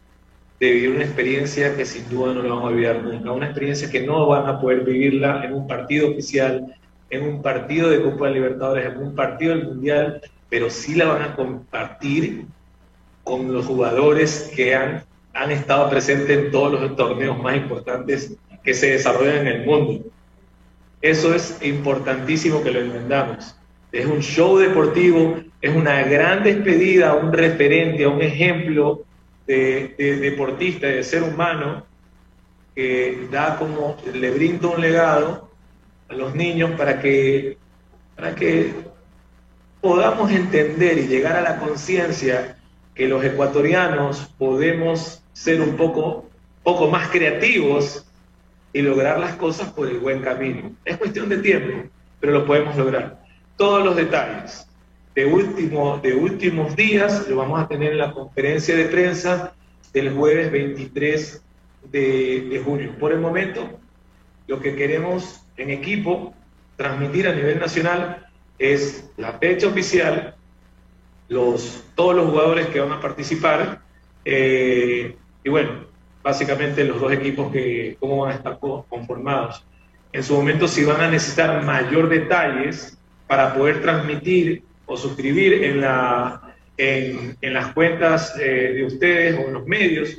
de 0.60 0.72
vivir 0.72 0.89
una 0.91 1.05
experiencia 1.05 1.76
que 1.76 1.86
sin 1.86 2.10
duda 2.10 2.34
no 2.34 2.41
lo 2.41 2.55
van 2.55 2.66
a 2.66 2.68
olvidar 2.68 3.01
nunca, 3.01 3.32
una 3.32 3.45
experiencia 3.45 3.89
que 3.89 4.01
no 4.01 4.28
van 4.28 4.45
a 4.45 4.60
poder 4.60 4.82
vivirla 4.82 5.43
en 5.45 5.53
un 5.53 5.68
partido 5.68 6.12
oficial, 6.12 6.76
en 7.10 7.24
un 7.24 7.41
partido 7.41 7.89
de 7.89 8.01
Copa 8.01 8.28
de 8.28 8.34
Libertadores, 8.34 8.86
en 8.86 8.97
un 8.97 9.16
partido 9.16 9.55
del 9.55 9.68
Mundial, 9.68 10.22
pero 10.49 10.70
sí 10.70 10.95
la 10.95 11.05
van 11.05 11.22
a 11.22 11.36
compartir 11.36 12.45
con 13.24 13.53
los 13.53 13.66
jugadores 13.66 14.51
que 14.55 14.76
han, 14.76 15.03
han 15.34 15.51
estado 15.51 15.89
presentes 15.89 16.38
en 16.38 16.51
todos 16.51 16.80
los 16.80 16.95
torneos 16.95 17.41
más 17.41 17.55
importantes 17.55 18.36
que 18.64 18.74
se 18.74 18.91
desarrollan 18.91 19.47
en 19.47 19.47
el 19.47 19.66
mundo. 19.66 20.03
Eso 21.01 21.34
es 21.34 21.57
importantísimo 21.62 22.62
que 22.62 22.72
lo 22.72 22.82
entendamos. 22.82 23.55
Es 23.92 24.06
un 24.06 24.22
show 24.22 24.58
deportivo, 24.58 25.38
es 25.62 25.76
una 25.76 26.04
gran 26.04 26.44
despedida, 26.44 27.16
un 27.16 27.34
referente, 27.34 28.06
un 28.06 28.22
ejemplo 28.22 29.04
de, 29.48 29.96
de 29.98 30.18
deportista, 30.18 30.88
de 30.88 31.04
ser 31.04 31.24
humano, 31.24 31.86
que 32.76 33.28
da 33.32 33.58
como, 33.58 33.98
le 34.14 34.32
brinda 34.32 34.68
un 34.68 34.80
legado 34.80 35.50
a 36.08 36.14
los 36.14 36.36
niños 36.36 36.72
para 36.78 37.00
que, 37.00 37.58
para 38.16 38.36
que 38.36 38.74
podamos 39.82 40.32
entender 40.32 40.98
y 40.98 41.08
llegar 41.08 41.36
a 41.36 41.42
la 41.42 41.58
conciencia 41.58 42.58
que 42.94 43.08
los 43.08 43.24
ecuatorianos 43.24 44.30
podemos 44.38 45.24
ser 45.34 45.62
un 45.62 45.78
poco, 45.78 46.30
poco 46.64 46.90
más 46.90 47.10
creativos 47.10 48.06
y 48.74 48.82
lograr 48.82 49.20
las 49.20 49.36
cosas 49.36 49.70
por 49.70 49.88
el 49.88 50.00
buen 50.00 50.22
camino. 50.22 50.72
Es 50.84 50.98
cuestión 50.98 51.30
de 51.30 51.38
tiempo, 51.38 51.90
pero 52.20 52.34
lo 52.34 52.46
podemos 52.46 52.76
lograr. 52.76 53.19
Todos 53.60 53.84
los 53.84 53.97
detalles 53.97 54.66
de, 55.14 55.26
último, 55.26 55.97
de 55.97 56.16
últimos 56.16 56.78
días 56.78 57.28
lo 57.28 57.36
vamos 57.36 57.60
a 57.60 57.68
tener 57.68 57.91
en 57.91 57.97
la 57.97 58.14
conferencia 58.14 58.74
de 58.74 58.86
prensa 58.86 59.53
del 59.91 60.14
jueves 60.14 60.49
23 60.49 61.43
de, 61.91 62.47
de 62.49 62.60
junio. 62.60 62.95
Por 62.97 63.12
el 63.12 63.20
momento, 63.20 63.70
lo 64.47 64.62
que 64.62 64.78
queremos 64.78 65.41
en 65.57 65.72
equipo 65.72 66.34
transmitir 66.78 67.28
a 67.28 67.36
nivel 67.36 67.60
nacional 67.60 68.28
es 68.57 69.12
la 69.18 69.34
fecha 69.34 69.68
oficial, 69.68 70.36
los, 71.28 71.84
todos 71.95 72.16
los 72.16 72.30
jugadores 72.30 72.68
que 72.68 72.80
van 72.80 72.93
a 72.93 73.01
participar 73.01 73.82
eh, 74.24 75.18
y 75.43 75.49
bueno, 75.49 75.84
básicamente 76.24 76.86
los 76.86 77.01
dos 77.01 77.12
equipos 77.12 77.51
que 77.51 77.97
cómo 77.99 78.22
van 78.22 78.32
a 78.32 78.36
estar 78.36 78.57
conformados. 78.57 79.66
En 80.14 80.24
su 80.24 80.34
momento 80.34 80.66
si 80.66 80.86
van 80.86 81.01
a 81.01 81.12
necesitar 81.12 81.62
mayor 81.66 82.07
detalles 82.07 82.95
para 83.30 83.54
poder 83.54 83.84
transmitir 83.84 84.64
o 84.88 84.98
suscribir 84.98 85.64
en, 85.64 85.82
la, 85.82 86.56
en, 86.78 87.38
en 87.40 87.54
las 87.54 87.74
cuentas 87.76 88.34
eh, 88.42 88.74
de 88.74 88.86
ustedes 88.86 89.38
o 89.38 89.48
en 89.48 89.54
los 89.54 89.68
medios, 89.68 90.18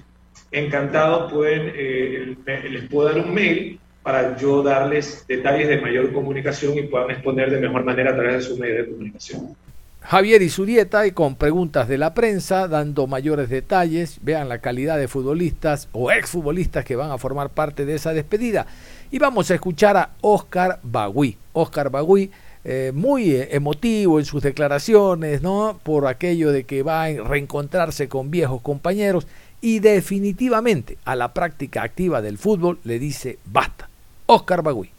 encantado 0.53 1.29
pueden, 1.29 1.73
eh, 1.75 2.37
les 2.71 2.89
puedo 2.89 3.09
dar 3.09 3.19
un 3.19 3.35
mail 3.35 3.81
para 4.05 4.37
yo 4.37 4.63
darles 4.63 5.25
detalles 5.27 5.67
de 5.67 5.81
mayor 5.81 6.13
comunicación 6.13 6.79
y 6.79 6.83
puedan 6.83 7.11
exponer 7.11 7.51
de 7.51 7.59
mejor 7.59 7.85
manera 7.85 8.13
a 8.13 8.15
través 8.15 8.35
de 8.35 8.43
sus 8.43 8.59
medios 8.61 8.87
de 8.87 8.93
comunicación. 8.93 9.57
Javier 10.03 10.41
Isurieta 10.41 11.05
y 11.05 11.11
con 11.11 11.35
preguntas 11.35 11.89
de 11.89 11.99
la 11.99 12.15
prensa, 12.15 12.69
dando 12.69 13.09
mayores 13.09 13.49
detalles, 13.49 14.21
vean 14.23 14.49
la 14.49 14.61
calidad 14.61 14.99
de 14.99 15.09
futbolistas 15.09 15.89
o 15.91 16.13
exfutbolistas 16.13 16.85
que 16.85 16.95
van 16.95 17.11
a 17.11 17.19
formar 17.19 17.51
parte 17.51 17.85
de 17.85 17.97
esa 17.97 18.13
despedida. 18.13 18.67
Y 19.11 19.19
vamos 19.19 19.51
a 19.51 19.55
escuchar 19.55 19.97
a 19.97 20.11
Oscar 20.21 20.79
Bagui. 20.85 21.37
Oscar 21.53 21.91
Bagui, 21.91 22.31
eh, 22.65 22.93
muy 22.95 23.31
eh, 23.33 23.49
emotivo 23.53 24.19
en 24.19 24.25
sus 24.27 24.43
declaraciones, 24.43 25.41
¿no? 25.41 25.81
Por 25.83 26.07
aquello 26.07 26.53
de 26.53 26.65
que 26.65 26.83
va 26.83 27.05
a 27.05 27.13
reencontrarse 27.13 28.09
con 28.09 28.31
viejos 28.31 28.61
compañeros 28.61 29.27
y 29.63 29.79
definitivamente 29.79 30.99
a 31.05 31.17
la 31.17 31.33
práctica 31.33 31.83
activa 31.83 32.21
del 32.21 32.37
fútbol 32.37 32.79
le 32.85 32.99
dice 32.99 33.39
basta. 33.47 33.89
Oscar 34.27 34.63
Bagui. 34.63 34.91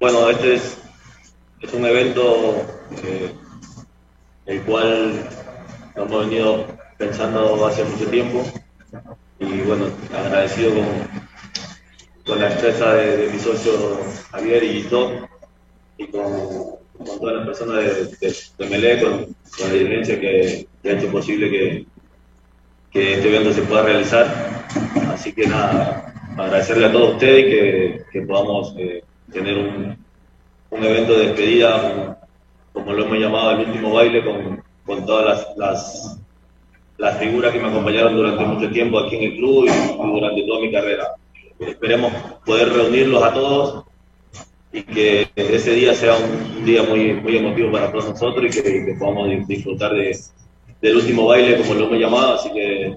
Bueno, 0.00 0.28
este 0.30 0.54
es, 0.56 0.78
es 1.60 1.72
un 1.72 1.86
evento 1.86 2.56
el 4.46 4.62
cual 4.62 5.28
hemos 5.94 6.28
venido 6.28 6.66
pensando 6.98 7.64
hace 7.66 7.84
mucho 7.84 8.06
tiempo 8.08 8.42
y 9.38 9.60
bueno, 9.60 9.86
agradecido 10.12 10.74
con, 10.74 10.84
con 12.26 12.40
la 12.40 12.52
empresa 12.52 12.94
de, 12.94 13.28
mi 13.32 13.38
socio 13.38 13.72
Javier 14.30 14.62
y 14.62 14.82
Tom 14.84 15.26
y 15.98 16.06
con, 16.06 16.22
todas 17.18 17.36
las 17.36 17.46
personas 17.46 17.76
de, 17.84 18.34
de, 18.58 18.70
Melé, 18.70 19.00
con, 19.00 19.36
la 19.60 19.72
dirigencia 19.72 20.20
que, 20.20 20.66
que, 20.82 20.90
ha 20.90 20.98
hecho 20.98 21.10
posible 21.10 21.50
que, 21.50 21.86
que 22.90 23.14
este 23.14 23.28
evento 23.28 23.52
se 23.52 23.62
pueda 23.62 23.82
realizar. 23.82 24.62
Así 25.12 25.32
que 25.32 25.46
nada, 25.46 26.14
agradecerle 26.36 26.86
a 26.86 26.92
todos 26.92 27.14
ustedes 27.14 27.44
que, 27.44 28.04
que 28.12 28.26
podamos 28.26 28.74
eh, 28.78 29.02
tener 29.32 29.58
un, 29.58 29.96
un, 30.70 30.84
evento 30.84 31.14
de 31.14 31.26
despedida, 31.26 32.18
como 32.72 32.92
lo 32.92 33.04
hemos 33.04 33.18
llamado, 33.18 33.50
el 33.52 33.68
último 33.68 33.92
baile, 33.92 34.24
con, 34.24 34.62
con 34.86 35.04
todas 35.06 35.26
las, 35.26 35.56
las, 35.56 36.20
las, 36.98 37.18
figuras 37.18 37.52
que 37.52 37.60
me 37.60 37.68
acompañaron 37.68 38.16
durante 38.16 38.44
mucho 38.44 38.70
tiempo 38.70 39.00
aquí 39.00 39.16
en 39.16 39.22
el 39.32 39.36
club 39.36 39.66
y, 39.66 40.12
durante 40.12 40.46
toda 40.46 40.60
mi 40.60 40.72
carrera. 40.72 41.14
Esperemos 41.66 42.12
poder 42.44 42.72
reunirlos 42.72 43.22
a 43.22 43.32
todos 43.32 43.84
y 44.72 44.82
que 44.82 45.28
ese 45.36 45.72
día 45.72 45.94
sea 45.94 46.16
un, 46.16 46.64
día 46.64 46.82
muy, 46.82 47.12
muy 47.14 47.36
emotivo 47.36 47.70
para 47.70 47.90
todos 47.90 48.10
nosotros 48.10 48.44
y 48.44 48.62
que, 48.62 48.96
podamos 48.98 49.46
disfrutar 49.46 49.92
de, 49.92 50.18
del 50.80 50.96
último 50.96 51.26
baile, 51.26 51.58
como 51.58 51.74
lo 51.74 51.86
hemos 51.86 51.98
llamado. 51.98 52.34
Así 52.34 52.50
que 52.52 52.96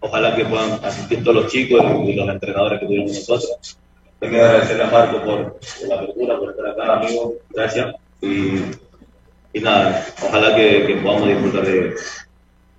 ojalá 0.00 0.36
que 0.36 0.44
puedan 0.44 0.84
asistir 0.84 1.22
todos 1.22 1.42
los 1.42 1.52
chicos 1.52 1.82
y 2.06 2.14
los 2.14 2.28
entrenadores 2.28 2.80
que 2.80 2.86
tuvimos 2.86 3.12
nosotros. 3.12 3.78
Tengo 4.18 4.34
que 4.34 4.40
agradecerle 4.40 4.82
a 4.82 4.90
Marco 4.90 5.24
por, 5.24 5.60
la 5.88 5.94
apertura, 5.94 6.38
por 6.38 6.50
estar 6.50 6.66
acá, 6.66 6.96
amigo. 6.98 7.34
Gracias. 7.50 7.94
Y, 8.20 8.56
y 9.54 9.60
nada, 9.60 10.06
ojalá 10.22 10.54
que, 10.54 10.86
que 10.86 10.96
podamos 10.96 11.28
disfrutar 11.28 11.64
de, 11.64 11.94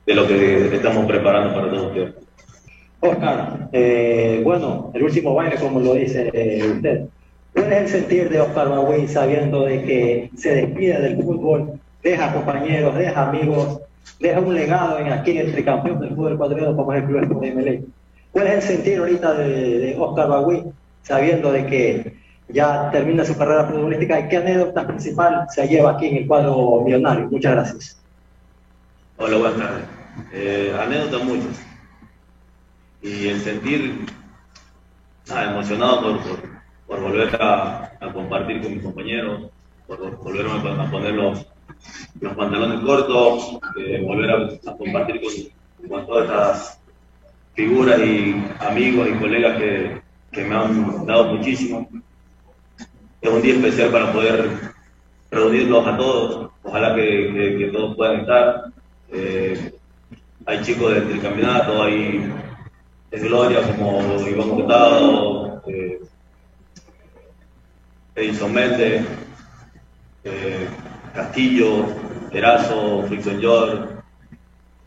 de, 0.05 0.16
lo 0.16 0.28
que 0.28 0.76
estamos 0.76 1.05
preparando 1.07 1.55
para 1.55 1.70
todos 1.70 1.88
ustedes. 1.88 2.14
Oscar, 3.01 3.69
eh, 3.71 4.41
bueno, 4.43 4.91
el 4.93 5.03
último 5.03 5.33
baile, 5.33 5.55
como 5.55 5.79
lo 5.79 5.95
dice 5.95 6.29
eh, 6.33 6.71
usted. 6.75 7.05
¿Cuál 7.53 7.73
es 7.73 7.79
el 7.81 7.87
sentir 7.87 8.29
de 8.29 8.39
Oscar 8.39 8.69
Bagüey 8.69 9.07
sabiendo 9.07 9.65
de 9.65 9.83
que 9.83 10.29
se 10.37 10.55
despide 10.55 11.01
del 11.01 11.15
fútbol, 11.17 11.79
deja 12.03 12.31
compañeros, 12.31 12.95
deja 12.95 13.29
amigos, 13.29 13.81
deja 14.19 14.39
un 14.39 14.53
legado 14.53 14.99
en 14.99 15.11
aquí 15.11 15.37
el 15.37 15.51
tricampeón 15.51 15.99
del 15.99 16.11
fútbol 16.11 16.33
ecuatoriano 16.33 16.75
como 16.75 16.93
es 16.93 17.03
el 17.03 17.09
Club 17.09 17.41
de 17.41 17.51
MLE? 17.51 17.83
¿Cuál 18.31 18.47
es 18.47 18.53
el 18.53 18.61
sentir 18.61 18.99
ahorita 18.99 19.33
de, 19.33 19.95
Oscar 19.99 20.29
Bagüey 20.29 20.63
sabiendo 21.01 21.51
de 21.51 21.65
que 21.65 22.13
ya 22.49 22.91
termina 22.91 23.25
su 23.25 23.35
carrera 23.35 23.65
futbolística 23.65 24.19
y 24.19 24.27
qué 24.27 24.37
anécdota 24.37 24.85
principal 24.85 25.47
se 25.49 25.67
lleva 25.67 25.91
aquí 25.91 26.07
en 26.07 26.17
el 26.17 26.27
cuadro 26.27 26.81
millonario. 26.81 27.27
Muchas 27.31 27.53
gracias. 27.53 28.01
Hola, 29.17 29.37
buenas 29.37 29.57
tardes. 29.57 29.83
Eh, 30.33 30.75
anécdotas 30.79 31.23
muchas. 31.23 31.70
Y 33.01 33.27
el 33.27 33.41
sentir 33.41 34.05
emocionado 35.27 36.19
por, 36.19 36.19
por, 36.87 37.01
volver 37.01 37.35
a, 37.41 37.91
compartir 38.13 38.61
con 38.61 38.73
mis 38.73 38.83
compañeros, 38.83 39.49
por 39.87 40.17
volverme 40.17 40.69
a 40.69 40.91
poner 40.91 41.13
los, 41.13 41.45
los 42.19 42.35
pantalones 42.35 42.79
cortos, 42.81 43.59
eh, 43.77 44.01
volver 44.05 44.31
a, 44.31 44.77
compartir 44.77 45.21
con, 45.21 46.05
todas 46.05 46.23
estas 46.25 46.79
figuras 47.55 47.99
y 47.99 48.45
amigos 48.59 49.09
y 49.09 49.19
colegas 49.19 49.57
que, 49.57 50.01
que 50.31 50.43
me 50.43 50.55
han 50.55 51.05
dado 51.05 51.35
muchísimo. 51.35 51.87
Es 53.21 53.29
un 53.29 53.41
día 53.41 53.55
especial 53.55 53.91
para 53.91 54.11
poder 54.11 54.71
reunirlos 55.29 55.87
a 55.87 55.97
todos. 55.97 56.51
Ojalá 56.63 56.95
que, 56.95 57.69
todos 57.71 57.95
puedan 57.95 58.21
estar. 58.21 58.65
Eh, 59.11 59.73
hay 60.45 60.61
chicos 60.61 60.93
del, 60.93 61.21
campeonato, 61.21 61.83
hay 61.83 62.31
de 63.12 63.20
Gloria 63.20 63.62
como 63.76 64.01
Iván 64.26 64.49
Cortado, 64.51 65.62
eh, 65.68 65.99
Edison 68.16 68.53
Méndez, 68.53 69.05
eh, 70.24 70.68
Castillo, 71.14 71.88
Erazo, 72.32 73.03
Frickson 73.07 73.41
York, 73.41 74.01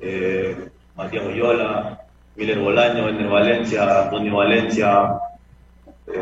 eh, 0.00 0.56
Matías 0.96 1.26
Oyola, 1.26 2.00
Miller 2.36 2.58
Bolaño, 2.58 3.08
Ender 3.10 3.28
Valencia, 3.28 4.04
Antonio 4.04 4.36
Valencia, 4.36 5.18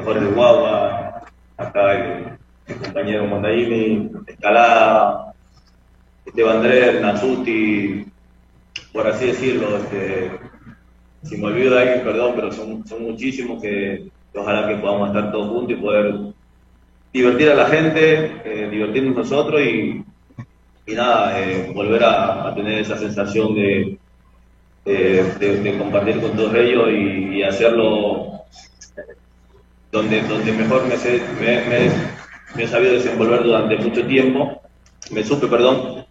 Jorge 0.04 0.26
Guagua, 0.26 1.22
acá 1.56 1.92
el, 1.92 2.38
compañero 2.80 3.26
Mondaimi, 3.26 4.10
Escalada, 4.26 5.34
Esteban 6.24 6.56
Andrés, 6.56 7.00
Nasuti, 7.00 8.06
por 8.92 9.06
así 9.06 9.26
decirlo, 9.26 9.76
este, 9.76 10.51
si 11.22 11.36
me 11.36 11.46
olvido 11.46 11.74
de 11.74 11.82
alguien, 11.82 12.04
perdón, 12.04 12.32
pero 12.34 12.52
son, 12.52 12.86
son 12.86 13.02
muchísimos 13.02 13.62
que, 13.62 14.08
ojalá 14.34 14.68
que 14.68 14.76
podamos 14.76 15.08
estar 15.08 15.30
todos 15.30 15.48
juntos 15.48 15.76
y 15.76 15.80
poder 15.80 16.14
divertir 17.12 17.50
a 17.50 17.54
la 17.54 17.66
gente, 17.66 18.40
eh, 18.44 18.68
divertirnos 18.70 19.16
nosotros 19.16 19.60
y, 19.60 20.04
nada, 20.88 21.40
eh, 21.40 21.70
volver 21.74 22.02
a, 22.04 22.54
tener 22.54 22.80
esa 22.80 22.98
sensación 22.98 23.54
de, 23.54 23.98
de, 24.84 25.76
compartir 25.78 26.20
con 26.20 26.32
todos 26.32 26.54
ellos 26.54 26.90
y, 26.90 27.42
hacerlo 27.42 28.44
donde, 29.90 30.22
donde 30.22 30.52
mejor 30.52 30.84
me, 30.84 30.96
me, 32.56 32.62
he 32.62 32.68
sabido 32.68 32.92
desenvolver 32.92 33.42
durante 33.42 33.76
mucho 33.78 34.06
tiempo, 34.06 34.60
me 35.10 35.24
supe, 35.24 35.48
perdón, 35.48 36.04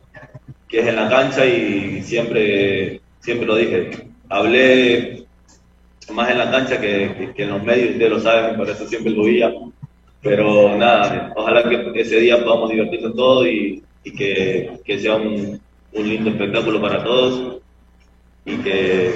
que 0.67 0.79
es 0.79 0.87
en 0.87 0.95
la 0.95 1.09
cancha 1.09 1.45
y 1.45 2.01
siempre, 2.03 3.01
siempre 3.19 3.47
lo 3.47 3.55
dije, 3.55 4.10
hablé 4.31 5.25
más 6.11 6.31
en 6.31 6.37
la 6.37 6.51
cancha 6.51 6.79
que, 6.79 7.31
que, 7.35 7.43
en 7.43 7.49
los 7.49 7.63
medios, 7.63 7.91
ustedes 7.91 8.11
lo 8.11 8.19
saben, 8.19 8.57
por 8.57 8.69
eso 8.69 8.87
siempre 8.87 9.11
lo 9.11 9.23
veía, 9.23 9.53
pero 10.21 10.75
nada, 10.77 11.31
ojalá 11.35 11.67
que 11.69 11.91
ese 11.95 12.19
día 12.19 12.43
podamos 12.43 12.69
divertirnos 12.69 13.15
todos 13.15 13.47
y, 13.47 13.83
y 14.03 14.13
que, 14.13 14.79
que, 14.83 14.99
sea 14.99 15.15
un, 15.15 15.59
un, 15.93 16.09
lindo 16.09 16.31
espectáculo 16.31 16.81
para 16.81 17.03
todos 17.03 17.59
y 18.45 18.55
que 18.57 19.13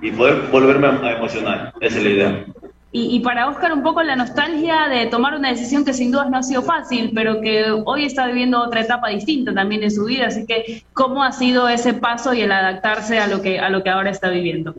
y 0.00 0.10
poder 0.12 0.42
volverme 0.50 0.86
a 0.86 1.16
emocionar, 1.16 1.72
esa 1.80 1.98
es 1.98 2.04
la 2.04 2.10
idea. 2.10 2.46
Y, 2.94 3.20
para 3.20 3.48
Oscar 3.48 3.72
un 3.72 3.82
poco 3.82 4.02
la 4.02 4.16
nostalgia 4.16 4.86
de 4.86 5.06
tomar 5.06 5.34
una 5.34 5.48
decisión 5.48 5.82
que 5.82 5.94
sin 5.94 6.12
dudas 6.12 6.28
no 6.28 6.36
ha 6.36 6.42
sido 6.42 6.60
fácil, 6.60 7.12
pero 7.14 7.40
que 7.40 7.64
hoy 7.86 8.04
está 8.04 8.26
viviendo 8.26 8.60
otra 8.60 8.82
etapa 8.82 9.08
distinta 9.08 9.54
también 9.54 9.82
en 9.82 9.90
su 9.90 10.04
vida. 10.04 10.26
Así 10.26 10.44
que, 10.44 10.84
¿cómo 10.92 11.24
ha 11.24 11.32
sido 11.32 11.70
ese 11.70 11.94
paso 11.94 12.34
y 12.34 12.42
el 12.42 12.52
adaptarse 12.52 13.18
a 13.18 13.28
lo 13.28 13.40
que, 13.40 13.58
a 13.58 13.70
lo 13.70 13.82
que 13.82 13.88
ahora 13.88 14.10
está 14.10 14.28
viviendo? 14.28 14.74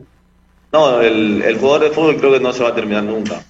No, 0.70 1.00
el, 1.00 1.56
jugador 1.58 1.88
de 1.88 1.90
fútbol 1.90 2.16
creo 2.18 2.32
que 2.34 2.38
no 2.38 2.52
se 2.52 2.62
va 2.62 2.68
a 2.68 2.74
terminar 2.76 3.02
nunca. 3.02 3.42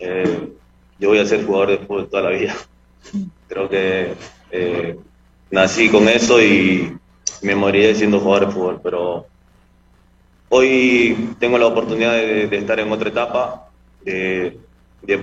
Eh, 0.00 0.54
yo 0.98 1.10
voy 1.10 1.18
a 1.18 1.26
ser 1.26 1.44
jugador 1.44 1.68
de 1.72 1.78
fútbol 1.78 2.08
toda 2.08 2.22
la 2.22 2.30
vida. 2.30 2.54
Creo 3.46 3.68
que 3.68 4.14
eh, 4.50 4.98
nací 5.50 5.90
con 5.90 6.08
eso 6.08 6.42
y 6.42 6.96
me 7.42 7.54
moriré 7.54 7.94
siendo 7.94 8.20
jugador 8.20 8.46
de 8.46 8.54
fútbol, 8.54 8.80
pero 8.82 9.26
hoy 10.48 11.34
tengo 11.38 11.58
la 11.58 11.66
oportunidad 11.66 12.12
de 12.12 12.56
estar 12.56 12.80
en 12.80 12.90
otra 12.90 13.10
etapa 13.10 13.67
de, 14.04 14.58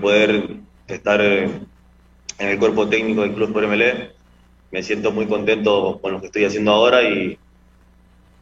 poder 0.02 0.58
estar 0.88 1.22
en 1.22 1.68
el 2.38 2.60
cuerpo 2.60 2.88
técnico 2.88 3.22
del 3.22 3.34
Club 3.34 3.54
por 3.54 3.68
MLE. 3.68 4.12
Me 4.72 4.84
siento 4.84 5.12
muy 5.12 5.28
contento 5.28 6.00
con 6.02 6.12
lo 6.12 6.20
que 6.20 6.28
estoy 6.28 6.46
haciendo 6.46 6.72
ahora 6.72 7.04
y, 7.04 7.38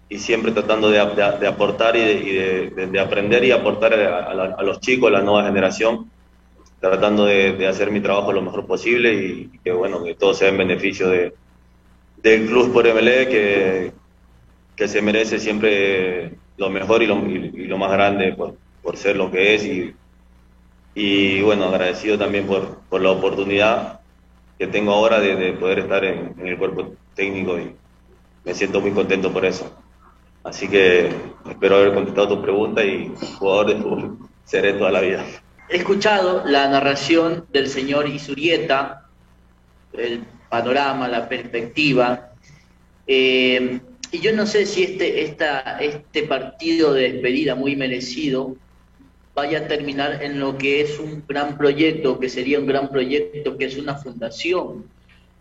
y 0.10 0.20
siempre 0.20 0.52
tratando 0.52 0.90
de, 0.92 1.00
aportar 1.00 1.96
y, 1.96 2.34
de, 2.34 3.00
aprender 3.00 3.44
y 3.44 3.52
aportar 3.52 3.94
a, 3.94 4.64
los 4.64 4.80
chicos, 4.80 5.10
a 5.10 5.14
la 5.14 5.22
nueva 5.22 5.46
generación, 5.46 6.10
tratando 6.80 7.26
de, 7.26 7.68
hacer 7.68 7.92
mi 7.92 8.00
trabajo 8.00 8.32
lo 8.32 8.42
mejor 8.42 8.66
posible 8.66 9.14
y, 9.14 9.60
que 9.64 9.72
bueno 9.72 10.04
que 10.04 10.16
todo 10.16 10.34
sea 10.34 10.50
en 10.50 10.58
beneficio 10.58 11.10
de, 11.10 11.34
del 12.22 12.46
Club 12.46 12.72
por 12.72 12.86
MLE 12.86 13.28
que, 13.28 13.92
que 14.76 14.88
se 14.88 15.02
merece 15.02 15.40
siempre 15.40 16.34
lo 16.58 16.70
mejor 16.70 17.02
y 17.02 17.08
lo, 17.08 17.18
y 17.28 17.66
lo 17.66 17.78
más 17.78 17.92
grande 17.92 18.34
por, 18.34 18.56
por 18.82 18.98
ser 18.98 19.16
lo 19.16 19.32
que 19.32 19.56
es 19.56 19.66
y, 19.66 19.94
y 20.96 21.41
bueno, 21.41 21.66
agradecido 21.66 22.18
también 22.18 22.46
por, 22.46 22.80
por 22.89 23.02
la 23.02 23.12
oportunidad 23.12 24.00
que 24.58 24.68
tengo 24.68 24.94
ahora 24.94 25.20
de, 25.20 25.36
de 25.36 25.54
poder 25.54 25.80
estar 25.80 26.04
en, 26.06 26.34
en 26.39 26.48
el 26.48 26.58
cuerpo 26.58 26.94
técnico 27.16 27.60
y 27.60 27.76
me 28.46 28.54
siento 28.54 28.82
muy 28.82 28.91
contento 28.91 29.32
por 29.32 29.46
eso. 29.46 29.72
Así 30.44 30.68
que 30.68 31.10
espero 31.50 31.78
haber 31.78 31.94
contestado 31.94 32.36
tu 32.36 32.41
pregunta 32.41 32.84
y 32.84 33.12
jugador 33.39 33.68
de 33.68 33.76
fútbol 33.76 34.18
seré 34.46 34.74
toda 34.74 34.91
la 34.91 35.02
vida. 35.02 35.26
He 35.70 35.78
escuchado 35.78 36.44
la 36.46 36.68
narración 36.68 37.46
del 37.52 37.68
señor 37.70 38.08
Isurieta, 38.08 39.08
el 39.94 40.24
panorama, 40.50 41.08
la 41.08 41.30
perspectiva, 41.30 42.30
eh, 43.08 43.80
y 44.12 44.20
yo 44.20 44.34
no 44.34 44.46
sé 44.46 44.66
si 44.66 44.84
este, 44.84 45.24
esta, 45.24 45.80
este 45.80 46.24
partido 46.24 46.94
de 46.94 47.14
despedida 47.14 47.56
muy 47.56 47.76
merecido 47.76 48.56
vaya 49.36 49.60
a 49.60 49.68
terminar 49.68 50.24
en 50.24 50.40
lo 50.40 50.58
que 50.58 50.82
es 50.82 51.00
un 51.00 51.24
gran 51.28 51.58
proyecto, 51.58 52.20
que 52.20 52.30
sería 52.30 52.60
un 52.60 52.68
gran 52.68 52.90
proyecto, 52.90 53.58
que 53.58 53.66
es 53.66 53.78
una 53.78 53.96
fundación, 53.96 54.86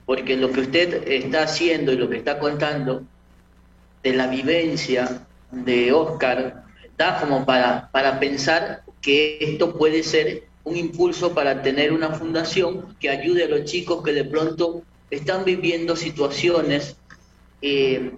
porque 0.07 0.36
lo 0.36 0.51
que 0.51 0.61
usted 0.61 1.09
está 1.09 1.43
haciendo 1.43 1.93
y 1.93 1.97
lo 1.97 2.09
que 2.09 2.16
está 2.16 2.38
contando 2.38 3.03
de 4.03 4.12
la 4.14 4.26
vivencia 4.26 5.26
de 5.51 5.93
Oscar 5.93 6.64
da 6.97 7.20
como 7.20 7.45
para, 7.45 7.90
para 7.93 8.18
pensar 8.18 8.82
que 9.01 9.38
esto 9.40 9.76
puede 9.76 10.03
ser 10.03 10.45
un 10.64 10.76
impulso 10.76 11.34
para 11.34 11.62
tener 11.62 11.93
una 11.93 12.11
fundación 12.11 12.97
que 13.01 13.11
ayude 13.11 13.45
a 13.45 13.49
los 13.49 13.64
chicos 13.64 14.03
que 14.03 14.12
de 14.12 14.24
pronto 14.24 14.82
están 15.11 15.45
viviendo 15.45 15.97
situaciones 15.97 16.97
eh, 17.61 18.12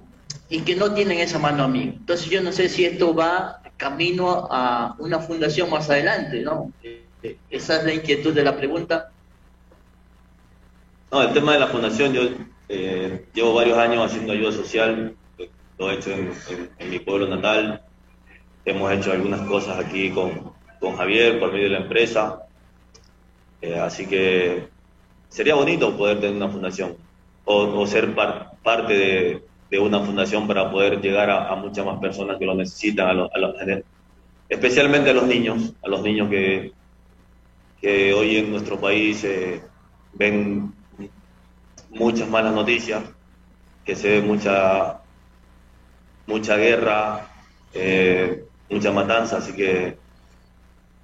y 0.48 0.60
que 0.60 0.76
no 0.76 0.92
tienen 0.94 1.18
esa 1.18 1.38
mano 1.38 1.64
amiga. 1.64 1.94
Entonces 1.96 2.28
yo 2.28 2.42
no 2.42 2.52
sé 2.52 2.68
si 2.68 2.84
esto 2.84 3.14
va 3.14 3.60
camino 3.76 4.48
a 4.50 4.94
una 4.98 5.20
fundación 5.20 5.70
más 5.70 5.90
adelante, 5.90 6.42
¿no? 6.42 6.72
Eh, 6.82 7.40
esa 7.48 7.78
es 7.78 7.84
la 7.84 7.94
inquietud 7.94 8.34
de 8.34 8.44
la 8.44 8.56
pregunta. 8.56 9.12
No, 11.10 11.22
el 11.22 11.32
tema 11.32 11.54
de 11.54 11.60
la 11.60 11.68
fundación, 11.68 12.12
yo 12.12 12.22
eh, 12.68 13.28
llevo 13.32 13.54
varios 13.54 13.78
años 13.78 14.04
haciendo 14.04 14.32
ayuda 14.32 14.52
social, 14.52 15.16
lo 15.78 15.90
he 15.90 15.94
hecho 15.94 16.10
en, 16.12 16.90
mi 16.90 16.98
pueblo 16.98 17.28
natal, 17.28 17.82
hemos 18.64 18.92
hecho 18.92 19.12
algunas 19.12 19.42
cosas 19.48 19.78
aquí 19.78 20.10
con, 20.12 20.54
con 20.80 20.96
Javier 20.96 21.40
por 21.40 21.52
medio 21.52 21.64
de 21.64 21.70
la 21.70 21.80
empresa, 21.80 22.40
Eh, 23.60 23.78
así 23.78 24.06
que 24.06 24.70
sería 25.28 25.54
bonito 25.54 25.96
poder 25.96 26.20
tener 26.20 26.36
una 26.36 26.48
fundación 26.50 26.96
o, 27.44 27.80
o 27.80 27.86
ser 27.86 28.14
par- 28.14 28.50
parte 28.62 28.92
de, 28.94 29.48
de 29.70 29.78
una 29.78 30.00
fundación 30.00 30.46
para 30.46 30.70
poder 30.70 31.00
llegar 31.00 31.30
a, 31.30 31.54
muchas 31.56 31.84
más 31.86 31.98
personas 32.00 32.38
que 32.38 32.46
lo 32.46 32.54
necesitan, 32.54 33.08
a 33.08 33.14
los- 33.14 33.30
a 33.30 33.80
especialmente 34.48 35.10
a 35.10 35.14
los 35.14 35.26
niños, 35.26 35.74
a 35.82 35.88
los 35.88 36.02
niños 36.02 36.28
que, 36.30 36.72
que 37.76 38.12
hoy 38.14 38.36
en 38.36 38.50
nuestro 38.50 38.80
país 38.80 39.22
eh, 39.24 39.62
ven 40.12 40.72
muchas 41.90 42.28
malas 42.28 42.52
noticias, 42.54 43.02
que 43.84 43.96
se 43.96 44.20
ve 44.20 44.22
mucha, 44.22 45.02
mucha 46.26 46.56
guerra, 46.56 47.28
eh, 47.72 48.44
mucha 48.68 48.92
matanza, 48.92 49.38
así 49.38 49.54
que 49.54 49.98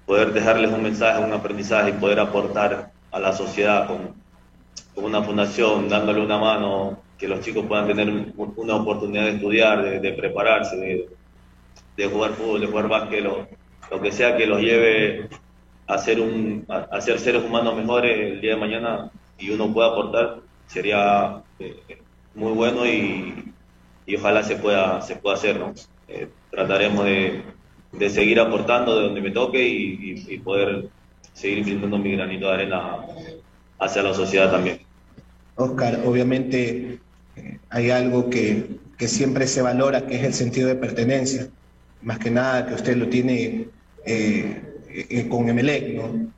poder 0.05 0.33
dejarles 0.33 0.71
un 0.71 0.83
mensaje, 0.83 1.23
un 1.23 1.33
aprendizaje 1.33 1.89
y 1.89 1.93
poder 1.93 2.19
aportar 2.19 2.91
a 3.11 3.19
la 3.19 3.33
sociedad 3.33 3.87
con 3.87 4.23
una 4.95 5.23
fundación, 5.23 5.89
dándole 5.89 6.21
una 6.21 6.37
mano, 6.37 7.03
que 7.21 7.27
los 7.27 7.41
chicos 7.41 7.67
puedan 7.67 7.85
tener 7.85 8.09
un- 8.09 8.33
una 8.57 8.75
oportunidad 8.77 9.25
de 9.25 9.33
estudiar, 9.33 10.01
de, 10.01 10.13
prepararse, 10.13 10.75
de, 11.95 12.07
jugar 12.07 12.31
fútbol, 12.31 12.61
de 12.61 12.65
jugar 12.67 12.87
básquet, 12.89 13.23
lo, 13.23 13.47
lo 13.91 14.01
que 14.01 14.11
sea 14.11 14.35
que 14.35 14.47
los 14.47 14.59
lleve 14.59 15.29
a 15.85 15.97
ser, 15.99 16.19
un, 16.19 16.65
a, 16.67 16.99
ser 16.99 17.19
seres 17.19 17.43
humanos 17.43 17.75
mejores 17.75 18.17
el 18.33 18.41
día 18.41 18.55
de 18.55 18.59
mañana 18.59 19.11
y 19.37 19.51
uno 19.51 19.71
pueda 19.71 19.89
aportar, 19.89 20.39
sería 20.65 21.43
eh, 21.59 21.99
muy 22.33 22.53
bueno 22.53 22.87
y, 22.87 23.53
y 24.07 24.15
ojalá 24.15 24.41
se 24.41 24.55
pueda, 24.55 24.99
se 25.01 25.15
pueda 25.17 25.35
hacer, 25.35 25.59
¿no? 25.59 25.73
Eh, 26.07 26.27
trataremos 26.49 27.05
de, 27.05 27.43
de 27.91 28.09
seguir 28.09 28.39
aportando 28.39 28.95
de 28.97 29.03
donde 29.05 29.21
me 29.21 29.29
toque 29.29 29.61
y, 29.67 30.37
poder 30.39 30.89
seguir 31.33 31.63
brindando 31.63 31.99
mi 31.99 32.13
granito 32.13 32.47
de 32.47 32.53
arena 32.53 32.97
hacia 33.77 34.01
la 34.01 34.13
sociedad 34.15 34.49
también. 34.51 34.79
Oscar, 35.55 35.99
obviamente 36.03 36.99
hay 37.71 37.89
algo 37.89 38.29
que, 38.29 38.77
que 38.97 39.07
siempre 39.07 39.47
se 39.47 39.61
valora, 39.61 40.05
que 40.05 40.17
es 40.17 40.23
el 40.23 40.33
sentido 40.33 40.67
de 40.67 40.75
pertenencia. 40.75 41.47
Más 42.01 42.19
que 42.19 42.29
nada 42.29 42.67
que 42.67 42.75
usted 42.75 42.97
lo 42.97 43.07
tiene 43.07 43.67
eh, 44.05 44.61
eh, 44.89 45.27
con 45.29 45.49
Emelec, 45.49 45.95
¿no? 45.95 46.29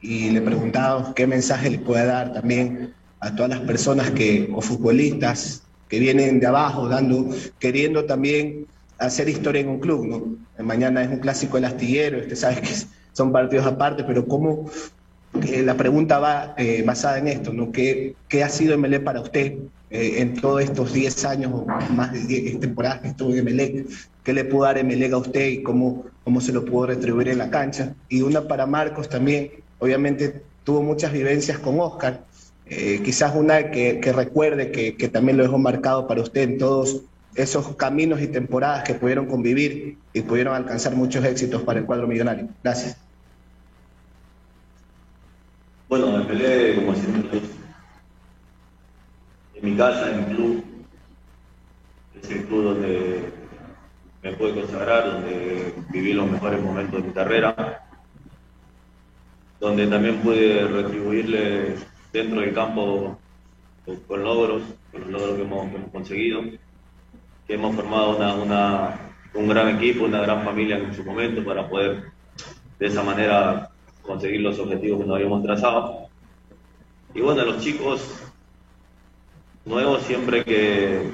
Y 0.00 0.30
le 0.30 0.40
preguntaba 0.40 1.14
qué 1.14 1.26
mensaje 1.26 1.70
le 1.70 1.78
puede 1.78 2.06
dar 2.06 2.32
también 2.32 2.92
a 3.20 3.34
todas 3.34 3.50
las 3.50 3.60
personas 3.60 4.10
que, 4.10 4.50
o 4.52 4.60
futbolistas 4.60 5.62
que 5.88 6.00
vienen 6.00 6.40
de 6.40 6.46
abajo, 6.46 6.88
dando, 6.88 7.30
queriendo 7.58 8.04
también 8.04 8.66
hacer 8.98 9.28
historia 9.28 9.60
en 9.60 9.68
un 9.68 9.80
club, 9.80 10.06
¿no? 10.06 10.64
Mañana 10.64 11.02
es 11.02 11.10
un 11.10 11.18
clásico 11.18 11.56
del 11.56 11.66
astillero, 11.66 12.18
usted 12.18 12.36
sabe 12.36 12.60
que 12.60 12.74
son 13.12 13.32
partidos 13.32 13.66
aparte, 13.66 14.04
pero 14.04 14.26
¿cómo, 14.26 14.68
eh, 15.44 15.62
la 15.62 15.76
pregunta 15.76 16.18
va 16.18 16.54
eh, 16.56 16.82
basada 16.84 17.18
en 17.18 17.28
esto, 17.28 17.52
¿no? 17.52 17.72
¿Qué, 17.72 18.14
qué 18.28 18.42
ha 18.42 18.48
sido 18.48 18.74
Emelec 18.74 19.04
para 19.04 19.20
usted 19.20 19.54
eh, 19.90 20.14
en 20.18 20.40
todos 20.40 20.62
estos 20.62 20.92
10 20.92 21.24
años 21.24 21.52
o 21.54 21.66
más 21.92 22.12
de 22.12 22.20
10 22.20 22.60
temporadas 22.60 23.00
que 23.00 23.08
estuvo 23.08 23.30
en 23.32 23.38
Emelec? 23.38 23.86
¿Qué 24.24 24.32
le 24.32 24.44
pudo 24.44 24.64
dar 24.64 24.78
Emelec 24.78 25.12
a 25.12 25.18
usted 25.18 25.48
y 25.48 25.62
cómo, 25.62 26.06
cómo 26.24 26.40
se 26.40 26.52
lo 26.52 26.64
pudo 26.64 26.86
retribuir 26.86 27.28
en 27.28 27.38
la 27.38 27.50
cancha? 27.50 27.94
Y 28.08 28.22
una 28.22 28.48
para 28.48 28.66
Marcos 28.66 29.08
también, 29.08 29.50
obviamente 29.78 30.42
tuvo 30.64 30.82
muchas 30.82 31.12
vivencias 31.12 31.58
con 31.58 31.78
Oscar, 31.78 32.24
eh, 32.66 33.00
quizás 33.04 33.34
una 33.36 33.70
que, 33.70 34.00
que 34.00 34.12
recuerde 34.12 34.72
que, 34.72 34.96
que 34.96 35.08
también 35.08 35.36
lo 35.36 35.44
dejó 35.44 35.58
marcado 35.58 36.08
para 36.08 36.20
usted 36.20 36.42
en 36.42 36.58
todos 36.58 37.02
esos 37.36 37.76
caminos 37.76 38.20
y 38.20 38.26
temporadas 38.26 38.82
que 38.82 38.94
pudieron 38.94 39.26
convivir 39.26 39.98
y 40.12 40.22
pudieron 40.22 40.54
alcanzar 40.54 40.96
muchos 40.96 41.24
éxitos 41.24 41.62
para 41.62 41.78
el 41.78 41.86
cuadro 41.86 42.08
millonario. 42.08 42.48
Gracias. 42.64 43.05
Bueno, 45.88 46.12
me 46.18 46.24
peleé, 46.24 46.74
como 46.76 46.94
siempre. 46.94 47.40
En 49.54 49.64
mi 49.70 49.76
casa, 49.76 50.10
en 50.10 50.18
mi 50.28 50.34
club. 50.34 50.64
Es 52.22 52.30
el 52.30 52.44
club 52.46 52.64
donde 52.64 53.32
me 54.22 54.32
pude 54.32 54.54
consagrar, 54.54 55.04
donde 55.12 55.74
viví 55.90 56.12
los 56.12 56.30
mejores 56.30 56.62
momentos 56.62 57.00
de 57.02 57.08
mi 57.08 57.14
carrera. 57.14 57.82
Donde 59.60 59.86
también 59.86 60.18
pude 60.18 60.66
retribuirle 60.66 61.74
dentro 62.12 62.40
del 62.40 62.54
campo 62.54 63.18
con, 63.84 63.96
con 64.00 64.22
logros, 64.24 64.62
con 64.92 65.00
los 65.02 65.10
logros 65.10 65.36
que 65.36 65.42
hemos, 65.42 65.90
conseguido. 65.92 66.42
Que 67.46 67.54
hemos 67.54 67.74
formado 67.76 68.16
una- 68.42 68.98
un 69.34 69.48
gran 69.48 69.68
equipo, 69.76 70.04
una 70.04 70.20
gran 70.20 70.44
familia 70.44 70.78
en 70.78 70.94
su 70.94 71.04
momento 71.04 71.44
para 71.44 71.68
poder 71.68 72.04
de 72.78 72.86
esa 72.86 73.02
manera 73.02 73.70
conseguir 74.06 74.40
los 74.40 74.58
objetivos 74.58 75.00
que 75.00 75.06
nos 75.06 75.16
habíamos 75.16 75.42
trazado. 75.42 76.08
Y 77.14 77.20
bueno, 77.20 77.44
los 77.44 77.58
chicos 77.60 78.22
nuevos 79.64 80.02
siempre 80.02 80.44
que, 80.44 81.10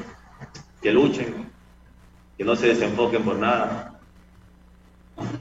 que 0.82 0.92
luchen, 0.92 1.50
que 2.38 2.44
no 2.44 2.56
se 2.56 2.68
desenfoquen 2.68 3.22
por 3.24 3.36
nada, 3.38 4.00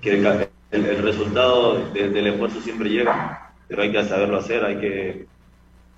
que 0.02 0.12
el, 0.12 0.26
el- 0.72 1.04
resultado 1.04 1.90
de- 1.92 2.10
del 2.10 2.28
esfuerzo 2.28 2.62
siempre 2.62 2.90
llega, 2.90 3.54
pero 3.68 3.82
hay 3.84 3.92
que 3.92 4.04
saberlo 4.04 4.38
hacer, 4.38 4.64
hay 4.64 4.78
que, 4.80 5.28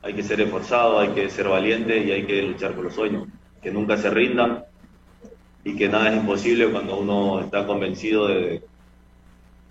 hay 0.03 0.13
que 0.15 0.23
ser 0.23 0.41
esforzado, 0.41 0.99
hay 0.99 1.09
que 1.09 1.29
ser 1.29 1.47
valiente 1.49 1.97
y 1.99 2.11
hay 2.11 2.25
que 2.25 2.41
luchar 2.43 2.73
por 2.75 2.85
los 2.85 2.95
sueños, 2.95 3.27
que 3.61 3.71
nunca 3.71 3.97
se 3.97 4.09
rindan 4.09 4.65
y 5.63 5.75
que 5.77 5.89
nada 5.89 6.09
es 6.09 6.17
imposible 6.17 6.69
cuando 6.71 6.97
uno 6.99 7.39
está 7.41 7.65
convencido 7.65 8.27
de, 8.27 8.63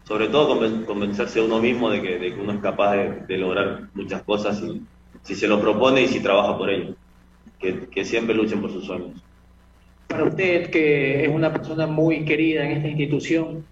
sobre 0.04 0.28
todo 0.28 0.54
conven- 0.54 0.84
convencerse 0.84 1.40
a 1.40 1.44
uno 1.44 1.60
mismo 1.60 1.90
de 1.90 2.02
que, 2.02 2.18
de 2.18 2.34
que 2.34 2.40
uno 2.40 2.52
es 2.52 2.60
capaz 2.60 2.92
de, 2.96 3.20
de 3.26 3.38
lograr 3.38 3.88
muchas 3.94 4.22
cosas 4.22 4.60
y, 4.60 4.82
si 5.22 5.34
se 5.34 5.46
lo 5.46 5.60
propone 5.60 6.02
y 6.02 6.08
si 6.08 6.20
trabaja 6.20 6.56
por 6.58 6.70
ello. 6.70 6.94
Que, 7.58 7.88
que 7.88 8.04
siempre 8.04 8.34
luchen 8.34 8.60
por 8.60 8.72
sus 8.72 8.84
sueños. 8.84 9.24
Para 10.08 10.24
usted, 10.24 10.70
que 10.70 11.24
es 11.24 11.28
una 11.28 11.52
persona 11.52 11.86
muy 11.86 12.24
querida 12.24 12.64
en 12.64 12.72
esta 12.72 12.88
institución, 12.88 13.64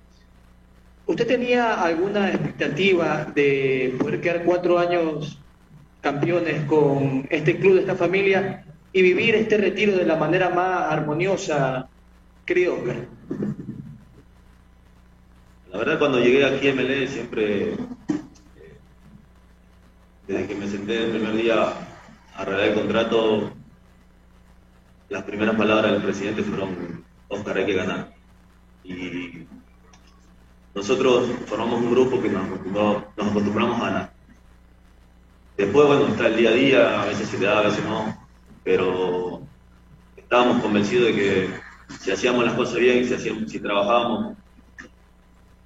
¿usted 1.07 1.27
tenía 1.27 1.83
alguna 1.83 2.29
expectativa 2.31 3.31
de 3.35 3.95
poder 3.99 4.21
quedar 4.21 4.45
cuatro 4.45 4.79
años 4.79 5.43
campeones 6.01 6.65
con 6.67 7.27
este 7.31 7.59
club, 7.59 7.79
esta 7.79 7.97
familia, 7.97 8.65
y 8.93 9.03
vivir 9.03 9.35
este 9.35 9.57
retiro 9.59 9.97
de 9.97 10.07
la 10.07 10.17
manera 10.17 10.51
más 10.51 10.91
armoniosa, 10.93 11.89
querido 12.47 12.75
Oscar? 12.75 13.09
La 15.73 15.79
verdad, 15.79 15.99
cuando 16.01 16.19
llegué 16.19 16.45
aquí 16.45 16.69
a 16.69 16.75
MLE, 16.75 17.07
siempre, 17.07 17.75
eh, 17.75 17.77
desde 20.27 20.49
que 20.49 20.55
me 20.57 20.67
senté 20.67 21.05
el 21.05 21.11
primer 21.11 21.33
día 21.35 21.73
a 22.35 22.45
realizar 22.45 22.71
el 22.71 22.75
contrato, 22.75 23.53
las 25.09 25.23
primeras 25.23 25.55
palabras 25.55 25.93
del 25.93 26.03
presidente 26.03 26.43
fueron, 26.43 27.05
Oscar, 27.29 27.59
hay 27.59 27.67
que 27.67 27.75
ganar. 27.75 28.13
Y 28.83 29.47
nosotros 30.75 31.29
formamos 31.47 31.81
un 31.81 31.93
grupo 31.93 32.21
que 32.21 32.31
nos, 32.31 32.67
nos 32.67 33.29
acostumbramos 33.29 33.81
a 33.81 33.85
ganar. 33.85 34.13
Después, 35.57 35.87
bueno, 35.87 36.09
está 36.09 36.27
el 36.27 36.37
día 36.37 36.51
a 36.51 36.55
día, 36.55 37.03
a 37.03 37.07
veces 37.07 37.29
se 37.29 37.39
te 37.39 37.45
da, 37.45 37.61
a 37.61 37.63
veces 37.63 37.85
no, 37.85 38.27
pero 38.65 39.43
estábamos 40.17 40.63
convencidos 40.63 41.07
de 41.07 41.15
que 41.15 41.51
si 42.01 42.11
hacíamos 42.11 42.45
las 42.45 42.55
cosas 42.55 42.77
bien, 42.77 43.07
si, 43.07 43.15
hacíamos, 43.15 43.49
si 43.49 43.61
trabajábamos 43.61 44.37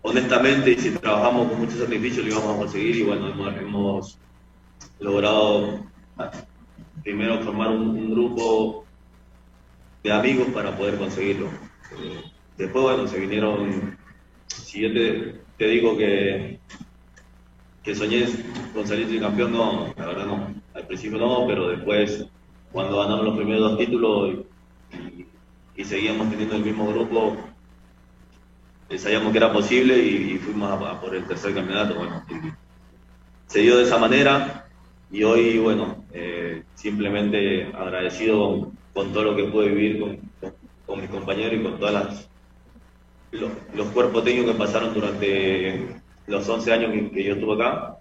honestamente 0.04 0.72
y 0.72 0.76
si 0.76 0.90
trabajamos 0.90 1.48
con 1.48 1.60
mucho 1.60 1.78
sacrificio 1.78 2.22
lo 2.22 2.28
íbamos 2.28 2.54
a 2.54 2.58
conseguir 2.58 2.96
y 2.96 3.02
bueno, 3.04 3.28
hemos, 3.58 4.18
logrado 5.00 5.80
primero 7.02 7.40
formar 7.40 7.70
un, 7.70 8.10
grupo 8.10 8.84
de 10.02 10.12
amigos 10.12 10.48
para 10.48 10.76
poder 10.76 10.96
conseguirlo. 10.98 11.48
Después, 12.56 12.84
bueno, 12.84 13.08
se 13.08 13.18
vinieron, 13.18 13.98
si 14.46 14.82
yo 14.82 14.92
te, 14.92 15.66
digo 15.66 15.96
que, 15.96 16.60
que 17.82 17.94
soñé 17.94 18.26
con 18.74 18.86
salir 18.86 19.08
de 19.08 19.20
campeón, 19.20 19.52
no, 19.52 19.92
la 19.96 20.06
verdad 20.06 20.26
no, 20.26 20.54
al 20.74 20.86
principio 20.86 21.18
no, 21.18 21.46
pero 21.46 21.68
después, 21.68 22.26
cuando 22.72 22.98
ganamos 22.98 23.24
los 23.24 23.36
primeros 23.36 23.70
dos 23.70 23.78
títulos 23.78 24.34
y, 24.92 25.26
y 25.76 25.84
seguíamos 25.84 26.30
teniendo 26.30 26.56
el 26.56 26.64
mismo 26.64 26.86
grupo, 26.88 27.36
sabíamos 28.98 29.32
que 29.32 29.38
era 29.38 29.52
posible 29.52 29.98
y, 29.98 30.38
fuimos 30.38 30.70
a, 30.70 31.00
por 31.00 31.14
el 31.14 31.24
tercer 31.24 31.54
campeonato. 31.54 31.94
Bueno, 31.94 32.24
se 33.46 33.60
dio 33.60 33.76
de 33.76 33.84
esa 33.84 33.98
manera 33.98 34.66
y 35.10 35.22
hoy, 35.22 35.58
bueno, 35.58 36.04
eh, 36.12 36.64
simplemente 36.74 37.70
agradecido 37.74 38.70
con, 38.92 39.12
todo 39.12 39.24
lo 39.24 39.36
que 39.36 39.44
pude 39.44 39.68
vivir 39.68 40.00
con, 40.00 40.16
con, 40.40 40.54
con 40.86 41.00
mis 41.00 41.10
compañeros 41.10 41.60
y 41.60 41.62
con 41.62 41.78
todas 41.78 42.28
los, 43.32 43.86
cuerpos 43.88 44.24
técnicos 44.24 44.52
que 44.52 44.58
pasaron 44.58 44.94
durante 44.94 45.86
los 46.26 46.48
11 46.48 46.72
años 46.72 46.92
que, 46.92 47.10
que 47.10 47.24
yo 47.24 47.34
estuve 47.34 47.54
acá. 47.54 47.96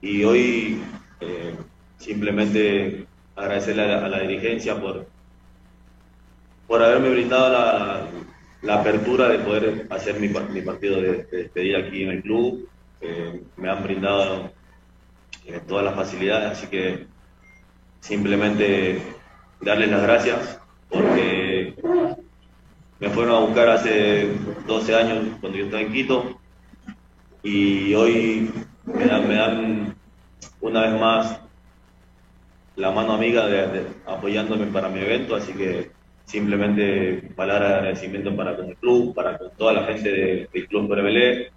Y 0.00 0.24
hoy 0.24 0.80
eh, 1.20 1.54
simplemente 1.98 3.06
agradecerle 3.34 3.82
a 3.82 3.86
la, 3.86 4.06
a 4.06 4.08
la, 4.08 4.20
dirigencia 4.20 4.80
por, 4.80 5.06
por 6.66 6.82
haberme 6.82 7.10
brindado 7.10 7.50
la, 7.50 8.06
la 8.66 8.80
apertura 8.80 9.28
de 9.28 9.38
poder 9.38 9.86
hacer 9.90 10.18
mi, 10.18 10.28
partido 10.28 11.00
de, 11.00 11.24
de, 11.24 11.36
despedida 11.38 11.78
aquí 11.78 12.02
en 12.02 12.10
el 12.10 12.22
club. 12.22 12.68
Eh, 13.00 13.42
me 13.56 13.70
han 13.70 13.82
brindado 13.84 14.50
eh, 15.46 15.60
todas 15.68 15.84
las 15.84 15.94
facilidades, 15.94 16.58
así 16.58 16.66
que 16.66 17.06
simplemente 18.00 19.00
darles 19.60 19.90
las 19.90 20.02
gracias 20.02 20.60
porque 20.88 21.76
me 22.98 23.10
fueron 23.10 23.34
a 23.36 23.46
buscar 23.46 23.68
hace 23.68 24.32
12 24.66 24.94
años 24.94 25.24
cuando 25.40 25.58
yo 25.58 25.66
estaba 25.66 25.82
en 25.82 25.92
Quito 25.92 26.40
y 27.42 27.94
hoy 27.94 28.50
me 28.84 29.04
dan, 29.06 29.28
me 29.28 29.34
dan 29.34 29.96
una 30.60 30.80
vez 30.82 31.00
más 31.00 31.40
la 32.74 32.90
mano 32.90 33.12
amiga 33.12 33.46
de, 33.46 33.86
apoyándome 34.06 34.66
para 34.66 34.88
mi 34.88 35.00
evento, 35.00 35.36
así 35.36 35.52
que 35.52 35.95
simplemente 36.26 37.22
palabras 37.34 37.70
de 37.70 37.74
agradecimiento 37.76 38.36
para 38.36 38.56
con 38.56 38.66
el 38.66 38.76
club, 38.76 39.14
para 39.14 39.38
con 39.38 39.50
toda 39.56 39.72
la 39.72 39.84
gente 39.84 40.10
de, 40.10 40.48
del 40.52 40.68
Club 40.68 40.90
Prevelé, 40.90 41.52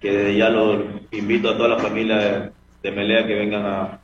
que 0.00 0.12
desde 0.12 0.36
ya 0.36 0.50
lo 0.50 0.84
invito 1.12 1.50
a 1.50 1.56
toda 1.56 1.68
la 1.70 1.78
familia 1.78 2.52
de, 2.82 2.90
Melea 2.90 3.26
que 3.26 3.34
vengan 3.34 3.64
a, 3.64 4.00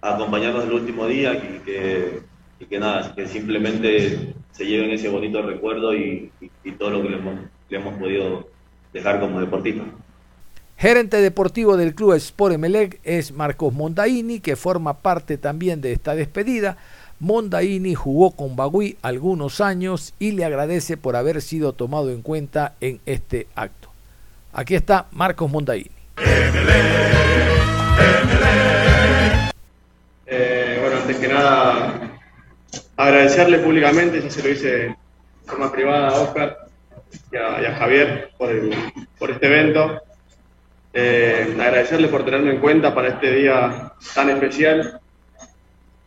acompañarnos 0.00 0.64
el 0.64 0.72
último 0.72 1.06
día 1.06 1.34
y 1.34 1.60
que, 1.64 2.78
nada, 2.78 3.14
que 3.14 3.26
simplemente 3.26 4.34
se 4.52 4.66
lleven 4.66 4.90
ese 4.90 5.08
bonito 5.08 5.42
recuerdo 5.42 5.94
y, 5.94 6.30
todo 6.78 6.90
lo 6.90 7.02
que 7.02 7.08
le 7.08 7.16
hemos, 7.16 7.40
hemos 7.70 7.98
podido 7.98 8.48
dejar 8.92 9.20
como 9.20 9.40
deportistas. 9.40 9.86
Gerente 10.76 11.16
deportivo 11.16 11.76
del 11.76 11.94
club 11.94 12.12
Sport 12.12 12.54
Emelec 12.54 13.00
es 13.02 13.32
Marcos 13.32 13.72
Mondaini, 13.72 14.38
que 14.38 14.54
forma 14.54 14.98
parte 14.98 15.38
también 15.38 15.80
de 15.80 15.92
esta 15.92 16.14
despedida. 16.14 16.76
Mondaini 17.20 17.94
jugó 17.94 18.30
con 18.30 18.54
Bagui 18.54 18.96
algunos 19.02 19.60
años 19.60 20.14
y 20.18 20.32
le 20.32 20.44
agradece 20.44 20.96
por 20.96 21.16
haber 21.16 21.42
sido 21.42 21.72
tomado 21.72 22.10
en 22.10 22.22
cuenta 22.22 22.74
en 22.80 23.00
este 23.06 23.48
acto. 23.54 23.88
Aquí 24.52 24.74
está 24.74 25.06
Marcos 25.10 25.50
Mondaini. 25.50 25.90
Eh, 30.26 30.78
bueno, 30.80 30.96
antes 30.98 31.16
que 31.16 31.28
nada, 31.28 32.20
agradecerle 32.96 33.58
públicamente, 33.58 34.22
ya 34.22 34.30
se 34.30 34.42
lo 34.42 34.50
hice 34.50 34.68
de 34.68 34.96
forma 35.46 35.72
privada 35.72 36.08
a 36.08 36.20
Oscar 36.20 36.58
y 37.32 37.36
a, 37.36 37.74
Javier 37.76 38.30
por, 38.38 38.50
por 39.18 39.30
este 39.30 39.46
evento. 39.46 40.02
Eh, 40.92 41.56
agradecerle 41.60 42.08
por 42.08 42.24
tenerme 42.24 42.50
en 42.52 42.60
cuenta 42.60 42.94
para 42.94 43.08
este 43.08 43.32
día 43.32 43.92
tan 44.14 44.30
especial, 44.30 45.00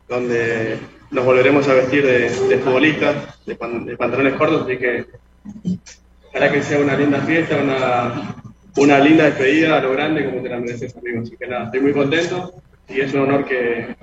donde 0.08 0.80
nos 1.12 1.26
volveremos 1.26 1.68
a 1.68 1.74
vestir 1.74 2.06
de, 2.06 2.30
de 2.48 2.58
futbolistas, 2.60 3.46
de, 3.46 3.56
pan, 3.56 3.86
de, 3.86 3.98
pantalones 3.98 4.34
cortos, 4.34 4.64
así 4.64 4.78
que 4.78 5.06
ojalá 6.30 6.52
que 6.52 6.64
sea 6.64 6.80
una 6.80 6.96
linda 6.96 7.20
fiesta, 7.22 7.58
una, 7.62 8.36
una 8.78 9.00
linda 9.00 9.26
despedida 9.26 9.78
a 9.78 9.82
lo 9.82 9.92
grande 9.92 10.26
como 10.26 10.42
te 10.42 10.50
la 10.50 10.60
mereces, 10.60 10.96
amigo. 10.96 11.22
Así 11.22 11.36
que 11.38 11.48
nada, 11.48 11.66
estoy 11.66 11.82
muy 11.82 11.94
contento 11.94 12.54
y 12.88 13.02
es 13.02 13.14
un 13.14 13.22
honor 13.22 13.46
que, 13.46 13.96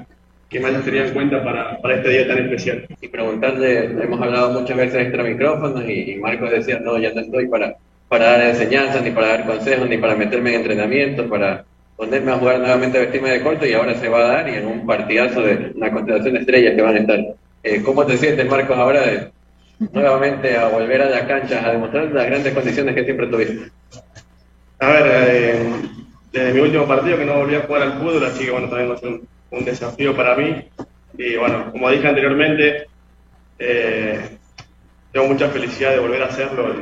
que 0.49 0.61
me 0.61 0.69
hayas 0.69 0.85
tenido 0.85 1.07
en 1.07 1.15
cuenta 1.15 1.43
para, 1.43 1.81
para, 1.81 1.97
este 1.97 2.11
día 2.11 2.29
tan 2.29 2.39
especial. 2.39 2.87
Y 3.01 3.09
preguntarle, 3.09 3.85
hemos 3.85 4.21
hablado 4.21 4.61
muchas 4.61 4.77
veces 4.77 5.03
extra 5.03 5.23
micrófonos 5.23 5.85
y, 5.89 6.13
y 6.13 6.17
Marcos 6.17 6.51
decía, 6.51 6.79
no, 6.79 6.99
ya 6.99 7.13
no 7.13 7.21
estoy 7.21 7.49
para 7.49 7.77
para 8.09 8.25
dar 8.33 8.41
enseñanzas, 8.43 9.03
ni 9.03 9.11
para 9.11 9.29
dar 9.29 9.47
consejos, 9.47 9.89
ni 9.89 9.99
para 9.99 10.17
meterme 10.17 10.51
en 10.51 10.57
entrenamiento, 10.57 11.29
para 11.29 11.65
ponerme 11.99 12.33
a 12.33 12.39
jugar 12.39 12.61
nuevamente 12.61 12.97
a 12.97 13.01
vestirme 13.03 13.31
de 13.31 13.43
corto 13.43 13.67
y 13.67 13.75
ahora 13.75 13.95
se 13.97 14.09
va 14.09 14.21
a 14.21 14.29
dar 14.29 14.49
y 14.49 14.55
en 14.55 14.67
un 14.67 14.87
partidazo 14.87 15.43
de 15.43 15.73
una 15.75 15.91
constelación 15.91 16.35
de 16.35 16.41
estrellas 16.41 16.75
que 16.75 16.83
van 16.83 16.95
a 16.95 16.99
estar. 17.01 17.19
Eh, 17.65 17.83
¿Cómo 17.83 18.07
te 18.07 18.17
sientes, 18.17 18.49
Marcos, 18.49 18.79
ahora 18.79 19.03
de 19.03 19.31
nuevamente 19.93 20.57
a 20.57 20.69
volver 20.69 21.03
a 21.03 21.11
la 21.11 21.27
cancha 21.27 21.67
a 21.67 21.73
demostrar 21.73 22.05
las 22.13 22.27
grandes 22.27 22.55
condiciones 22.55 22.95
que 22.95 23.05
siempre 23.05 23.27
tuviste? 23.27 23.71
A 24.79 24.89
ver, 24.89 25.03
eh, 25.07 25.73
desde 26.33 26.55
mi 26.55 26.61
último 26.61 26.87
partido 26.87 27.19
que 27.19 27.25
no 27.25 27.39
volví 27.39 27.57
a 27.57 27.63
jugar 27.63 27.83
al 27.83 27.99
fútbol, 27.99 28.25
así 28.25 28.45
que 28.45 28.53
bueno, 28.53 28.69
también 28.69 28.93
va 28.93 29.01
un, 29.03 29.29
un 29.51 29.65
desafío 29.65 30.17
para 30.17 30.37
mí. 30.37 30.65
Y 31.17 31.37
bueno, 31.37 31.73
como 31.73 31.91
dije 31.91 32.07
anteriormente, 32.07 32.87
eh, 33.59 34.39
tengo 35.13 35.27
mucha 35.27 35.49
felicidad 35.49 35.91
de 35.91 35.99
volver 35.99 36.23
a 36.23 36.27
hacerlo. 36.27 36.73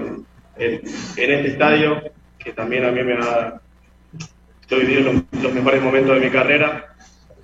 En, 0.59 0.85
este 1.17 1.49
estadio, 1.49 2.03
que 2.39 2.53
también 2.53 2.85
a 2.85 2.91
mí 2.91 3.03
me 3.03 3.15
ha... 3.15 3.61
Estoy 4.67 4.85
viviendo 4.85 5.13
los, 5.13 5.43
los 5.45 5.55
mejores 5.55 5.81
momentos 5.81 6.19
de 6.19 6.27
mi 6.27 6.33
carrera 6.33 6.97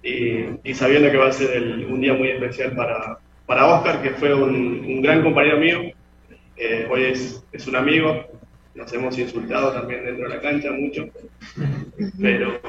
y, 0.02 0.44
y 0.64 0.74
sabiendo 0.74 1.08
que 1.08 1.16
va 1.16 1.28
a 1.28 1.32
ser 1.32 1.56
el, 1.56 1.86
un 1.86 2.00
día 2.00 2.14
muy 2.14 2.30
especial 2.30 2.74
para, 2.74 3.16
para 3.46 3.66
Oscar, 3.66 4.02
que 4.02 4.10
fue 4.10 4.34
un, 4.34 4.84
un 4.84 5.02
gran 5.02 5.22
compañero 5.22 5.58
mío, 5.58 5.92
eh, 6.56 6.88
hoy 6.90 7.04
es, 7.04 7.44
es, 7.52 7.66
un 7.68 7.76
amigo, 7.76 8.24
nos 8.74 8.92
hemos 8.92 9.16
insultado 9.16 9.72
también 9.72 10.04
dentro 10.04 10.28
de 10.28 10.34
la 10.34 10.40
cancha 10.40 10.72
mucho, 10.72 11.06
pero 12.20 12.60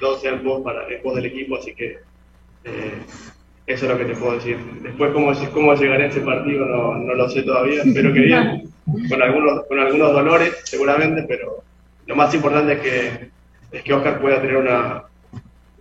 todos 0.00 0.22
sean 0.22 0.42
vos 0.42 0.62
para 0.64 0.88
en 0.88 1.00
pos 1.00 1.14
del 1.14 1.26
equipo, 1.26 1.56
así 1.56 1.72
que 1.72 1.98
eh, 2.64 2.98
eso 3.66 3.86
es 3.86 3.92
lo 3.92 3.96
que 3.96 4.06
te 4.06 4.16
puedo 4.16 4.34
decir. 4.34 4.58
Después, 4.82 5.12
cómo, 5.12 5.32
cómo 5.52 5.74
llegaré 5.74 6.04
a 6.04 6.08
ese 6.08 6.20
partido, 6.20 6.66
no, 6.66 6.96
no 6.96 7.14
lo 7.14 7.28
sé 7.28 7.44
todavía. 7.44 7.82
Espero 7.82 8.12
que 8.12 8.20
bien, 8.20 8.64
con 9.08 9.22
algunos, 9.22 9.66
con 9.66 9.78
algunos 9.78 10.12
dolores, 10.12 10.60
seguramente, 10.64 11.24
pero 11.28 11.62
lo 12.06 12.16
más 12.16 12.34
importante 12.34 12.72
es 12.72 12.80
que, 12.80 13.30
es 13.74 13.82
que 13.82 13.92
Oscar 13.92 14.20
pueda 14.20 14.40
tener 14.40 14.56
una, 14.56 15.02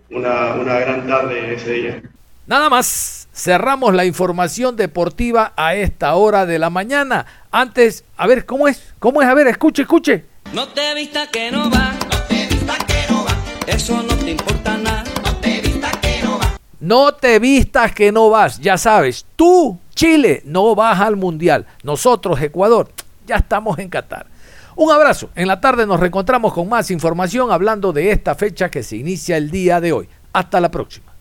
una, 0.10 0.56
una 0.56 0.80
gran 0.80 1.08
tarde 1.08 1.54
ese 1.54 1.72
día. 1.72 2.02
Nada 2.46 2.70
más, 2.70 3.28
cerramos 3.34 3.94
la 3.94 4.06
información 4.06 4.76
deportiva 4.76 5.54
a 5.56 5.76
esta 5.76 6.16
hora 6.16 6.46
de 6.46 6.60
la 6.60 6.70
mañana. 6.70 7.26
Antes, 7.52 8.04
a 8.18 8.28
ver, 8.28 8.46
¿cómo 8.46 8.68
es? 8.68 8.94
¿Cómo 9.00 9.22
es? 9.22 9.28
A 9.28 9.34
ver, 9.34 9.48
escuche, 9.48 9.84
escuche. 9.84 10.26
No 10.54 10.68
te 10.68 10.94
vista 10.94 11.28
que 11.28 11.52
no 11.52 11.70
va, 11.70 11.94
no 12.12 12.22
te 12.28 12.48
vista 12.48 12.78
que 12.86 13.12
no 13.12 13.24
va, 13.24 13.36
eso 13.68 14.04
no 14.04 14.16
te 14.16 14.32
importa 14.32 14.78
nada 14.78 15.04
no 16.84 17.14
te 17.14 17.40
vistas 17.40 17.94
que 17.94 18.12
no 18.12 18.30
vas, 18.30 18.60
ya 18.60 18.78
sabes, 18.78 19.26
tú, 19.38 19.80
Chile, 19.96 20.42
no 20.44 20.76
vas 20.76 21.00
al 21.00 21.16
Mundial. 21.16 21.66
Nosotros, 21.82 22.42
Ecuador, 22.42 22.92
ya 23.26 23.38
estamos 23.38 23.80
en 23.80 23.88
Qatar. 23.88 24.26
Un 24.76 24.92
abrazo. 24.92 25.30
En 25.36 25.48
la 25.48 25.62
tarde 25.62 25.86
nos 25.86 26.00
reencontramos 26.00 26.54
con 26.54 26.70
más 26.70 26.92
información 26.92 27.52
hablando 27.52 27.94
de 27.94 28.12
esta 28.12 28.36
fecha 28.36 28.70
que 28.70 28.84
se 28.84 28.98
inicia 28.98 29.38
el 29.38 29.52
día 29.52 29.80
de 29.80 29.94
hoy. 29.94 30.10
Hasta 30.34 30.60
la 30.60 30.72
próxima. 30.72 31.14